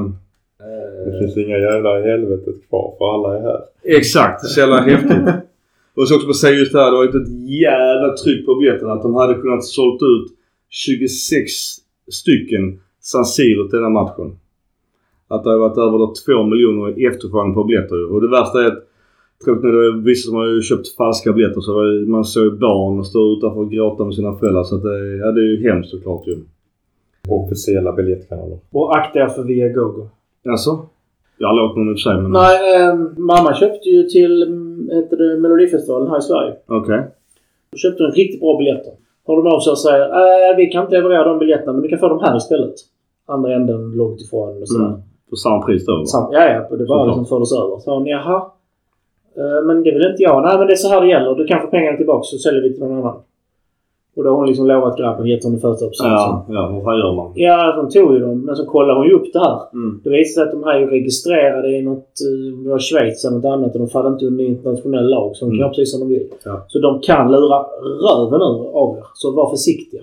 [1.05, 3.59] Det finns inga jävla i helvetet kvar för alla är här.
[3.83, 5.23] Exakt, så jävla häftigt.
[5.95, 8.55] Och ska också bara säga just det här, det var ju ett jävla tryck på
[8.55, 10.27] biljetterna att de hade kunnat sålt ut
[10.69, 11.51] 26
[12.11, 14.37] stycken San Siro till den här matchen.
[15.27, 18.63] Att det har varit över då 2 miljoner i efterfrågan på biljetter Och det värsta
[18.63, 18.83] är att
[19.45, 22.59] tråkigt nog, det är vissa som har ju köpt falska biljetter så var- man såg
[22.59, 25.69] barn stå utanför och gråta med sina föräldrar så att det, ja, det är ju
[25.69, 26.35] hemskt såklart ju.
[27.29, 28.59] Officiella biljettkanaler.
[28.71, 30.07] Och akta er för Viagogo.
[30.49, 30.79] Alltså?
[31.37, 32.31] Jag har lågt någon i och för sig men...
[32.31, 34.33] Nej, eh, mamma köpte ju till
[34.91, 36.53] heter det, Melodifestivalen här i Sverige.
[36.67, 37.03] Okej.
[37.71, 38.93] Då köpte hon riktigt bra biljetter.
[39.27, 40.05] Hör de av sig och säger
[40.51, 42.75] äh, vi kan inte leverera de biljetterna men du kan få dem här istället.
[43.27, 44.85] Andra änden långt ifrån och sådär.
[44.85, 45.01] Mm.
[45.43, 46.05] Samma pris då?
[46.05, 46.75] Sam, ja, ja.
[46.77, 47.77] Det bara liksom fördes över.
[47.79, 48.37] Så hon, jaha.
[49.37, 50.43] Eh, Men det vill inte jag.
[50.43, 51.35] Nej, men det är så här det gäller.
[51.35, 53.17] Du kan få pengarna tillbaka så säljer vi till någon annan.
[54.15, 57.31] Och då har hon liksom lovat grabben, gett honom 40 Ja, ja, vad gör man?
[57.35, 58.41] Ja, de tog ju dem.
[58.45, 59.59] Men så kollade hon ju upp det här.
[59.73, 59.99] Mm.
[60.03, 63.35] Det visade sig att de här är registrerade i något, eh, det var Schweiz eller
[63.37, 65.35] något annat och de faller inte under internationell lag.
[65.35, 65.59] Så de kan Mm.
[65.59, 66.27] göra precis som de vill.
[66.45, 66.65] Ja.
[66.67, 67.59] Så de kan lura
[68.05, 69.03] röven ur av er.
[69.13, 70.01] Så var försiktiga.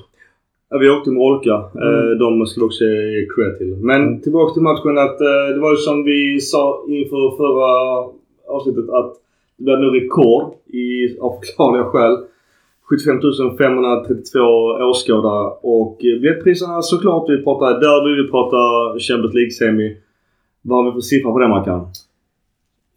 [0.71, 1.55] Ja, vi åkte med Olka.
[1.75, 1.89] Mm.
[1.89, 3.77] Eh, de ska vi också ge cred till.
[3.91, 7.71] Men tillbaka till matchen att eh, det var ju som vi sa inför förra
[8.57, 9.13] avsnittet att
[9.57, 12.17] det blev nu rekord i, av förklarliga skäl.
[12.91, 14.39] 75 532
[14.91, 17.31] åskådare och eh, biljettpriserna såklart.
[17.31, 19.97] Vi pratar derby, vi pratar Champions League-semi.
[20.63, 21.87] Vad har vi för siffra på det Mackan?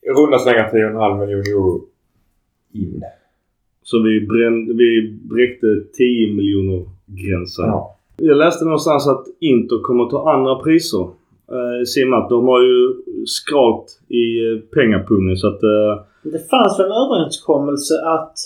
[0.01, 1.81] I runda slängar 10,5 miljoner euro
[2.73, 3.03] in.
[3.83, 7.65] Så vi, brände, vi bräckte 10 miljoner gränsen.
[7.65, 7.97] Ja.
[8.17, 11.07] Jag läste någonstans att Inter kommer att ta andra priser.
[11.51, 12.93] Eh, att de har ju
[13.25, 15.63] skralt i eh, pengapungen så att...
[15.63, 18.37] Eh, Det fanns väl en överenskommelse att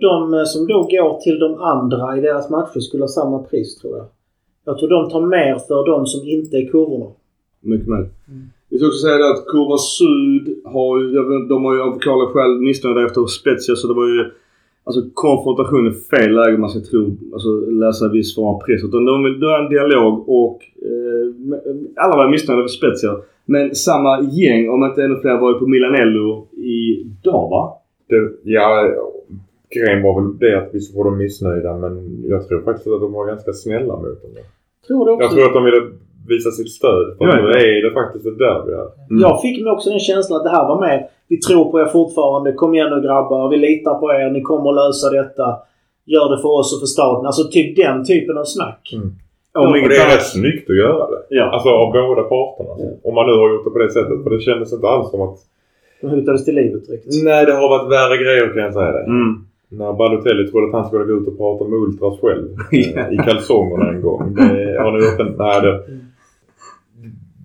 [0.00, 3.76] de eh, som då går till de andra i deras matcher skulle ha samma pris
[3.76, 4.06] tror jag.
[4.64, 7.10] Jag tror de tar mer för de som inte är kurvorna.
[7.60, 8.08] mycket mer.
[8.68, 11.06] Vi ska också säga det att Kurva Syd har ju,
[11.48, 14.30] de har ju av förklarliga skäl missnöjda efter Spezia så det var ju
[14.88, 18.84] Alltså konfrontation är fel läge man ska tro, alltså läsa viss form av press.
[18.84, 23.10] Utan de vill, är en dialog och eh, alla var missnöjda med Spezia.
[23.44, 27.72] Men samma gäng, om inte ännu fler, var ju på Milanello idag va?
[28.08, 28.88] Det, ja,
[29.70, 33.12] grejen var väl det att vissa var de missnöjda men jag tror faktiskt att de
[33.12, 34.30] var ganska snälla mot dem.
[34.86, 35.24] Tror du också?
[35.24, 35.82] Jag tror att de ville
[36.28, 37.06] visa sitt stöd.
[37.18, 37.58] För Ja, nu ja.
[37.58, 38.88] är det faktiskt ett derby här.
[39.10, 39.22] Mm.
[39.26, 41.08] Jag fick mig också den känslan att det här var med.
[41.28, 42.52] Vi tror på er fortfarande.
[42.52, 43.50] Kom igen nu grabbar.
[43.50, 44.30] Vi litar på er.
[44.30, 45.46] Ni kommer att lösa detta.
[46.04, 47.26] Gör det för oss och för staten.
[47.26, 48.82] Alltså typ den typen av snack.
[48.94, 49.08] Mm.
[49.58, 51.22] Om Och det är rätt snyggt att göra det.
[51.28, 51.44] Ja.
[51.54, 52.72] Alltså av båda parterna.
[53.08, 54.22] Om man nu har gjort det på det sättet.
[54.22, 55.38] För det kändes inte alls som att...
[56.00, 57.04] De hotades till livet direkt.
[57.24, 59.04] Nej, det har varit värre grejer kan jag säga det.
[59.04, 59.46] Mm.
[59.68, 62.48] När Balotelli trodde att han skulle gå ut och prata med Ultras själv.
[62.72, 64.34] Eh, I kalsongerna en gång.
[64.34, 65.34] Det, har ni gjort en...
[65.38, 65.72] Nej, det...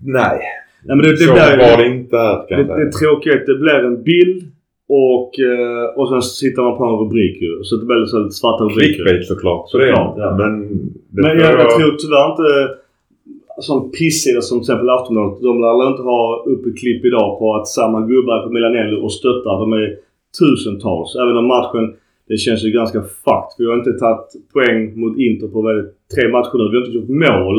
[0.04, 0.40] Nej.
[0.84, 3.40] Nej, men det, det, så blir, var det inte här kan det, jag det är
[3.40, 4.42] att det blir en bild
[4.88, 7.62] och, eh, och sen sitter man på en rubrik ju.
[7.62, 8.94] Så det blir så lite svarta rubriker.
[8.94, 9.70] Clickbait såklart.
[9.70, 10.36] Så Såklart, ja.
[10.40, 10.52] Men,
[11.10, 12.48] Men jag, jag tror tyvärr inte
[13.60, 15.42] sån pissida som till exempel Aftonbladet.
[15.42, 19.60] De lär inte ha uppe klipp idag på att samma gubbar på Milanello och stöttar.
[19.64, 19.88] De är
[20.38, 21.16] tusentals.
[21.22, 21.94] Även om matchen,
[22.28, 23.54] det känns ju ganska fucked.
[23.58, 26.64] Vi har inte tagit poäng mot Inter på väldigt, tre matcher nu.
[26.70, 27.58] Vi har inte gjort mål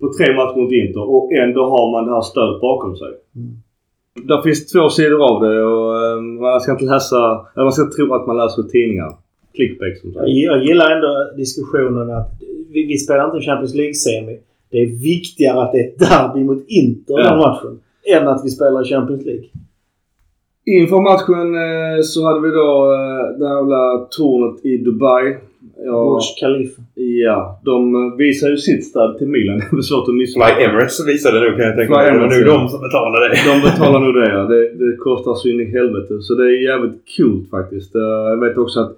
[0.00, 3.12] på tre matcher mot Inter och ändå har man det här stödet bakom sig.
[4.30, 7.20] Där finns två sidor av det och eh, man ska inte läsa,
[7.54, 9.12] eller man ska tro att man läser tidningar.
[9.54, 10.24] Clickbait som sagt.
[10.28, 12.30] Jag, gillar ändå diskussionen att
[12.72, 14.38] vi, vi spelar inte Champions League-semi.
[14.70, 17.24] Det är viktigare att det är ett derby mot Inter Ja.
[17.30, 17.80] den matchen.
[18.16, 19.44] Än att vi spelar Champions League.
[20.76, 25.36] Inför matchen eh, så hade vi då eh, det här jävla tornet i Dubai.
[25.84, 26.82] Ja, Burj Khalifa.
[27.24, 29.58] ja, de eh, visar ju sitt stöd till Milan.
[29.70, 30.40] Det är svårt att missa.
[30.40, 32.04] Fly Emirates visade nu kan jag tänka mig.
[32.04, 33.36] Det var Emirates, nog de som betalade det.
[33.52, 34.42] De betalar nog det ja.
[34.52, 36.12] Det, det kostar så in i helvete.
[36.20, 37.90] Så det är jävligt kul faktiskt.
[37.94, 38.92] Jag vet också att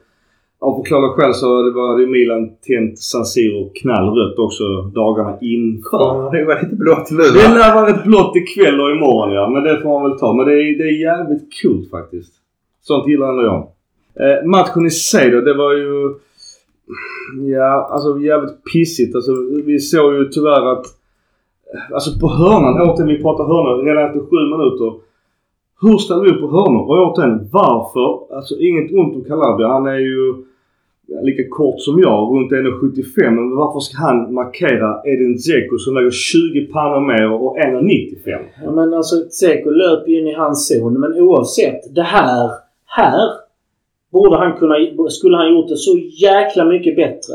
[0.60, 5.98] av förklarliga skäl så var det Milan tänt San Siro knallrött också dagarna inför.
[5.98, 9.50] Ja, det var lite blått nu Det lär vara rätt blått ikväll och imorgon ja.
[9.50, 10.34] Men det får man väl ta.
[10.34, 12.32] Men det är, det är jävligt kul faktiskt.
[12.82, 13.60] Sånt gillar ändå jag.
[14.22, 16.14] Eh, matchen i sig då, det var ju...
[17.54, 19.14] Ja, alltså jävligt pissigt.
[19.14, 19.32] Alltså,
[19.66, 20.86] vi såg ju tyvärr att...
[21.92, 25.00] Alltså på hörnan, återigen vi pratar hörnor redan efter sju minuter.
[25.80, 26.80] Hur ställer vi upp på hörnor?
[26.80, 28.36] Och återigen, varför?
[28.36, 29.68] Alltså inget ont om Calabria.
[29.68, 30.34] Han är ju
[31.22, 33.30] lika kort som jag, runt 1,75.
[33.30, 38.38] Men varför ska han markera Edin Dzeko som väger 20 pannor mer och 1,95?
[38.64, 41.00] Ja, men alltså Tseko löper ju in i hans zon.
[41.00, 41.94] Men oavsett.
[41.94, 42.50] Det här.
[42.84, 43.20] Här
[44.12, 44.74] borde han kunna,
[45.08, 47.34] skulle han gjort det så jäkla mycket bättre.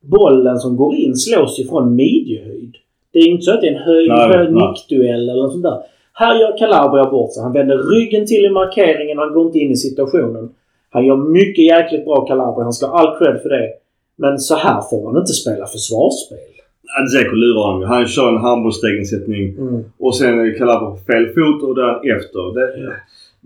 [0.00, 2.76] Bollen som går in slås ju från midjehöjd.
[3.12, 4.68] Det är inte så att det är en hög, Nej, hög nej.
[4.68, 5.78] nickduell eller något sånt där.
[6.12, 7.42] Här gör Calabria bort sig.
[7.42, 10.50] Han vänder ryggen till i markeringen och han går inte in i situationen.
[10.96, 12.64] Han gör mycket jäkligt bra Calabria.
[12.64, 13.68] Han ska ha all cred för det.
[14.22, 16.38] Men så här får man inte spela försvarsspel.
[17.10, 17.82] Dzeko lurar honom.
[17.88, 19.84] Han kör en handbollsstegensättning Mm.
[20.04, 22.54] och sen Calabria på fel fot och den efter.
[22.54, 22.66] Det,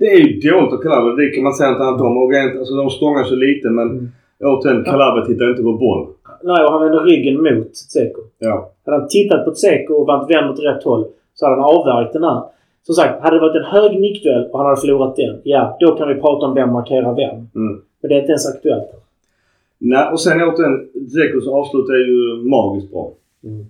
[0.01, 1.14] det är ju dåligt av Calabria.
[1.20, 2.16] Det kan man säga inte annat om.
[2.22, 4.09] Och rent, alltså, de stångar så lite men Mm.
[4.44, 6.06] återigen, Calabria tittar inte på boll.
[6.43, 8.20] Nej, och han vänder ryggen mot Tseko.
[8.39, 8.70] Ja.
[8.85, 11.05] Hade han tittat på Tseko och varit vänd åt rätt håll
[11.35, 12.43] så hade han avvärjt den här.
[12.82, 15.97] Som sagt, hade det varit en hög nickduell och han hade förlorat den, ja, då
[15.97, 17.36] kan vi prata om vem markerar vem.
[17.55, 17.82] Mm.
[18.01, 18.90] Men det är inte ens aktuellt.
[19.78, 23.12] Nej, och sen återigen, Dzekos avslut är ju magiskt bra.
[23.44, 23.65] Mm.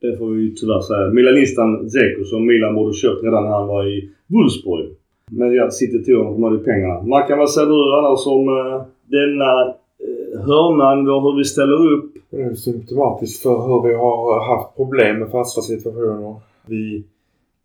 [0.00, 1.08] Det får vi ju tyvärr säga.
[1.08, 4.86] Milanistan Dzeko som Milan borde köpt redan när han var i Wolfsburg.
[5.30, 7.02] Men ja, City tog honom, de hade pengarna.
[7.02, 12.12] Mackan, vad säger du annars om uh, denna uh, hörnan, och hur vi ställer upp?
[12.30, 16.34] Det är symptomatiskt för hur vi har haft problem med fasta situationer.
[16.66, 17.04] Vi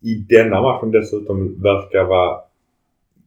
[0.02, 2.36] i denna matchen dessutom verkar vara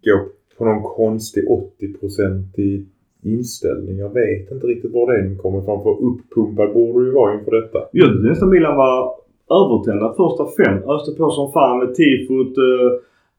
[0.05, 0.29] gå
[0.59, 2.87] på någon konstig 80-procentig
[3.23, 3.99] inställning.
[3.99, 5.83] Jag vet inte riktigt var den kommer ifrån.
[5.83, 7.79] För uppumpad borde ju vara inför detta.
[7.93, 9.15] Jag tyckte nästan Milan var
[9.61, 10.77] övertända första fem.
[10.91, 12.93] Öste på som fan med tifot, eh, uh,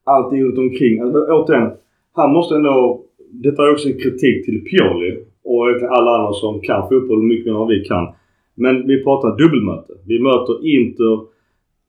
[0.04, 1.02] allting runt omkring.
[1.02, 1.72] Alltså, återigen,
[2.14, 3.02] han måste ändå...
[3.34, 5.12] Detta är också en kritik till Pioli
[5.44, 5.68] och
[5.98, 8.08] alla andra som kan fotboll mycket mer än vad vi kan.
[8.56, 9.94] Men vi pratar dubbelmöte.
[10.06, 11.20] Vi möter Inter.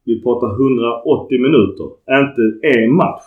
[0.05, 1.87] Vi pratar 180 minuter.
[2.21, 3.23] Inte en match.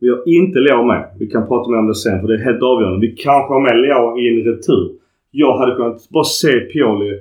[0.00, 1.10] Vi har inte Leao med.
[1.18, 3.06] Vi kan prata mer om det sen för det är helt avgörande.
[3.06, 4.92] Vi kanske har med Leao i en retur.
[5.30, 7.20] Jag hade kunnat bara se Pioli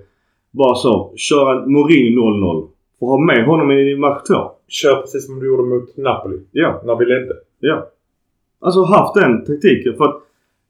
[0.52, 1.14] bara så.
[1.16, 2.68] Köra en Mourinho 0-0.
[3.00, 4.36] Få ha med honom i match 2.
[4.68, 6.40] Kör precis som du gjorde mot Napoli.
[6.52, 6.82] Ja.
[6.86, 7.34] När vi ledde.
[7.60, 7.88] Ja.
[8.60, 9.94] Alltså haft den taktiken.
[9.98, 10.22] För att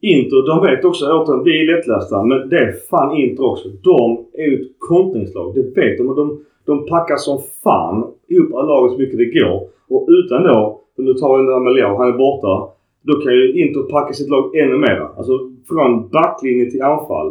[0.01, 2.23] Inter, de vet också återigen, vi är lättlästa.
[2.23, 3.69] Men det är fan Inter också.
[3.69, 5.55] De är ju ett kontringslag.
[5.55, 6.09] Det vet de.
[6.09, 7.97] Och de, de packar som fan
[8.31, 9.57] ihop laget så mycket det går.
[9.93, 10.57] Och utan då,
[10.97, 12.53] och nu tar vi den här med Leo, han är borta.
[13.07, 14.99] Då kan ju Inter packa sitt lag ännu mer.
[15.17, 15.33] Alltså
[15.69, 17.29] från backlinje till anfall.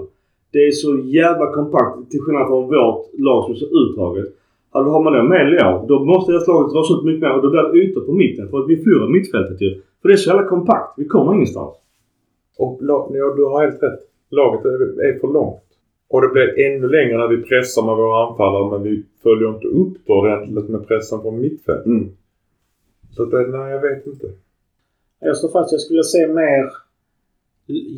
[0.52, 0.90] Det är så
[1.20, 4.26] jävla kompakt till skillnad från vårt lag som är så utdraget.
[4.70, 7.42] Alltså har man då med Leo, då måste deras lag dras ut mycket mer och
[7.42, 8.48] då blir det ytor på mitten.
[8.50, 9.70] För att vi förlorar mittfältet ju.
[10.00, 10.94] För det är så jävla kompakt.
[10.96, 11.74] Vi kommer ingenstans.
[12.58, 14.00] Och la- ja, du har helt rätt.
[14.30, 14.78] Laget är,
[15.08, 15.67] är för långt.
[16.10, 19.66] Och det blir ännu längre när vi pressar med våra anfallare men vi följer inte
[19.66, 21.86] upp det ordentligt med pressen från mittfält.
[21.86, 22.08] Mm.
[23.16, 24.26] Så att, det- nej, jag vet inte.
[25.20, 25.72] Jag står fast.
[25.72, 26.64] Jag skulle se mer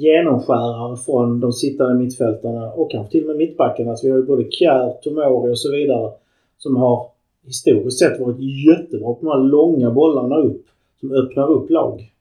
[0.00, 3.96] genomskärare från de sittande mittfältarna och kanske till och med mittbackarna.
[3.96, 6.12] Så vi har ju både Kjär, Tomori och så vidare
[6.58, 7.06] som har
[7.46, 10.62] historiskt sett varit jättebra på de här långa bollarna upp.
[11.00, 12.12] Som öppnar upp lag.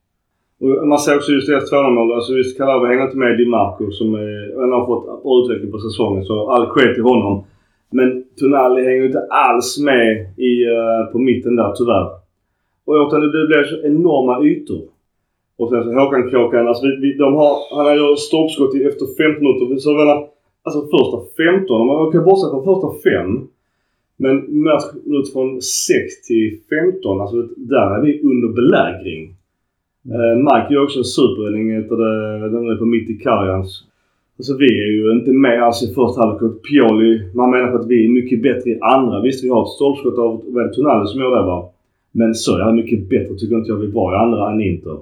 [0.61, 3.91] Och man ser också just deras 2-0 Alltså visst, Calabria hänger inte med Di Marco
[3.91, 6.26] som eh, har fått bra utveckling på säsongen.
[6.26, 7.44] Så all cred till honom.
[7.91, 10.07] Men Tonali hänger inte alls med
[10.38, 12.07] i, uh, på mitten där tyvärr.
[12.86, 14.84] Och utan det, blir så enorma ytor.
[15.57, 19.06] Och sen så Håkan Kråkan, alltså vi, vi, de har, han har gjort stolpskott efter
[19.23, 19.77] 15 minuter.
[19.77, 20.27] Så jag menar,
[20.64, 23.48] alltså första 15, om man kan bortse från första 5.
[24.18, 29.36] Men matchminut från 6 till 15, alltså där är vi under belägring.
[30.15, 33.84] Eh, Mike gör också en superräddning efter det, den är på mitt i Karjans.
[34.38, 36.52] Alltså vi är ju inte med alls i första halvlek.
[36.69, 39.22] Pioli, man menar på att vi är mycket bättre i andra.
[39.22, 40.31] Visst, vi har ett stolpskott av
[40.76, 41.69] Tonali som gör det va?
[42.11, 44.98] Men så är mycket bättre tycker inte jag vi var i andra än Inter.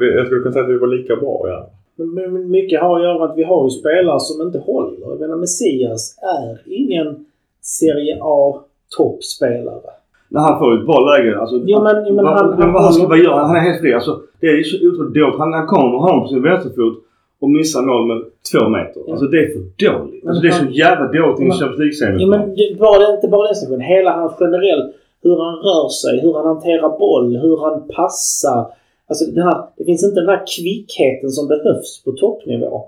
[0.00, 1.70] Vi- Jag skulle kunna säga att vi var lika bra ja.
[1.96, 4.58] Men, men, men mycket har att göra med att vi har ju spelare som inte
[4.58, 4.98] håller.
[5.00, 7.24] Jag menar Messias är ingen
[7.62, 8.60] Serie A
[8.96, 9.90] toppspelare.
[10.34, 11.38] När han får ett bra läge.
[11.40, 13.46] Alltså, Jo, men- jo, men vad, han- han- vad, ska, vad gör han?
[13.46, 13.94] Han är helt fri.
[13.94, 15.38] Alltså, det är så otroligt dåligt.
[15.38, 16.94] Han, han kommer honom på sin vänsterfot
[17.42, 18.18] och missar mål med
[18.52, 19.00] två meter.
[19.06, 19.12] Ja.
[19.12, 20.26] Alltså det är för dåligt.
[20.26, 22.16] Alltså, det är så han- jävla dåligt i en Champions League-semi.
[22.22, 22.40] Ja, men
[22.78, 23.86] bara det, inte bara den situationen.
[23.96, 24.82] Hela hans generell,
[25.22, 28.66] hur han rör sig, hur han hanterar boll, hur han passar.
[29.08, 32.84] Alltså det, här, det finns inte den här kvickheten som behövs på toppnivå.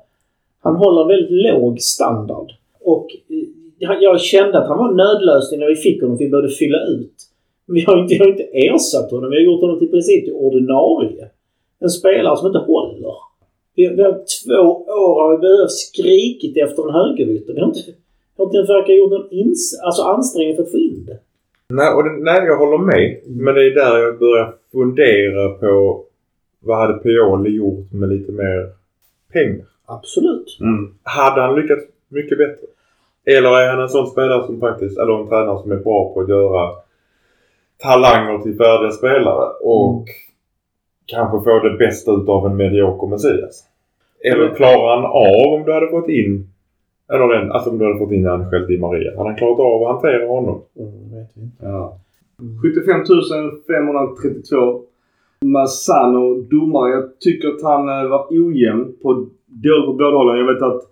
[0.62, 2.52] Han håller en väldigt låg standard.
[2.84, 6.30] Och eh, jag kände att han var en nödlösning när vi fick honom för vi
[6.30, 7.12] behövde fylla ut.
[7.66, 9.30] Vi har inte, vi har inte ersatt honom.
[9.30, 11.28] Vi har gjort honom till princip till ordinarie.
[11.80, 13.14] En spelare som inte håller.
[13.74, 14.62] Vi, vi har två
[15.02, 17.54] år har vi behövt skrikit efter en högerytter.
[17.54, 17.80] Vi har inte,
[18.36, 21.18] vi har inte ens verkar gjort någon ins, alltså ansträngning för att få in det.
[21.68, 23.20] Nej, och det, nej, jag håller med.
[23.26, 26.04] Men det är där jag börjar fundera på
[26.60, 28.70] vad hade Pioli gjort med lite mer
[29.32, 29.66] pengar?
[29.86, 30.58] Absolut.
[30.60, 30.94] Mm.
[31.02, 32.66] Hade han lyckats mycket bättre?
[33.24, 36.20] Eller är han en sån spelare som faktiskt, eller en tränare som är bra på
[36.20, 36.70] att göra
[37.82, 40.04] talanger till färdiga spelare och
[41.06, 43.64] kanske få det bästa utav en medioker Messias?
[44.24, 46.52] Eller klarar han av om du hade fått in
[47.12, 49.16] eller en, alltså om du hade fått in Angel Di Maria.
[49.16, 50.62] Hade han klarat av att hantera honom?
[50.78, 51.66] Mm, vet inte.
[51.66, 51.98] Ja.
[52.62, 53.04] 75
[53.66, 54.82] 532.
[55.44, 56.90] Massano, domare.
[56.90, 58.94] Jag tycker att han eh, var ojämn.
[59.02, 60.38] På, dålig på båda hållen.
[60.38, 60.82] Jag vet att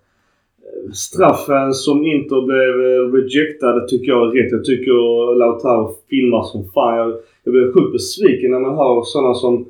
[0.92, 4.52] straffen som Inter blev eh, rejectad tycker jag är rätt.
[4.52, 4.94] Jag tycker
[5.38, 6.98] Lautaro filmar som fan.
[6.98, 7.12] Jag,
[7.44, 9.66] jag blir sjukt besviken när man hör sådana som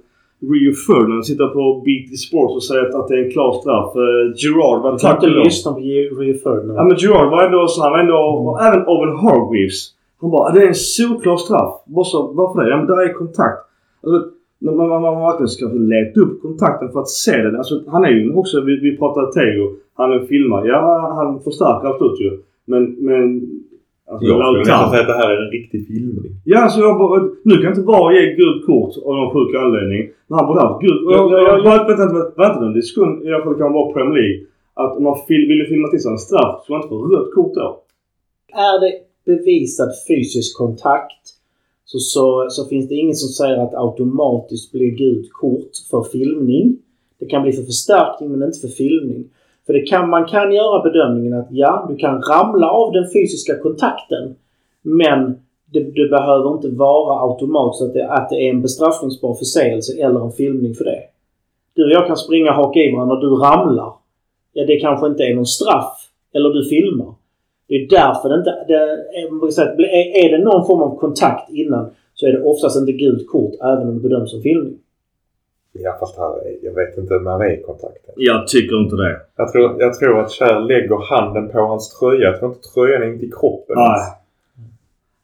[0.53, 3.97] Rio Ferdinand sitta på BT Sports och säga att, att det är en klar straff.
[3.97, 6.79] Uh, Gerard var Du kan inte lyssna på Rio Ferdinand.
[6.79, 7.83] Ja men Gerard var ändå så.
[7.83, 8.17] Han var ändå...
[8.17, 9.79] Och även Owen Hargreaves.
[10.21, 11.73] Han bara, det är en solklar straff.
[11.87, 12.71] Bara så, varför det?
[12.71, 13.59] Ja men där är kontakt.
[14.03, 17.57] Alltså, när man, man, man verkligen ska leta upp kontakten för att se den.
[17.57, 19.65] Alltså han är ju också, vi, vi pratade Teo.
[19.95, 20.69] Han är filmare.
[20.69, 22.31] Ja han förstärker absolut ju.
[22.65, 23.25] Men, men...
[24.11, 26.33] Alltså, Jag skulle nästan säga att det här är en riktig filmning.
[26.45, 30.03] Ja, alltså jag bara, nu kan inte VAR ge gult kort av någon sjuk anledning.
[30.27, 31.03] Men han borde haft gult.
[31.65, 32.83] Vänta, vänta, vänta, nu.
[32.83, 33.25] Sekund.
[33.25, 34.39] I alla fall kan vara Premier League.
[34.75, 37.35] Att om man fil, ville filma till sig en straff så man inte får rött
[37.35, 37.69] kort då.
[38.53, 38.93] Är det
[39.31, 41.23] bevisad fysisk kontakt
[41.93, 46.79] så, så, så finns det ingen som säger att automatiskt blir gult kort för filmning.
[47.21, 49.25] Det kan bli för förstärkning men inte för filmning.
[49.67, 53.59] För det kan, man kan göra bedömningen att ja, du kan ramla av den fysiska
[53.59, 54.35] kontakten.
[54.83, 55.39] Men
[55.73, 60.21] det, det behöver inte vara automatiskt att det, att det är en bestraffningsbar förseelse eller
[60.25, 61.03] en filmning för det.
[61.75, 63.93] Du och jag kan springa och haka i varandra och du ramlar.
[64.53, 65.97] Ja, det kanske inte är någon straff.
[66.35, 67.15] Eller du filmar.
[67.71, 68.55] Det är därför det inte...
[68.69, 73.29] Det är, är, det någon form av kontakt innan så är det oftast inte gult
[73.29, 74.79] kort även om det bedöms som filmning.
[75.73, 78.15] Ja fast här, är- jag vet inte när är kontakten.
[78.17, 79.17] Jag tycker inte det.
[79.37, 82.21] Jag tror, jag tror att Kjär lägger handen på hans tröja.
[82.31, 83.77] Jag tror inte tröjan är in till kroppen.
[83.77, 84.01] Nej.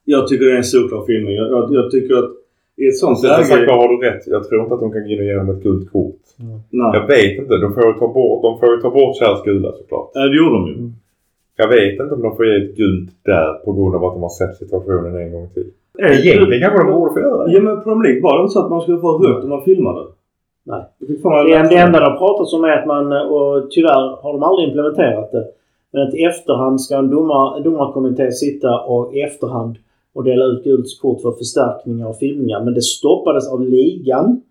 [0.05, 1.35] Jag tycker det är en solklar filmning.
[1.35, 2.31] Jag, jag, jag tycker att
[2.77, 3.67] i ett sånt sagt läge...
[3.67, 4.23] var har du rätt.
[4.27, 6.21] Jag tror inte att de kan gå in och ge honom ett gult kort.
[6.71, 6.91] Nej.
[6.95, 7.57] Jag vet inte.
[7.57, 10.11] De får ju ta bort, de får ju ta bort Kjärs gula såklart.
[10.15, 10.91] Ja, det gjorde de ju.
[11.57, 14.23] Jag vet inte om de får ge ett gult där på grund av att de
[14.23, 15.71] har sett situationen en gång till.
[15.95, 17.53] Det Egentligen kanske de borde få göra det.
[17.53, 19.65] Ja men Premier League var det inte så att man skulle få rött om man
[19.65, 20.03] filmade?
[20.65, 20.83] Nej.
[20.99, 21.07] Det
[21.69, 25.33] Det, enda det har pratats om är att man, och tyvärr har de aldrig implementerat
[25.33, 25.45] det,
[25.93, 29.77] men att i efterhand ska en, domar, en domarkommitté sitta och i efterhand
[30.15, 32.61] och dela ut gult kort för förstärkningar och filmningar.
[32.65, 34.43] Men det stoppades av ligan.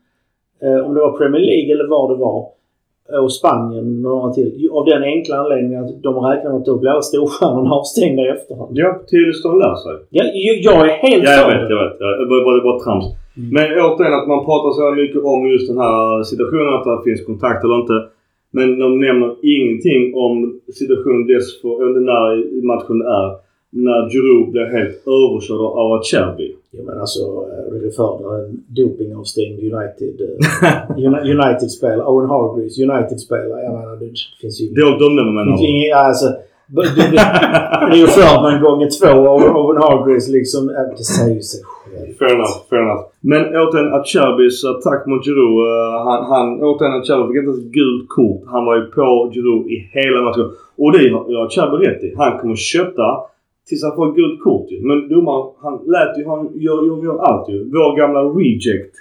[0.62, 2.48] Eh, om det var Premier League eller vad det var.
[3.24, 4.70] Och Spanien några till.
[4.72, 8.28] Av den enkla anledningen att de räknar med att då blir alla storstjärnorna avstängda i
[8.28, 8.72] efterhand.
[8.74, 9.96] Ja, tills de lär sig.
[10.10, 12.00] Ja, jag, jag är helt Ja, jag vet, jag vet.
[12.00, 13.06] Det var bara, bara trams.
[13.38, 13.50] Mm.
[13.56, 17.26] Men återigen att man pratar så mycket om just den här situationen, att det finns
[17.26, 17.98] kontakt eller inte.
[18.58, 22.28] Men de nämner ingenting om situationen dessför, eller när
[22.72, 23.45] matchen är.
[23.88, 26.56] När Giroud blir helt överkörd av Acerbi.
[26.72, 27.22] Ja, men alltså,
[27.52, 32.06] eh, det refererar en dopingavstängd United, eh, Uni- United-spelare.
[32.12, 33.60] Owen Hargreaves, United-spelare.
[33.68, 34.10] Jag menar, det
[34.42, 35.76] finns ju Dåligt omdöme menar finns ju jag.
[35.76, 35.96] inget...
[36.10, 36.28] Alltså,
[36.76, 37.06] det, det,
[37.90, 38.08] det är ju
[38.68, 40.62] gånger två av Owen Hargreaves liksom.
[40.98, 42.14] Det säger ju sig själv.
[42.20, 43.04] Fair enough, fair enough.
[43.32, 45.58] Men återigen Acerbis attack mot Giroud.
[45.68, 48.42] eh, han, han, återigen Acerbi fick inte ens gult kort.
[48.54, 50.48] Han var ju på Giroud i hela matchen.
[50.82, 52.14] Och det har Acerbi rätt i.
[52.18, 53.08] Han kommer kötta
[53.68, 54.88] tills han får ett gult kort ju.
[54.88, 57.64] Men domaren, han lät ju, han gör, gör, gör allt ju.
[57.64, 58.96] Vår gamla reject.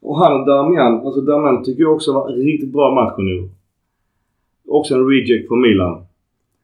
[0.00, 3.48] Och han och Darmian, alltså Darmian tycker jag också var en riktigt bra match nu.
[4.68, 6.04] Också en reject på Milan.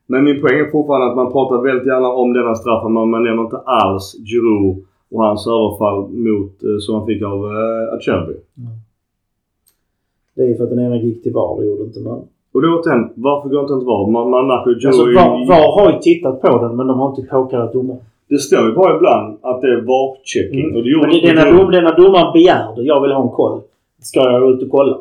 [0.06, 3.22] Men min poäng är fortfarande att man pratar väldigt gärna om denna straffen men man
[3.24, 8.32] nämner inte alls Giroud och hans överfall mot, eh, som han fick av eh, Acerbi.
[8.32, 8.70] Mm.
[10.34, 12.26] Det är för att den ena gick till VAR, det gjorde inte den andra.
[12.54, 14.10] Och då återigen, varför går inte inte VAR?
[14.10, 14.86] Man, man märker ju.
[14.88, 18.00] Alltså, VAR, VAR har ju tittat på den men de har inte påkallat domaren.
[18.28, 20.66] Det står ju bara ibland att det är VAR-checking.
[20.76, 22.82] Och det Men det, det, är när, dom, det är när domaren begär det.
[22.82, 23.60] Jag vill ha en koll.
[24.02, 24.98] Ska jag ut och kolla?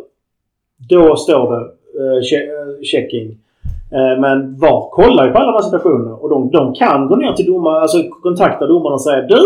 [0.90, 1.64] Då står det
[2.30, 3.28] che- eh, checking.
[3.98, 7.16] Eh, men VAR kollar ju på alla de här situationerna och de, de kan gå
[7.16, 9.40] ner till domaren, alltså kontakta domaren och säga Du!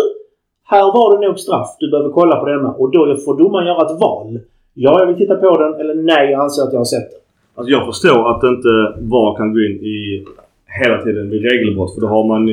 [0.65, 1.75] Här var det nog straff.
[1.79, 2.71] Du behöver kolla på denna.
[2.71, 4.39] Och då får domaren göra ett val.
[4.73, 5.73] Ja, jag vill titta på den.
[5.73, 7.19] Eller nej, jag anser att jag har sett den.
[7.55, 10.25] Alltså jag förstår att inte VAR kan gå in i
[10.81, 11.93] hela tiden vid regelbrott.
[11.93, 12.45] För då har man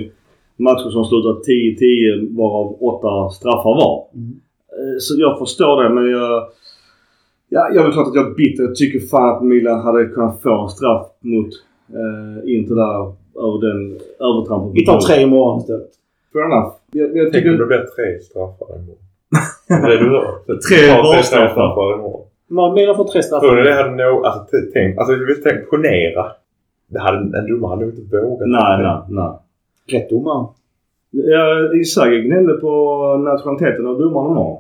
[0.57, 4.05] matcher som slutar 10-10 varav 8 straffar var.
[4.15, 4.29] Mm.
[4.79, 6.49] Eh, Så jag förstår det men jag...
[7.53, 8.63] Ja, jag är klart att jag är bitter.
[8.65, 11.49] Jag tycker fan att Milan hade kunnat få en straff mot
[12.01, 13.01] eh, Inter där
[13.45, 13.99] över den
[14.29, 14.73] övertrampen.
[14.73, 15.91] Vi tar tre imorgon istället.
[16.33, 16.73] Fair enough.
[16.93, 17.67] Jag, jag Tänk om det tycker...
[17.67, 19.05] blir tre straffar imorgon.
[19.69, 20.59] Det är det du.
[20.69, 21.95] Tre VAR-straffar.
[21.95, 22.27] imorgon.
[22.51, 23.47] Man Milan får tre straffar.
[23.47, 24.27] Tror det hade nog...
[24.27, 24.99] Alltså tänk...
[24.99, 26.27] Alltså vi tänk ponera.
[26.87, 28.49] Det hade, en domare hade nog inte vågat.
[28.49, 29.33] Nej, nej, nej.
[29.93, 30.47] Rätt domare.
[31.11, 32.73] Ja, Isagi gnällde på
[33.17, 34.59] nationaliteten av domaren de har.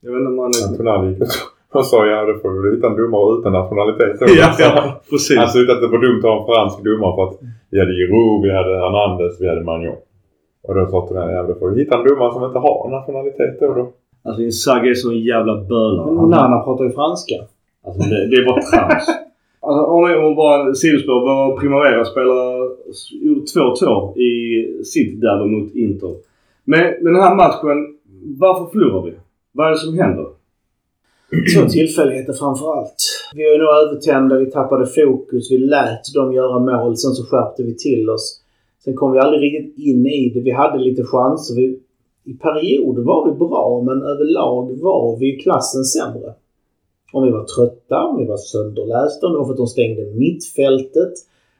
[0.00, 1.22] Jag vet inte om han gick
[1.72, 4.16] och sa ja då får vi hitta en domare utan nationalitet.
[4.20, 5.38] Ja, ja, precis.
[5.38, 7.36] Han tyckte att det var dumt att ha en fransk domare för att
[7.70, 9.96] vi hade Giroud, vi hade Hernandez, vi hade Magnon.
[10.62, 13.60] Och då sa Antonelli ja då får vi hitta en domare som inte har nationalitet
[13.60, 13.74] då.
[13.74, 13.92] då.
[14.22, 16.06] Alltså Inzaghi är så en jävla böla.
[16.06, 17.34] Men Nana pratar ju franska.
[17.86, 19.06] Alltså det, det är bara trams.
[19.60, 21.20] alltså om om bara sidospår.
[21.20, 22.68] Vår Primavera spelare
[23.10, 26.14] gjorde 2-2 i sitt derby mot Inter.
[26.64, 27.96] Men men den här matchen,
[28.38, 29.12] varför förlorar vi?
[29.52, 30.26] Vad är det som händer?
[31.54, 32.94] Två tillfälligheter framför allt.
[33.34, 36.96] Vi var ju nog övertända, vi tappade fokus, vi lät dem göra mål.
[36.96, 38.40] Sen så skärpte vi till oss.
[38.84, 40.40] Sen kom vi aldrig riktigt in i det.
[40.40, 41.54] Vi hade lite chanser.
[41.54, 41.78] Vi,
[42.28, 46.32] I perioder var vi bra, men överlag var vi i klassen sämre.
[47.12, 50.02] Om vi var trötta, om vi var sönderlästa, om det var för att de stängde
[50.14, 51.12] mittfältet.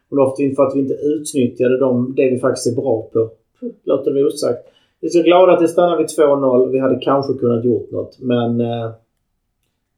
[0.08, 3.30] Om det var för att vi inte utnyttjade de, det vi faktiskt är bra på.
[3.84, 4.58] Låter det osagt.
[5.00, 6.70] Vi är så glada att det stannade vid 2-0.
[6.70, 8.90] Vi hade kanske kunnat gjort något, men eh,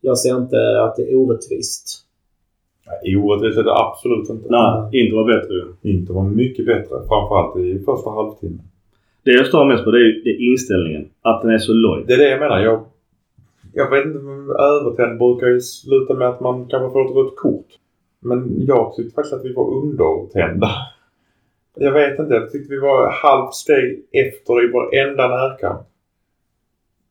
[0.01, 2.07] jag ser inte att det är orättvist.
[2.87, 4.47] Nej, orättvist är det absolut inte.
[4.51, 5.55] Nej, Inter var bättre.
[5.83, 6.97] Inte var mycket bättre.
[7.09, 8.70] Framförallt i första halvtimmen.
[9.31, 11.09] Det jag stör mest på det är, det är inställningen.
[11.23, 12.05] Att den är så loj.
[12.07, 12.61] Det är det jag menar.
[12.61, 12.85] Jag,
[13.73, 14.19] jag vet inte.
[14.59, 17.67] Övertänd brukar ju sluta med att man kanske får ett rött kort.
[18.21, 20.71] Men jag tyckte faktiskt att vi var undertända.
[21.75, 22.35] Jag vet inte.
[22.35, 25.81] Jag tyckte vi var halvt steg efter i varenda närkamp.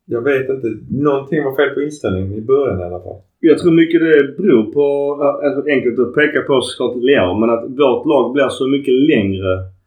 [0.05, 0.67] Jag vet inte.
[0.89, 3.21] Någonting var fel på inställningen i början i alla fall.
[3.39, 7.63] Jag tror mycket det beror på, alltså enkelt att peka på såklart Leo, men att
[7.63, 9.78] vårt lag blir så mycket längre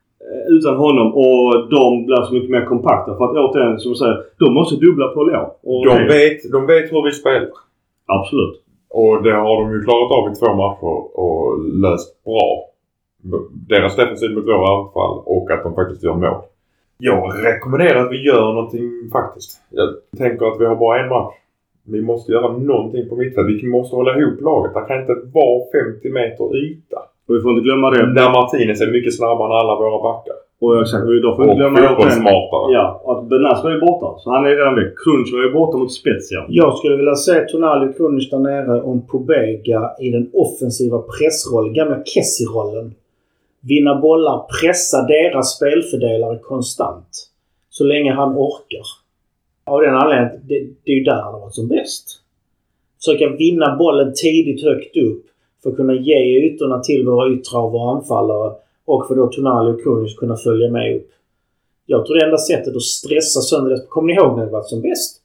[0.48, 3.16] utan honom och de blir så mycket mer kompakta.
[3.16, 5.20] För att återigen, som du säger, de måste dubbla på.
[5.62, 7.48] Och De vet, de vet hur vi spelar.
[8.06, 8.62] Absolut.
[8.90, 12.68] Och det har de ju klarat av i två matcher och löst bra.
[13.68, 16.42] Deras defensiv mot våra anfall och att de faktiskt gör mål.
[16.98, 19.60] Jag rekommenderar att vi gör någonting faktiskt.
[19.70, 19.88] Jag
[20.18, 21.34] tänker att vi har bara en match.
[21.84, 23.48] Vi måste göra någonting på mittfält.
[23.48, 24.74] Vi måste hålla ihop laget.
[24.74, 25.62] Det kan inte vara
[25.94, 26.98] 50 meter yta.
[27.32, 28.14] Och vi får inte glömma det.
[28.20, 30.36] Där Martinez är mycket snabbare än alla våra backar.
[30.60, 31.96] Och exakt, och då får vi inte glömma det återigen.
[31.96, 32.72] fotbollssmartare.
[32.76, 34.08] Ja, att Benassi var ju borta.
[34.20, 34.92] Så han är redan väck.
[35.02, 36.40] Crunch var ju borta mot Spezia.
[36.48, 41.98] Jag skulle vilja se Tonali Krunic där nere om Pobega i den offensiva pressrollen, gamla
[42.12, 42.94] Kessie-rollen.
[43.70, 47.10] Vinna bollar, pressa deras spelfördelare konstant.
[47.70, 48.86] Så länge han orkar.
[49.72, 52.04] Av den anledningen, det, det är ju där han har varit som bäst.
[53.04, 55.24] Försöka vinna bollen tidigt högt upp
[55.62, 58.52] för att kunna ge ytorna till våra yttrar och våra anfallare
[58.84, 61.08] och för då Tonali och Kronis kunna följa med upp.
[61.86, 63.86] Jag tror det enda sättet att stressa sönder det...
[63.88, 65.20] Kommer ni ihåg när det var som bäst?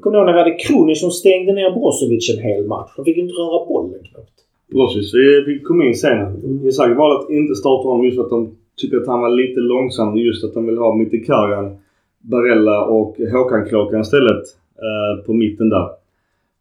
[0.00, 2.90] Kommer ni ihåg när vi hade Kronis som stängde ner Brozovic en hel match?
[2.96, 4.36] Han fick inte röra bollen knappt.
[4.70, 5.14] Brozovic,
[5.46, 6.20] vi, komma kom in sen.
[6.64, 9.60] Isak valde att inte starta honom just för att de tyckte att han var lite
[9.60, 10.16] långsam.
[10.16, 11.76] Just att de ville ha Mkhitaryan,
[12.18, 14.42] Barella och Håkan Kråkan istället
[14.86, 15.88] eh, på mitten där.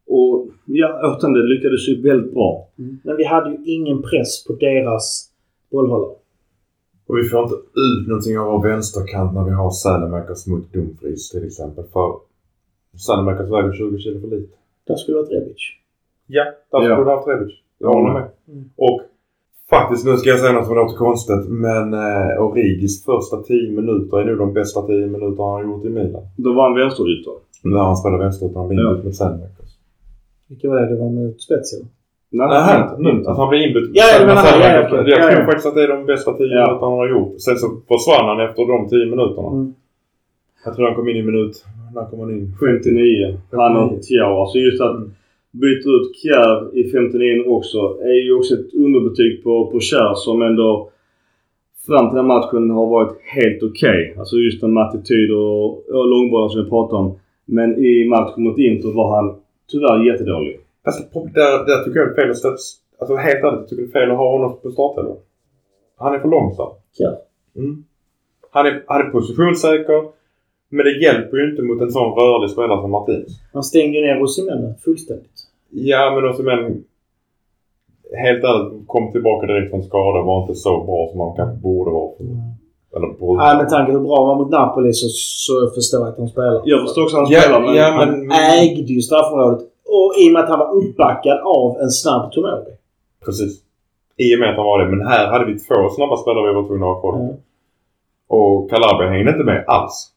[0.07, 2.67] Och ja, återigen, det lyckades ju väldigt bra.
[3.03, 5.29] Men vi hade ju ingen press på deras
[5.71, 6.15] bollhållare.
[7.07, 11.29] Och vi får inte ut någonting av vår vänsterkant när vi har Sälemakers mot Dumfries
[11.29, 11.83] till exempel.
[11.93, 12.13] För
[13.07, 14.55] Sälemakers väger 20 kilo för lite.
[14.87, 15.61] Där skulle det varit Rebic.
[16.27, 16.95] Ja, därför Ja.
[16.95, 17.53] borde du haft Rebic.
[17.79, 18.27] Jag håller med.
[18.47, 18.69] Mm.
[18.75, 19.01] Och
[19.69, 24.17] faktiskt, nu ska jag säga något som låter konstigt, men eh, Origis första 10 minuter
[24.19, 26.23] är nog de bästa 10 minuter han har gjort i Milan.
[26.37, 27.33] Då var han vänsterytter.
[27.63, 28.89] När han spelar vänsterytter, han blir Ja.
[28.89, 29.64] inbytt med Sälemakers.
[30.55, 30.87] Vilka var det?
[30.93, 31.79] Det var med Spezia?
[32.29, 33.09] Nej, Nej, inte.
[33.11, 33.29] inte.
[33.31, 34.59] Att han blir inbytt Ja, ja, du menar han.
[34.61, 34.99] Ja, ja, Sälemakers.
[34.99, 35.11] okej.
[35.13, 35.45] Jag Ja, tror ja.
[35.49, 36.47] faktiskt att det är de bästa 10 Ja.
[36.55, 37.31] minuterna han har gjort.
[37.45, 39.49] Sen så försvann han efter de 10 minuterna.
[39.57, 39.73] Mm.
[40.65, 41.55] Jag tror han kom in i minut...
[41.95, 42.45] När kom han in?
[42.59, 43.37] 59.
[43.61, 44.31] Han och Thiaw.
[44.41, 45.11] Alltså just att Mm.
[45.63, 47.79] byta ut Kjär i 59 också
[48.11, 50.89] är ju också ett underbetyg på, på Kjär som ändå
[51.87, 54.15] fram till den matchen har varit helt okej.
[54.19, 55.65] Alltså just med attityd och,
[55.95, 57.19] och långbollar som vi pratade om.
[57.45, 59.35] Men i matchen mot Inter var han
[59.71, 60.59] tyvärr jättedålig.
[60.83, 62.57] Alltså, på- där, där tycker jag det är fel att ställa...
[62.99, 65.17] Alltså helt ärligt, jag tycker det är fel att ha honom på startelvan.
[65.97, 66.71] Han är för långsam.
[66.97, 67.21] Ja.
[67.55, 67.83] Mm.
[68.51, 70.03] Han, är, han är positionssäker.
[70.69, 73.39] Men det hjälper ju inte mot en sån rörlig spelare som Martinez.
[73.53, 75.37] Han stängde ju ner Osimhen fullständigt.
[75.69, 76.83] Ja, men också men...
[78.17, 80.21] Helt ärligt, kom tillbaka direkt från skada.
[80.21, 82.17] Var inte så bra som han kanske borde vara.
[82.17, 82.23] För,
[82.95, 83.35] eller.
[83.37, 86.17] Nej, med tanke på hur bra han var mot Napoli så, så förstår jag att
[86.17, 86.61] han spelar.
[86.65, 87.75] Jag förstår också att han Ja, spelar men...
[87.75, 88.31] ja, han, men-
[88.61, 89.59] Ägde ju straffområdet.
[89.95, 92.71] Och i och med att han var uppbackad av en snabb Tomori.
[93.25, 93.53] Precis.
[94.17, 94.89] I och med att han var det.
[94.95, 97.23] Men här hade vi två snabba spelare vi var tvungna att ha koll på.
[97.29, 97.35] Ja.
[98.37, 100.11] Och Calabria hängde inte med alls.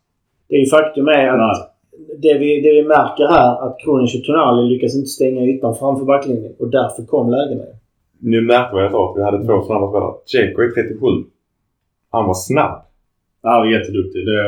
[0.48, 2.18] Det är ju faktum är att Nej.
[2.24, 6.04] det vi, det vi märker här att Kronic och Tonali lyckas inte stänga ytan framför
[6.04, 6.52] backlinjen.
[6.58, 7.62] Och därför kom lägena.
[8.20, 9.10] Nu märkte vad jag sa.
[9.10, 10.12] Att vi hade två snabba spelare.
[10.26, 11.06] Dzeko är 37.
[12.10, 12.82] Han var snabb.
[13.42, 14.26] Han var jätteduktig.
[14.26, 14.42] Det,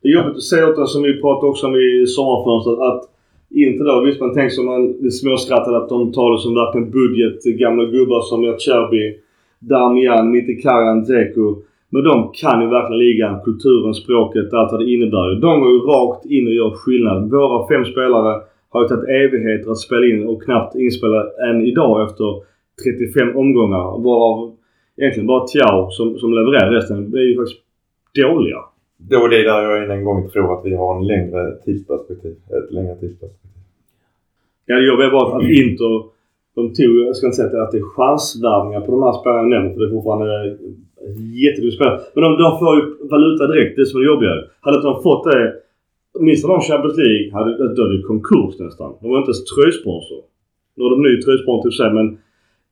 [0.00, 3.02] det är jobbigt att se åt som vi pratade också om i sommarfönstret att
[3.50, 7.58] inte då, visst man tänker som man småskrattade att de tar det som verkligen budget,
[7.62, 9.04] gamla gubbar som Cherby,
[9.94, 11.56] Mitte Mkhitaryan, Dzeko.
[11.90, 15.40] Men de kan ju verkligen ligan, kulturen, språket, allt vad det innebär.
[15.40, 17.30] De går ju rakt in och gör skillnad.
[17.30, 18.40] Våra fem spelare
[18.70, 22.28] har ju tagit evigheter att spela in och knappt inspela än idag efter
[22.84, 24.02] 35 omgångar.
[24.04, 24.53] Varav
[24.96, 26.70] egentligen bara Thiaw som, som levererar.
[26.70, 27.60] Resten är ju faktiskt
[28.22, 28.60] dåliga.
[28.96, 32.34] Det var det där jag än en gång tror att vi har en längre tidsperspektiv.
[32.56, 33.50] Ett längre tidsperspektiv.
[34.66, 35.94] Ja, det jobbiga är bara att Inter,
[36.54, 39.50] de tog, jag ska inte säga att det är chansvärvningar på de här spelarna jag
[39.54, 40.30] nämner för det är fortfarande
[41.44, 42.00] jätteduktiga spelare.
[42.14, 42.82] Men de, de får ju
[43.14, 44.40] valuta direkt, det som är jobbigare.
[44.64, 45.40] Hade inte de fått det,
[46.28, 48.90] missade de Champions League, hade, då är det konkurs nästan.
[49.00, 50.20] De var inte ens tröjsponsor.
[50.74, 52.06] Nu har de ny tröjsponsor i sig men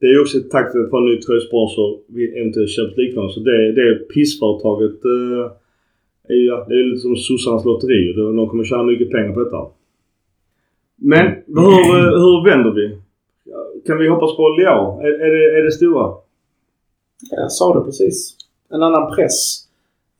[0.02, 4.08] det är också tack för en ny tröjsponsor vid eventuellt Champions League Så det, det
[4.14, 5.44] pissföretaget eh,
[6.32, 8.12] är ja, det är lite som sossarnas lotteri.
[8.16, 9.62] De kommer tjäna mycket pengar på detta.
[10.96, 12.86] Men hur, eh, hur vänder vi?
[13.86, 15.00] Kan vi hoppas på Leao?
[15.00, 16.14] Är, är, det, är det stora?
[17.30, 18.36] Jag sa det precis.
[18.70, 19.38] En annan press.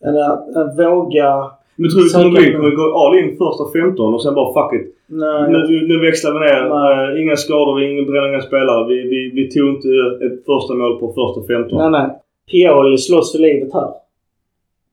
[0.05, 0.15] En,
[0.61, 1.51] en våga...
[1.77, 4.81] Men tror du kommer vi kommer gå all in första 15 och sen bara fuck
[4.81, 4.95] it.
[5.15, 6.63] Nej, Nu, nu växlar vi ner.
[6.69, 7.17] Nej.
[7.17, 8.89] Eh, inga skador, ingen bränningar spelare.
[8.89, 9.89] Vi, vi, vi tog inte
[10.27, 11.79] ett första mål på första 15.
[11.79, 12.11] nej, nej.
[12.51, 13.91] Pioli slåss för livet här.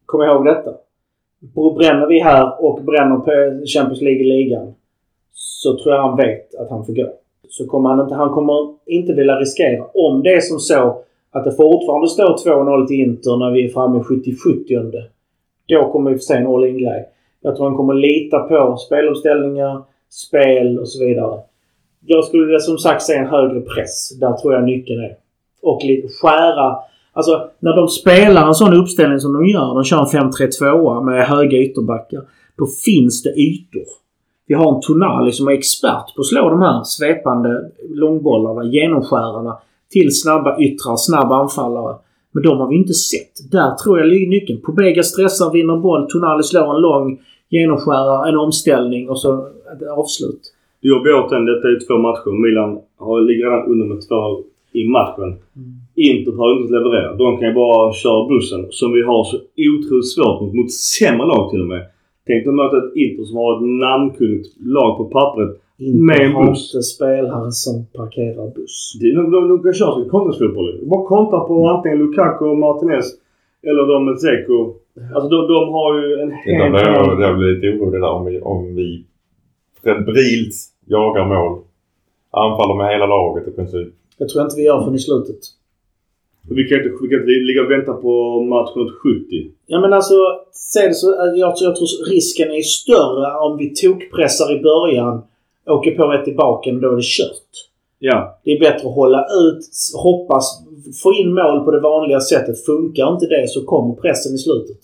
[0.05, 0.71] Kom ihåg detta.
[1.77, 3.31] Bränner vi här och bränner på
[3.65, 4.73] Champions League i ligan
[5.31, 7.09] så tror jag han vet att han får gå.
[7.49, 9.85] Så kommer han inte, han kommer inte vilja riskera.
[9.93, 13.69] Om det är som så att det fortfarande står 2-0 till Inter när vi är
[13.69, 15.03] framme i 70-70
[15.67, 17.05] Då kommer vi få se en all in-grej.
[17.41, 21.39] Jag tror han kommer lita på spelomställningar, spel och så vidare.
[22.05, 24.19] Jag skulle som sagt säga en högre press.
[24.19, 25.15] Där tror jag nyckeln är.
[25.61, 26.75] Och lite skära.
[27.13, 29.75] Alltså när de spelar en sån uppställning som de gör.
[29.75, 32.21] De kör en 5-3-2 med höga ytterbackar.
[32.57, 33.83] Då finns det ytor.
[34.47, 39.57] Vi har en Tonali som är expert på att slå de här svepande långbollarna, genomskärarna
[39.91, 41.95] till snabba yttrar, snabba anfallare.
[42.31, 43.51] Men de har vi inte sett.
[43.51, 44.61] Där tror jag ligger nyckeln.
[44.61, 46.07] Pobega stressar, vinner boll.
[46.09, 47.19] Tonali slår en lång
[47.49, 50.41] genomskärare, en omställning och så ett avslut.
[50.81, 52.31] Det jobbiga åt den, detta är två matcher.
[52.45, 54.43] Milan har, ligger redan under med 2
[54.73, 55.29] i matchen.
[55.95, 57.17] Inter har inte levererat.
[57.17, 59.37] De kan ju bara köra bussen som vi har så
[59.71, 60.53] otroligt svårt mot.
[60.53, 61.83] Mot sämre lag till och med.
[62.27, 64.47] Tänk dig möta ett Inter som har ett namnkunnigt
[64.77, 65.51] lag på pappret.
[65.79, 66.73] Inte Med en buss.
[66.73, 68.93] inte spelare som parkerar buss.
[69.01, 70.79] De, de, de, de kan köra som kontringsfotboll.
[70.91, 73.07] Bara kontra på antingen Lukaku och Martinez
[73.67, 74.73] eller de med Zeko.
[75.15, 77.21] Alltså de, de har ju en helt annan...
[77.21, 79.03] Jag blir lite orolig där om vi, om vi
[79.83, 81.59] febrilt jagar mål.
[82.31, 83.93] Anfaller med hela laget i princip.
[84.17, 85.39] Det tror jag inte vi gör förrän i slutet.
[86.49, 89.51] Vi kan inte, vi kan inte ligga och vänta på matchen åt 70.
[89.67, 90.15] Ja men alltså,
[90.51, 95.21] se det så, jag, tror- jag tror risken är större om vi tokpressar i början,
[95.65, 97.51] åker på ett i baken, då är det kört.
[97.99, 98.39] Ja.
[98.43, 99.65] Det är bättre att hålla ut,
[100.03, 100.61] hoppas,
[101.03, 102.65] få in mål på det vanliga sättet.
[102.65, 104.79] Funkar inte det så kommer pressen i slutet.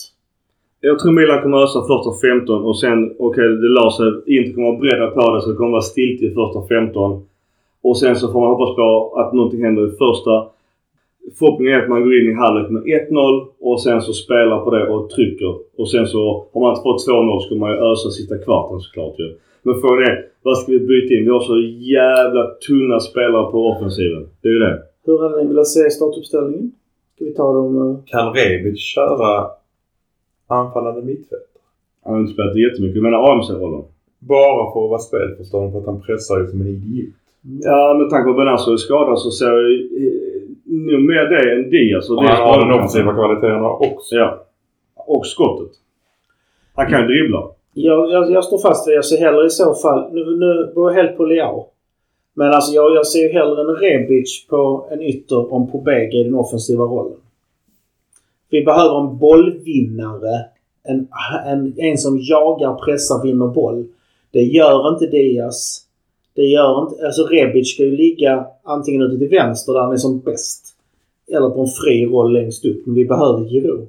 [0.82, 4.38] Jag tror Milan kommer ösa första 15 och sen, okej det la sig.
[4.38, 7.26] Inte kommer vara beredda på det så det kommer vara stilt i första 15.
[7.88, 10.34] Och sen så får man hoppas på att någonting händer i första.
[11.40, 14.70] Förhoppningen är att man går in i halvlek med 1-0 och sen så spelar på
[14.76, 15.52] det och trycker.
[15.78, 18.80] Och sen så har man inte fått 2-0 så kommer man ju ösa sista kvarten
[18.80, 19.28] såklart ju.
[19.64, 21.24] Men frågan är, vad ska vi byta in?
[21.24, 21.58] Vi har så
[21.98, 24.24] jävla tunna spelare på offensiven.
[24.42, 24.80] Det är ju det.
[25.06, 26.72] Hur hade ni velat se startuppställningen?
[27.16, 27.78] Ska vi ta dem...
[27.78, 29.48] eh, Kan Rebic köra
[30.48, 31.42] anfallande mittfält?
[32.04, 32.96] Han har inte spelat jättemycket.
[32.96, 33.84] Jag menar AMC-rollen.
[34.20, 37.14] Bara för att vara spelförstående för att han pressar ju som en idiot.
[37.62, 39.72] Ja, med tanke på att Benazzo är skadad så ser jag
[40.04, 40.14] eh,
[40.66, 42.10] nog mer det än Diaz.
[42.10, 44.16] Och han har bara- de offensiva kvaliteterna också.
[44.16, 44.46] Ja.
[44.96, 45.72] Och skottet.
[46.76, 47.44] Han kan ju dribbla.
[47.74, 50.14] Jag, jag, jag står fast vid jag ser hellre i så fall...
[50.14, 51.66] Nu, nu beror jag helt på Leao.
[52.34, 56.24] Men alltså jag, jag ser ju hellre en Rebic på en ytter om Pobega i
[56.24, 57.18] den offensiva rollen.
[58.50, 60.46] Vi behöver en bollvinnare.
[60.84, 61.08] En,
[61.46, 63.88] en, en som jagar, pressar, vinner boll.
[64.32, 65.82] Det gör inte Diaz.
[66.36, 67.06] Det gör inte...
[67.06, 70.66] Alltså Rebic ska ju ligga antingen ute till vänster där han är som bäst.
[71.32, 72.86] Eller på en fri roll längst upp.
[72.86, 73.88] Men vi behöver Giroud.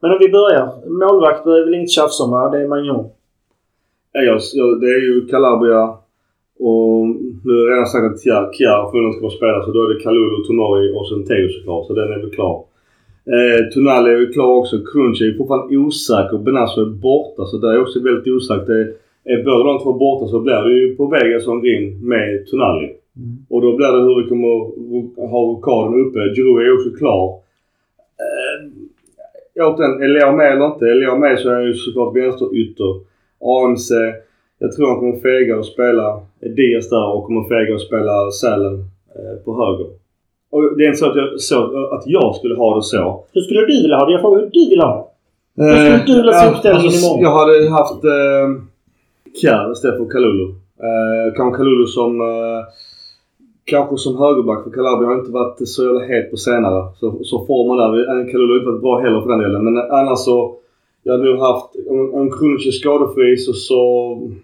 [0.00, 0.88] Men om vi börjar.
[0.88, 2.50] Målvakt är väl inget tjafs om va?
[2.50, 3.08] Det är Magnon.
[4.12, 4.38] Ja,
[4.80, 5.96] det är ju Calabria
[6.62, 7.06] och
[7.44, 9.88] nu har jag redan sagt att Kjär, Kjär förmodligen ska vara spela, så då är
[9.94, 11.86] det Kalulu, Tomori och sen Teo såklart.
[11.86, 12.64] Så den är väl klar.
[13.26, 14.76] Eh, Tonali är ju klar också.
[14.92, 16.38] Crunch är ju fortfarande osäker.
[16.38, 18.66] Benazzo är borta så det är också väldigt osäkert.
[18.66, 22.46] Det är båda de två borta så blir det ju på vägen som in med
[22.46, 22.90] Tonali.
[23.48, 24.52] Och då blir det hur vi kommer
[25.30, 26.18] ha rockaden uppe.
[26.34, 27.24] Giroud är också klar.
[28.24, 28.62] Eh,
[29.64, 30.84] återigen, är Leo med eller inte?
[30.84, 33.00] Är Leo med så är han ju såklart vänsterytter.
[33.40, 33.90] ANC.
[34.58, 38.74] Jag tror han kommer fega och spela Diaz där och kommer fega och spela Sälen
[39.16, 39.99] eh, på höger.
[40.50, 43.24] Och det är inte så att jag, så att jag skulle ha det så.
[43.32, 44.12] Hur skulle du vilja ha det?
[44.12, 44.92] Jag frågar hur du vill ha
[45.54, 45.64] det.
[45.64, 47.22] Hur skulle du vilja se uppställningen imorgon?
[47.22, 48.46] Jag hade haft eh,
[49.40, 50.44] Kjär istället för Kalulu.
[50.88, 52.62] Eh, kanske Kalulu som eh,
[53.64, 56.80] Kanske som högerback för Calabria har inte varit så jävla het på senare.
[57.00, 58.10] Så, så får man där.
[58.10, 59.64] En Kalulu har inte varit bra heller för den delen.
[59.64, 60.56] Men annars så
[61.02, 61.70] jag hade nog haft,
[62.12, 63.80] om Krunic är skadefri så, så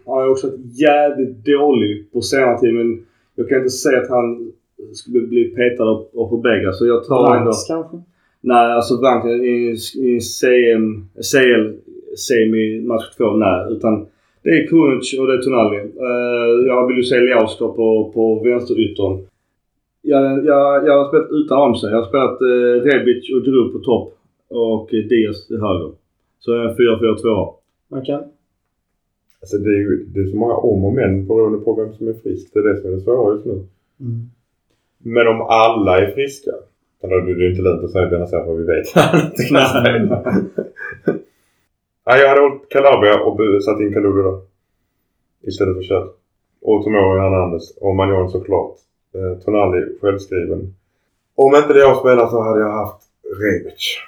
[0.06, 2.74] har jag också varit jävligt dålig på senare tid.
[2.74, 3.04] Men
[3.34, 4.52] jag kan inte säga att han
[4.94, 6.72] skulle bli petad av, av Pobega.
[6.72, 7.44] Så jag tar ändå...
[7.44, 7.96] Brands kanske?
[8.40, 11.86] Nej, alltså Brandt i, i CM, CL
[12.16, 13.72] semi match 2, nej.
[13.72, 14.06] Utan
[14.42, 15.78] det är Krunic och det är Tonali.
[15.78, 19.26] Uh, jag vill ju se Leauska på, på vänsteryttern.
[20.02, 21.86] Jag, jag, jag har spelat utan Amse.
[21.90, 25.92] Jag har spelat uh, Rebic och Drew på topp och uh, Diaz till höger.
[26.38, 27.54] Så en 4-4-2.
[27.88, 28.22] Man kan.
[29.40, 32.08] Alltså det är ju det är så många om och men beroende på vem som
[32.08, 32.50] är frisk.
[32.52, 33.52] Det är det som är det svåra just nu.
[34.00, 34.30] Mm.
[35.06, 36.50] Men om alla är friska.
[37.00, 38.94] Det är inte lönt att säga Benazer för vi vet.
[42.06, 44.40] Nej, jag hade hållit Calabria och satt in Kalulu där.
[45.42, 46.08] Istället för Kjell.
[46.62, 47.76] Och Tomori Hernandez.
[47.80, 48.76] Och Magnon såklart.
[49.14, 50.74] Eh, Tonali självskriven.
[51.34, 53.02] Om inte det jag spelar så hade jag haft
[53.40, 53.98] Rebic.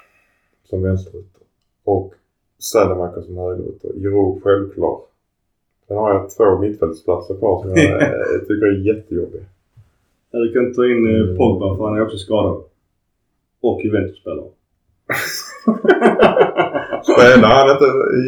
[0.65, 1.43] Som vänsterytter.
[1.85, 2.15] Och
[2.73, 3.91] Sädemarker som högerytter.
[3.95, 5.01] Giroud självklar.
[5.89, 9.43] Sen har jag två mittfältsplatser kvar som jag eh, tycker är jättejobbiga.
[10.33, 12.63] Du kan ta in uh, Pogba för han är också skadad.
[13.63, 14.51] Och Juventus-spelare.
[17.03, 17.85] Spelar han inte
[18.21, 18.23] i...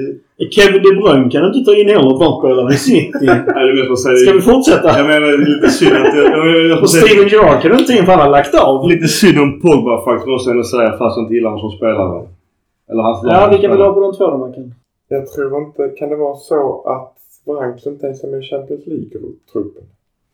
[0.51, 2.18] Kevin De Bruyne kan du inte ta in heller.
[2.20, 3.27] Frontspelare i City.
[3.55, 4.98] Nej, det är mest för att säga Ska vi fortsätta?
[4.98, 6.24] Jag menar lite synd att jag...
[6.24, 8.55] jag, jag, jag Och Steven Gerrard kan du inte ta in för han har lagt
[8.55, 8.89] av.
[8.89, 11.78] Lite synd om Pogba faktiskt måste jag ändå säga fast jag inte gillar honom som
[11.78, 12.28] spelare.
[12.90, 14.74] Eller hans Ja, vilka vill du ha på de två då man kan?
[15.09, 15.82] Jag tror inte...
[15.98, 16.60] Kan det vara så
[16.94, 17.14] att
[17.47, 19.85] Branks inte ens är med i Champions League-truppen?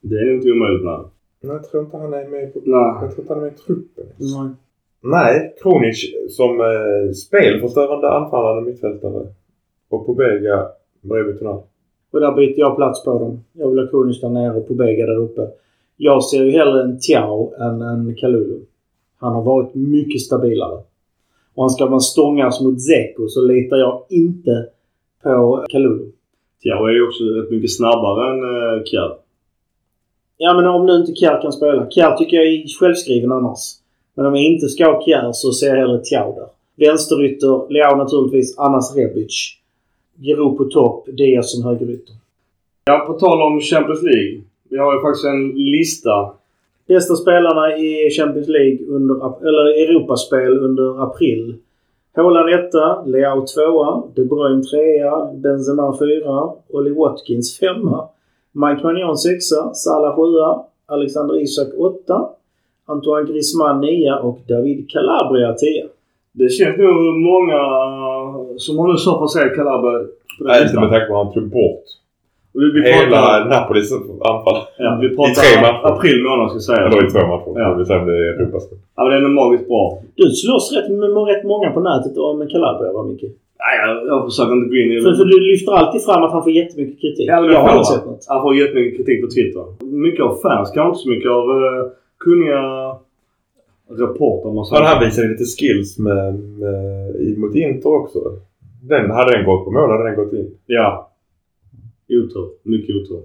[0.00, 1.00] Det är nog inte omöjligt nej.
[1.46, 2.60] Nej, jag tror inte han är med på...
[2.64, 2.94] Nej.
[3.02, 4.06] Jag tror inte han är med i truppen.
[4.16, 4.50] Nej.
[5.02, 9.26] Nej, Kronic som eh, spelförstörande anfallande mittfältare.
[9.88, 10.66] Och Pobega
[11.00, 11.62] bredvid Tonali.
[12.10, 13.44] Och där byter jag plats på dem.
[13.52, 15.48] Jag vill ha Kronic där nere och Pobega där uppe.
[15.96, 18.60] Jag ser ju hellre en Tiao än en Kalulu.
[19.18, 20.78] Han har varit mycket stabilare.
[21.54, 24.66] Och han ska man stångas mot Zeko så litar jag inte
[25.22, 26.12] på Kalulu.
[26.62, 29.25] Thiago är ju också rätt mycket snabbare än uh, Kjär.
[30.38, 31.90] Ja men om nu inte Kjär kan spela.
[31.90, 33.58] Kjär tycker jag är självskriven annars.
[34.14, 36.48] Men om jag inte ska ha Kjär så ser jag hellre Thiago där.
[36.86, 39.56] Vänsterytter, Leao naturligtvis, annars Rebic.
[40.20, 42.14] Giroud på topp, Diaz som högerytter.
[42.84, 44.40] Ja, på tal om Champions League.
[44.70, 46.32] Vi har ju faktiskt en lista.
[46.88, 49.14] Bästa spelarna i Champions League under,
[49.48, 51.54] eller Europaspel under april.
[52.16, 58.08] Haaland etta, Leao tvåa, De Bruyne trea, Benzema fyra, Ollie Watkins femma,
[58.62, 60.48] Mike Magnon sexa, Salah sjua,
[60.86, 62.18] Alexander Isak åtta,
[62.86, 65.86] Antoine Griezmann nia och David Calabria tia.
[66.32, 67.60] Det känns nog många
[68.64, 69.98] som har nu så för sig Calabria
[70.40, 71.84] Nej, inte med tanke på att han tog bort
[72.54, 74.60] Och vi, vi hela pratar, Napolis anfall.
[74.78, 75.86] ja, vi I tre pratar matcher.
[75.92, 76.82] april månad ska jag säga.
[76.86, 77.52] Eller i två matcher.
[77.62, 77.74] Ja.
[77.78, 78.78] Vi säger om det är Europaspel.
[78.96, 79.84] Ja, men den är magiskt bra.
[80.18, 80.88] Du slåss rätt
[81.32, 83.24] rätt många på nätet om Calabria va Micke?
[83.64, 86.32] Nej, jag, jag försöker inte gå in i För, för du lyfter alltid fram att
[86.32, 87.28] han får jättemycket kritik.
[87.28, 88.24] Ja, jag har det inte får sett något.
[88.28, 89.64] Han får jättemycket kritik på Twitter.
[90.06, 91.90] Mycket av fans, kanske inte så mycket av uh,
[92.24, 92.62] kunniga
[93.88, 94.78] reportrar.
[94.80, 98.18] Ja, han visade lite skills med, med, i- mot Inter också.
[98.82, 100.50] Den, hade den gått på mål hade den gått in.
[100.66, 101.10] Ja.
[102.08, 102.48] Otur.
[102.62, 103.22] Mycket otur.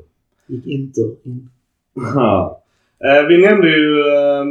[0.47, 1.49] Gick inte in.
[2.15, 2.61] Ja.
[3.05, 4.45] Eh, vi nämnde ju eh,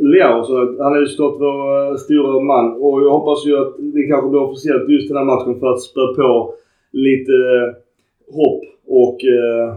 [0.00, 3.74] Leao, så han har ju stått vår eh, stora man och jag hoppas ju att
[3.78, 6.54] det kanske blir officiellt just den här matchen för att spä på
[6.92, 7.68] lite eh,
[8.34, 9.74] hopp och eh,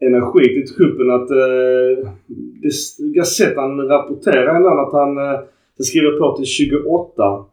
[0.00, 1.10] energi till truppen.
[1.10, 2.10] Att eh,
[3.14, 5.40] Gazettan rapporterar ändå att han eh,
[5.78, 7.44] skriver på till 28.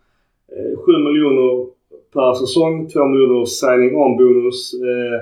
[0.51, 1.67] Eh, 7 miljoner
[2.13, 4.73] per säsong, 2 miljoner signing on bonus.
[4.73, 5.19] Eh,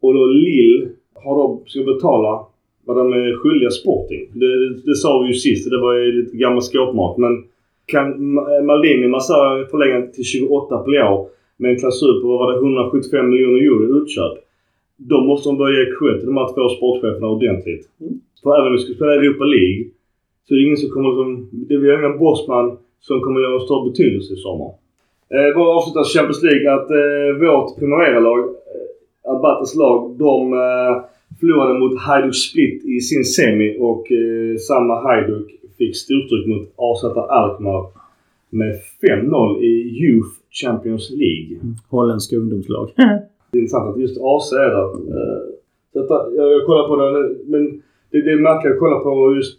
[0.00, 2.46] och då Lill har då, ska betala
[2.86, 4.28] vad de är skyldiga Sporting.
[4.32, 5.70] Det, det sa vi ju sist.
[5.70, 7.18] Det var ju lite gammal skåpmat.
[7.18, 7.44] Men
[7.86, 9.34] kan Ma- Maldini Massa
[9.70, 13.84] förlänga till 28 på Leao med en klausul på vad var det 175 miljoner euro
[13.84, 14.34] i utköp.
[14.96, 17.84] Då måste de börja ge cred till de här två sportcheferna ordentligt.
[18.00, 18.14] Mm.
[18.42, 19.84] För även om vi ska spela Europa League
[20.44, 21.48] så är det ingen som kommer som...
[21.52, 24.70] Det är ingen bossman som kommer göra någon större betydelse i sommar.
[25.34, 30.94] Eh, bara avsluta Champions League att eh, vårt Primavera-lag, eh, Abates lag, de eh,
[31.40, 35.46] förlorade mot Hajduk Split i sin semi och eh, samma Hajduk
[35.78, 37.86] fick storstryk mot AZ Alkmaar
[38.50, 39.72] med 5-0 i
[40.04, 41.56] Youth Champions League.
[41.88, 42.90] Holländska ungdomslag.
[43.52, 44.88] Det är intressant att just AC är där.
[45.16, 45.42] Eh,
[45.92, 49.34] Så att, jag, jag kollar på det men det, det är märkligt att kolla på
[49.36, 49.58] just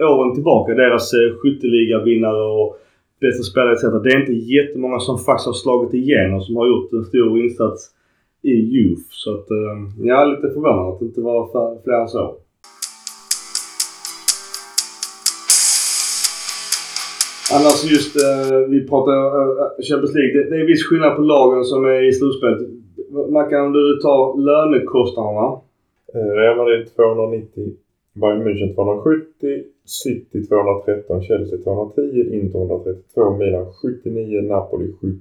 [0.00, 0.74] åren tillbaka.
[0.74, 2.78] Deras eh, skytteliga-vinnare och
[3.20, 3.82] bästa spelare etc.
[4.04, 7.90] Det är inte jättemånga som faktiskt har slagit igenom som har gjort en stor insats
[8.42, 9.02] i Youth.
[9.10, 11.48] Så att, eh, jag är lite förvånad att det inte var
[11.84, 12.36] fler- än så.
[17.56, 20.32] Annars just, eh, vi pratar eh, Champions League.
[20.36, 22.60] Det, det är viss skillnad på lagen som är i slutspelet.
[23.30, 25.48] Mackan, om du tar lönekostnaderna.
[26.14, 27.72] Eh, Real Madrid 290.
[28.20, 29.62] Bayern München 270.
[29.84, 31.22] City 213.
[31.22, 32.34] Chelsea 210.
[32.40, 33.36] Inter 132.
[33.36, 34.40] Milan 79.
[34.42, 35.18] Napoli 70.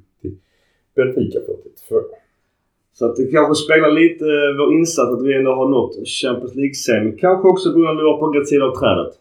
[0.96, 1.96] Benfica 42.
[2.94, 6.56] Så att det kanske speglar lite eh, vår insats att vi ändå har nått Champions
[6.56, 7.18] League-semi.
[7.24, 9.14] Kanske också på grund av att vi var på rätt sida av trädet.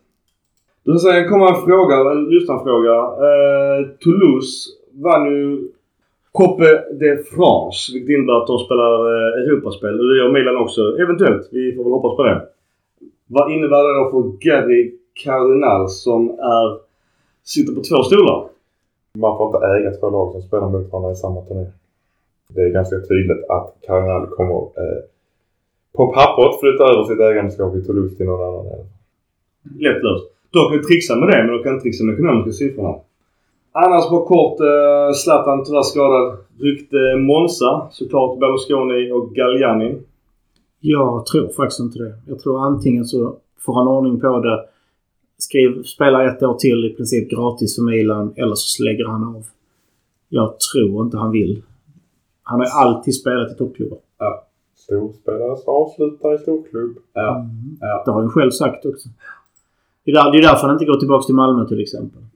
[0.85, 2.97] Då säger kommer en fråga, en lyssnarfråga.
[3.27, 4.71] Eh, Toulouse
[5.05, 5.69] vann ju
[6.33, 6.71] Coppe
[7.01, 10.01] de France, vilket innebär att de spelar eh, Europaspel.
[10.01, 10.81] Och det gör Milan också.
[11.03, 11.49] Eventuellt.
[11.53, 12.49] Vi får väl hoppas på det.
[13.27, 14.93] Vad innebär det då för Gary
[15.25, 16.79] Cardinal som är,
[17.45, 18.49] sitter på två stolar?
[19.19, 21.80] Man får inte äga två lag som spelar mot varandra i samma turnering.
[22.55, 25.01] Det är ganska tydligt att Cardinal kommer eh,
[25.97, 28.65] på pappret flytta över sitt ägandeskap i Toulouse till någon annan.
[29.79, 30.27] Lätt löst.
[30.51, 32.95] De kan trixa med det, men de kan inte trixa med ekonomiska siffrorna.
[33.73, 34.61] Annars bara kort.
[34.61, 36.39] Eh, Zlatan tyvärr skadad.
[36.61, 37.89] Rykte Monza.
[37.91, 39.99] Såklart Berlusconi och Galliani.
[40.81, 42.15] Jag tror faktiskt inte det.
[42.27, 43.37] Jag tror antingen så
[43.67, 44.65] får han ordning på det,
[45.39, 49.47] skriv, spelar ett år till i princip gratis för Milan eller så lägger han av.
[50.29, 51.63] Jag tror inte han vill.
[52.51, 53.99] Han har ju alltid spelat i toppklubbar.
[54.77, 56.97] Storspelare som avslutar i storklubb.
[57.13, 57.47] Ja.
[57.81, 58.03] Ja.
[58.05, 59.09] Det har han själv sagt också.
[60.05, 62.23] Det är, är därför han inte går tillbaka till Malmö till exempel.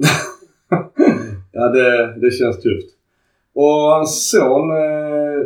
[1.57, 2.89] Ja, det, det känns tufft.
[3.55, 3.63] Och
[3.95, 5.41] hans son eh,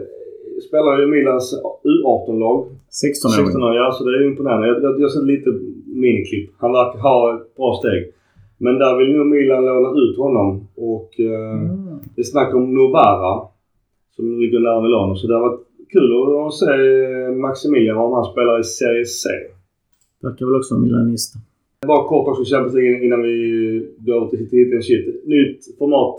[0.68, 1.54] spelar ju Milans
[1.84, 2.66] U18-lag.
[2.90, 3.34] 16 år.
[3.44, 3.92] 16 år, ja.
[3.92, 4.66] Så det är imponerande.
[4.68, 5.50] Jag, jag, jag sett lite
[5.86, 6.50] miniklipp.
[6.58, 8.12] Han verkar ha ett bra steg.
[8.58, 10.68] Men där vill nog Milan låna ut honom.
[10.76, 11.98] Och eh, Mm.
[12.14, 13.48] det är snack om Novara.
[14.18, 15.16] Som nära Milano.
[15.16, 15.60] Så det har varit
[15.92, 16.08] kul
[16.46, 19.28] att se eh, Maximilian om han spelar i Serie C.
[20.22, 21.34] Verkar väl också vara milanist.
[21.86, 23.36] Bara kort också Champions League innan vi
[23.98, 25.06] går över till hit and shit.
[25.26, 26.14] Nytt format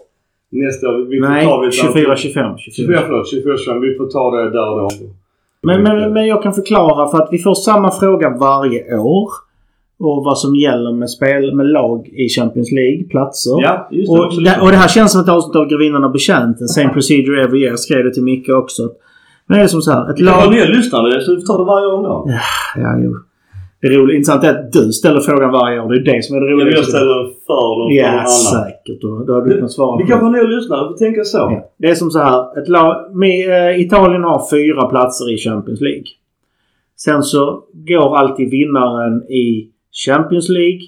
[0.49, 0.97] nästa år.
[0.97, 2.57] Vi får Nej, ta vid ett 24-25.
[2.57, 3.29] 24 förlåt.
[3.29, 3.81] 24 25.
[3.81, 4.89] Vi får ta det där och då.
[5.61, 9.29] Men, men, men jag kan förklara för att vi får samma fråga varje år.
[9.99, 13.51] Och vad som gäller med spel med lag i Champions League, platser.
[13.61, 14.19] Ja, just det.
[14.19, 16.67] Och det, och det här känns som ett avsnitt av Grevinnan och Betjänten.
[16.67, 17.75] Same procedure every year.
[17.75, 18.83] Skrev det till Micke också.
[19.47, 20.09] Men det är som så här.
[20.09, 20.53] Ett Vi kan ha lag...
[20.53, 22.29] nya lyssnare så vi får ta det varje år då.
[22.75, 23.11] Ja, jo.
[23.81, 24.15] Det är roligt.
[24.15, 25.89] Intressant är att du ställer frågan varje år.
[25.93, 26.75] Det är det som är det Ja, roliga.
[26.77, 29.01] jag ställer för dem Ja, säkert.
[29.01, 30.81] Då, då hade du kunnat svara Vi kanske har nya lyssnare.
[30.83, 31.37] Vi får tänka så.
[31.37, 31.69] Ja.
[31.77, 32.61] Det är som så här.
[32.61, 36.03] Ett lag, med, eh, Italien har fyra platser i Champions League.
[36.97, 39.67] Sen så går alltid vinnaren i
[40.05, 40.81] Champions League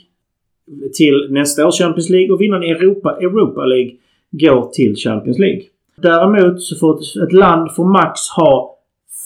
[0.98, 3.92] till nästa års Champions League och vinnaren i Europa, Europa League
[4.32, 5.62] går till Champions League.
[5.98, 8.78] Däremot så får ett- ett land får max ha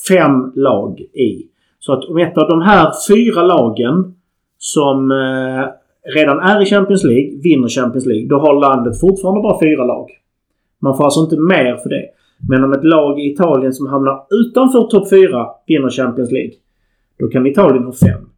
[0.08, 1.48] fem lag i.
[1.80, 4.14] Så att om ett av de här fyra lagen
[4.58, 5.66] som eh,
[6.16, 10.08] redan är i Champions League vinner Champions League, då har landet fortfarande bara fyra lag.
[10.82, 12.06] Man får alltså inte mer för det.
[12.50, 16.52] Men om ett lag i Italien som hamnar utanför topp 4 vinner Champions League,
[17.20, 18.30] då kan Italien ha fem.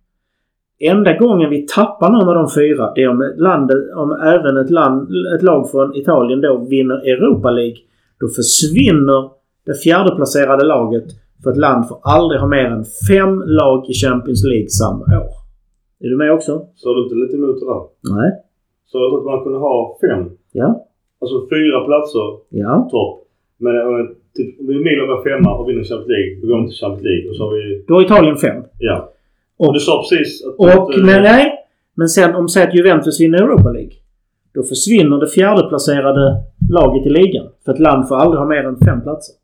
[0.79, 4.57] Enda gången vi tappar någon av de fyra, det är om, ett land, om även
[4.57, 7.77] ett, land, ett lag från Italien då vinner Europa League.
[8.19, 9.29] Då försvinner
[9.65, 11.03] det fjärdeplacerade laget
[11.43, 15.33] för ett land får aldrig ha mer än fem lag i Champions League samma år.
[15.99, 16.65] Är du med också?
[16.75, 17.81] Så du inte lite emot det där?
[18.15, 18.31] Nej.
[18.85, 20.29] Så att man kunde ha fem.
[20.51, 20.69] Ja.
[21.21, 22.87] Alltså fyra platser Ja.
[22.91, 23.23] topp.
[23.59, 24.05] Men eh,
[24.35, 27.29] typ, om Milan var femma och vinner Champions League, då går de till Champions League.
[27.29, 27.83] Och så har vi...
[27.87, 28.63] Då har Italien fem.
[28.79, 29.13] Ja.
[29.57, 30.55] Och- du sa precis att...
[30.59, 31.53] Och, att, eh, men nej.
[31.95, 33.91] Men sen om säg att Juventus vinner Europa League.
[34.53, 37.45] Då försvinner det fjärdeplacerade laget i ligan.
[37.65, 39.35] För ett land får aldrig ha mer än fem platser.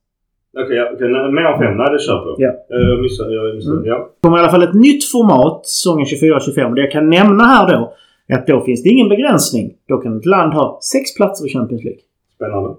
[0.64, 1.78] Okej, okej, nej, mer än fem.
[1.78, 2.36] Nej, det köper jag.
[2.38, 2.50] Ja.
[2.78, 3.34] Eh, Jag missade.
[3.36, 3.78] Jag missade.
[3.78, 3.88] Mm.
[3.90, 3.98] Ja.
[3.98, 6.70] Det kommer i alla fall ett nytt format säsongen 24-25.
[6.70, 7.94] Och det jag kan nämna här då
[8.28, 9.74] är att då finns det ingen begränsning.
[9.88, 12.00] Då kan ett land ha sex platser i Champions League.
[12.36, 12.70] Spännande.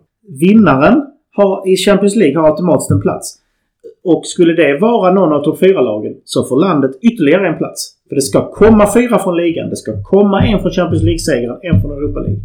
[0.41, 1.03] Vinnaren
[1.37, 3.39] har, i Champions League har automatiskt en plats.
[4.05, 7.97] Och skulle det vara någon av topp 4-lagen så får landet ytterligare en plats.
[8.09, 9.71] För det ska komma fyra från ligan.
[9.71, 12.41] Det ska komma en från Champions League-segern, en från Europa League.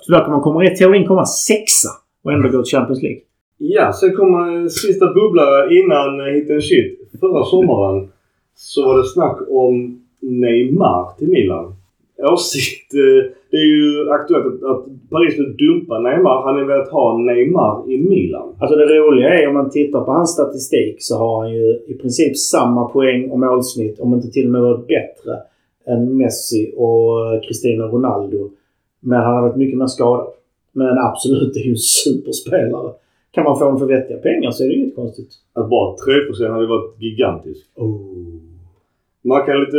[0.00, 1.88] Så där kan man komma i teorin komma sexa
[2.24, 3.20] och ändå gå till Champions League.
[3.58, 6.98] Ja, sen kommer eh, sista bubblare innan eh, Hit and Shit.
[7.20, 8.08] Förra sommaren
[8.54, 11.74] så var det snack om Neymar till Milan.
[12.32, 12.94] Åsikt.
[12.94, 16.42] eh, Det är ju aktuellt att, att Paris vill dumpa Neymar.
[16.42, 18.56] Han har velat ha Neymar i Milan.
[18.60, 21.94] Alltså det roliga är om man tittar på hans statistik så har han ju i
[21.94, 25.32] princip samma poäng och målsnitt, om inte till och med varit bättre,
[25.86, 28.50] än Messi och Cristiano Ronaldo.
[29.00, 30.26] Men han har varit mycket mer skadad.
[30.72, 32.92] Men absolut, det är ju en superspelare.
[33.30, 35.28] Kan man få honom för vettiga pengar så är det inget konstigt.
[35.54, 37.78] Att bara 3% hade varit gigantiskt.
[39.24, 39.76] Man kan lite...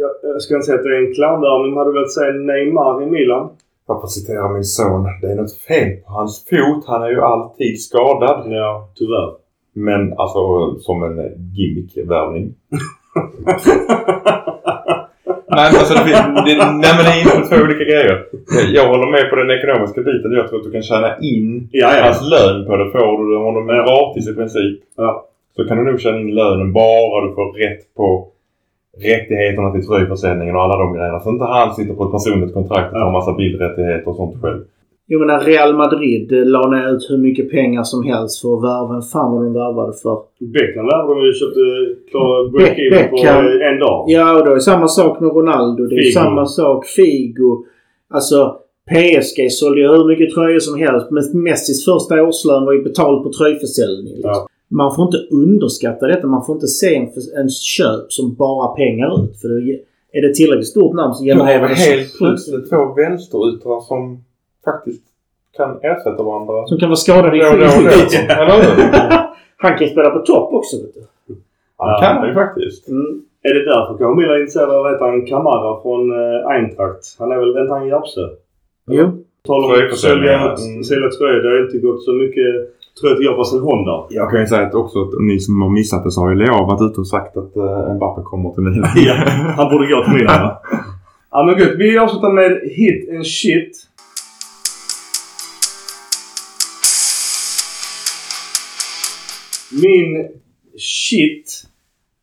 [0.00, 3.06] jag- ska inte säga att det är en klanderarm, men hade velat säga Neymar i
[3.06, 3.50] Milan.
[3.88, 5.06] Jag får citera min son.
[5.20, 6.84] Det är något fel på hans fot.
[6.86, 8.42] Han är ju alltid skadad.
[8.52, 9.30] Ja, tyvärr.
[9.74, 11.16] Men alltså som en
[11.56, 12.54] gimmick-värvning.
[15.54, 16.14] Nej men alltså det,
[16.46, 16.54] det,
[16.84, 18.16] nej, men det är inte två olika grejer.
[18.56, 20.32] Jag, jag håller med på den ekonomiska biten.
[20.32, 22.02] Jag tror att du kan tjäna in Ja, ja.
[22.04, 22.90] hans lön på det.
[22.90, 24.80] Får du honom gratis i princip.
[24.96, 25.26] Ja.
[25.56, 28.28] Så kan du nog tjäna in lönen bara du får rätt på
[28.98, 31.20] rättigheterna till tröjförsäljningen och alla de grejerna.
[31.20, 34.60] Så inte han sitter på ett personligt kontrakt och tar massa bildrättigheter och sånt själv.
[35.06, 38.56] Jo men när Real Madrid eh, la ner ut hur mycket pengar som helst för
[38.56, 38.92] att värva.
[38.92, 40.16] Vem fan var de värvade för?
[40.54, 41.60] Beckham där de ju köpte
[42.54, 44.04] break-even på eh, en dag.
[44.08, 45.86] Ja, och då är det samma sak med Ronaldo.
[45.86, 46.12] Det är Figo.
[46.12, 46.86] samma sak.
[46.86, 47.64] Figo.
[48.14, 48.56] Alltså,
[48.90, 51.06] PSG sålde ju hur mycket tröjor som helst.
[51.10, 54.14] Men Messis första årslön var ju betald på tröjförsäljning.
[54.14, 54.30] Liksom.
[54.30, 54.46] Ja.
[54.72, 56.26] Man får inte underskatta detta.
[56.26, 57.08] Man får inte se en,
[57.40, 59.40] en köp som bara pengar ut.
[59.40, 59.80] För det,
[60.12, 64.24] är det tillräckligt stort namn så genererar det helt plötsligt två vänsteryttrar som
[64.64, 65.02] faktiskt
[65.56, 66.66] kan ersätta varandra.
[66.66, 67.90] Som kan vara skadade i Då och då och då.
[67.90, 68.14] skit.
[68.40, 68.92] Eller hur?
[69.56, 71.02] Han kan ju spela på topp också vet du.
[71.76, 72.88] Han kan det ju faktiskt.
[72.88, 73.22] Mm.
[73.42, 77.16] Är det därför kanske Milan är intresserad av att han Kamara från eh, Eintracht?
[77.18, 78.20] Han är väl, inte han Japse?
[78.86, 79.04] Jo.
[79.46, 80.56] Talar om att ja.
[80.90, 81.42] sälja tröjor.
[81.42, 82.52] Det har inte gått så mycket
[83.00, 84.06] tröjor till Japan sen Honda.
[84.10, 86.36] Jag kan ju säga att också att ni som har missat det så har ju
[86.36, 88.90] Leo varit ute och sagt att uh, Mbappe kommer till Milan.
[88.94, 89.14] Ja,
[89.56, 90.60] han borde gå till Milan va?
[91.30, 91.78] Ja men gud.
[91.78, 93.88] Vi avslutar med Hit and Shit.
[99.82, 100.28] Min
[100.78, 101.62] shit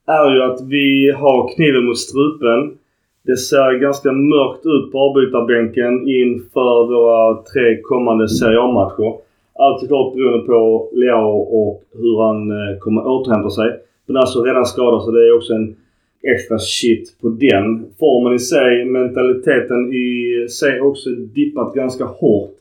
[0.07, 2.77] är ju att vi har kniven mot strupen.
[3.25, 9.28] Det ser ganska mörkt ut på avbytarbänken inför våra tre kommande Serie A-matcher.
[9.63, 13.69] Allt såklart beroende på Leao och hur han eh, kommer återhämta sig.
[14.05, 15.75] Men alltså redan skadad så det är också en
[16.23, 17.85] extra shit på den.
[17.99, 22.55] Formen i sig, mentaliteten i sig också dippat ganska hårt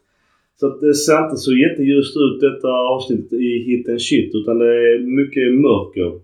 [0.61, 4.67] Så att det ser inte så jätteljust ut detta avsnittet i hitten Shit utan det
[4.67, 6.21] är mycket mörker.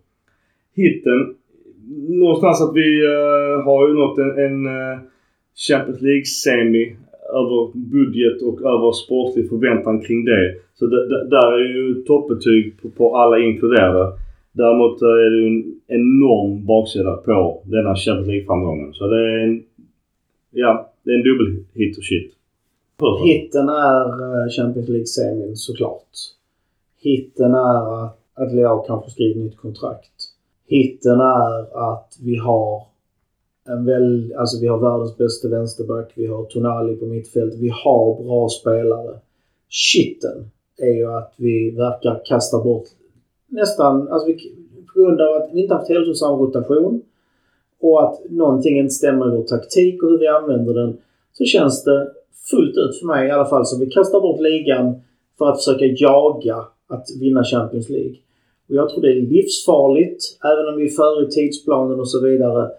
[0.76, 1.34] Hitten,
[2.08, 4.98] någonstans att vi uh, har ju nått en, en uh,
[5.68, 6.96] Champions League-semi
[7.40, 10.54] över budget och över sportlig förväntan kring det.
[10.74, 14.12] Så där är ju toppbetyg på, på alla inkluderade.
[14.52, 18.92] Däremot är det ju en enorm baksida på denna Champions League-framgången.
[18.92, 19.62] Så det är en...
[20.50, 22.32] Ja, det är en dubbel hit och shit.
[23.24, 26.12] Hitten är eh, Champions League-semin såklart.
[27.00, 30.12] Hitten är att, att Leao kanske skriver nytt kontrakt.
[30.66, 31.60] Hitten är
[31.92, 32.82] att vi har
[33.68, 36.12] en väl, alltså vi har världens bästa vänsterback.
[36.14, 37.54] Vi har Tonali på mittfält.
[37.54, 39.18] Vi har bra spelare.
[39.68, 42.86] Shitten är ju att vi verkar kasta bort
[43.54, 44.34] nästan, alltså vi,
[44.94, 47.02] på grund av att vi inte haft hälsosam rotation
[47.80, 50.96] och att någonting inte stämmer i vår taktik och hur vi använder den
[51.32, 52.10] så känns det
[52.50, 54.94] fullt ut för mig i alla fall som vi kastar bort ligan
[55.38, 56.56] för att försöka jaga
[56.88, 58.16] att vinna Champions League.
[58.68, 62.20] Och jag tror det är livsfarligt, även om vi är före i tidsplanen och så
[62.20, 62.70] vidare.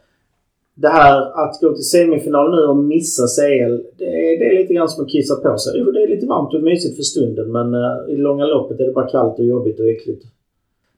[0.76, 4.74] Det här att gå till semifinal nu och missa CL, det är, det är lite
[4.74, 5.74] grann som att kissa på sig.
[5.80, 8.80] Jo, Det är lite varmt och mysigt för stunden men uh, i det långa loppet
[8.80, 10.26] är det bara kallt och jobbigt och äckligt.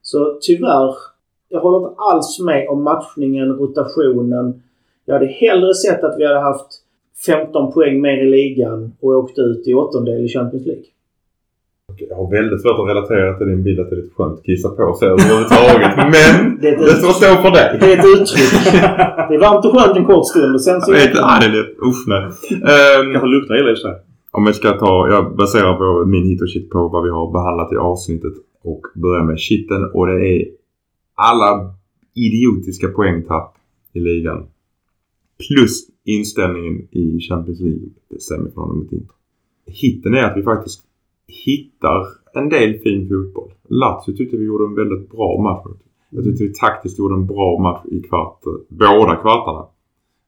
[0.02, 0.94] Så tyvärr,
[1.48, 4.62] jag håller inte alls med om matchningen, rotationen.
[5.04, 6.82] Jag hade hellre sett att vi hade haft
[7.26, 10.84] 15 poäng mer i ligan och åkt ut i åttondel i Champions League.
[11.96, 14.44] Jag har väldigt svårt att relatera till din bild att det är lite skönt att
[14.44, 15.96] kissa på sig överhuvudtaget.
[16.16, 17.76] Men det, det får stå för dig.
[17.80, 18.52] Det är ett uttryck.
[19.28, 20.92] det är varmt och skönt en kort stund och sen så...
[20.92, 22.24] Jag vet, ah, det är lite, usch nej.
[22.24, 23.94] Um, Kanske luktar illa i sig.
[24.30, 27.32] Om jag ska ta, jag baserar på min hit och shit på vad vi har
[27.32, 28.32] behandlat i avsnittet
[28.62, 30.44] och börjar med shitten och det är
[31.14, 31.74] alla
[32.14, 33.54] idiotiska poängtapp
[33.92, 34.46] i ligan.
[35.48, 37.88] Plus inställningen i Champions League
[38.28, 39.16] semifinalen mot Inter.
[39.66, 40.87] Hitten är att vi faktiskt
[41.28, 43.52] hittar en del fin fotboll.
[43.68, 45.80] Lazio tyckte vi gjorde en väldigt bra match.
[46.10, 49.66] Jag tyckte vi taktiskt gjorde en bra match i kvart, båda kvartarna.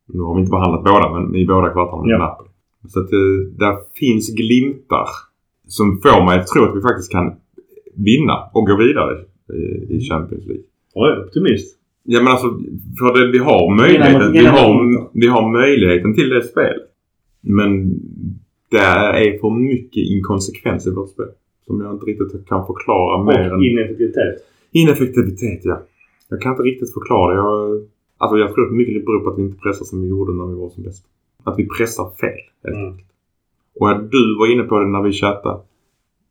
[0.07, 2.19] Nu har vi inte behandlat båda men i båda kvartarna med ja.
[2.19, 2.49] Napoli.
[2.89, 5.09] Så att det, eh, där finns glimtar
[5.67, 7.33] som får mig att tro att vi faktiskt kan
[7.95, 9.19] vinna och gå vidare
[9.53, 10.65] i, i Champions League.
[10.95, 11.77] Jag är optimist.
[12.03, 12.49] Ja men alltså,
[12.99, 16.87] för det, vi har möjligheten, vi har, vi har möjligheten till det spelet.
[17.41, 18.01] Men
[18.71, 21.31] det är för mycket inkonsekvens i vårt spel.
[21.67, 23.63] Som jag inte riktigt kan förklara och mer än...
[23.63, 24.35] ineffektivitet.
[24.73, 25.83] Ineffektivitet, ja.
[26.29, 27.37] Jag kan inte riktigt förklara det.
[27.37, 27.83] Jag,
[28.19, 30.47] alltså jag tror att mycket beror på att vi inte pressar som vi gjorde när
[30.47, 31.05] vi var som bäst.
[31.45, 32.95] Att vi pressar fel, helt mm.
[33.81, 35.61] Och du var inne på det när vi chattade.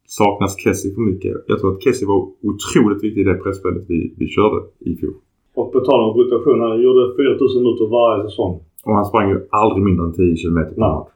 [0.07, 1.34] Saknas Kessie för mycket?
[1.48, 5.14] Jag tror att Kessie var otroligt viktig i det pressspelet vi, vi körde i fjol.
[5.56, 8.53] Och på tal om rotation, han gjorde 4000 minuter varje säsong.
[8.86, 11.10] Och han sprang ju aldrig mindre än 10 km per match.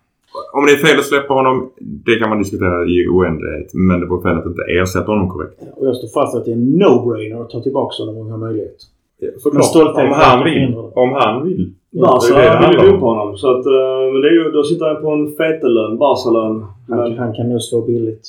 [0.58, 3.70] Om det är fel att släppa honom, det kan man diskutera i oändlighet.
[3.74, 5.58] Men det var fel att inte ersätta honom korrekt.
[5.78, 8.32] Och jag står fast att det är en no-brainer att ta tillbaka honom om han
[8.32, 8.80] har möjlighet.
[9.20, 9.30] Ja,
[9.62, 9.98] såklart.
[10.06, 10.76] Om han vill.
[11.04, 11.74] Om han vill.
[12.02, 13.38] Barca vill ju på honom.
[13.38, 15.98] Så att, uh, men det är ju, då sitter han på en fetelön.
[15.98, 16.66] Barca-lön.
[16.90, 18.26] Han, han kan nog slå billigt.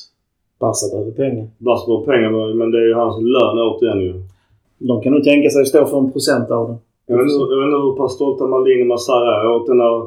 [0.59, 1.47] Barca behöver pengar.
[1.57, 4.13] Barca behöver pengar men det är ju hans lön återigen ju.
[4.77, 6.77] De kan nog tänka sig att stå för en procent av det.
[7.07, 10.05] Jag vet, inte, hur pass stolta Maldini och Massara är åt när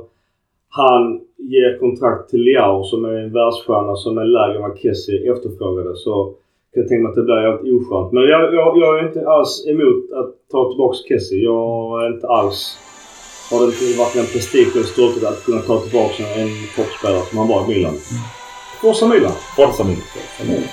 [0.69, 5.33] han ger kontrakt till Liao som är en världsstjärna som är lägre än vad Kessie
[5.33, 5.97] efterfrågade.
[5.97, 6.35] Så
[6.73, 8.13] kan jag tänka mig att det blir jävligt oskönt.
[8.13, 11.45] Men jag, jag, jag är inte alls emot att ta tillbaka Kessie.
[11.45, 12.79] Jag är inte alls...
[13.51, 17.39] Har det inte varit en prestige och stolthet att kunna ta tillbaka en toppspelare som
[17.39, 17.93] han var i Milan.
[17.93, 17.99] Milan!
[18.81, 19.33] Forza Milan.
[19.57, 20.65] Forza Milan.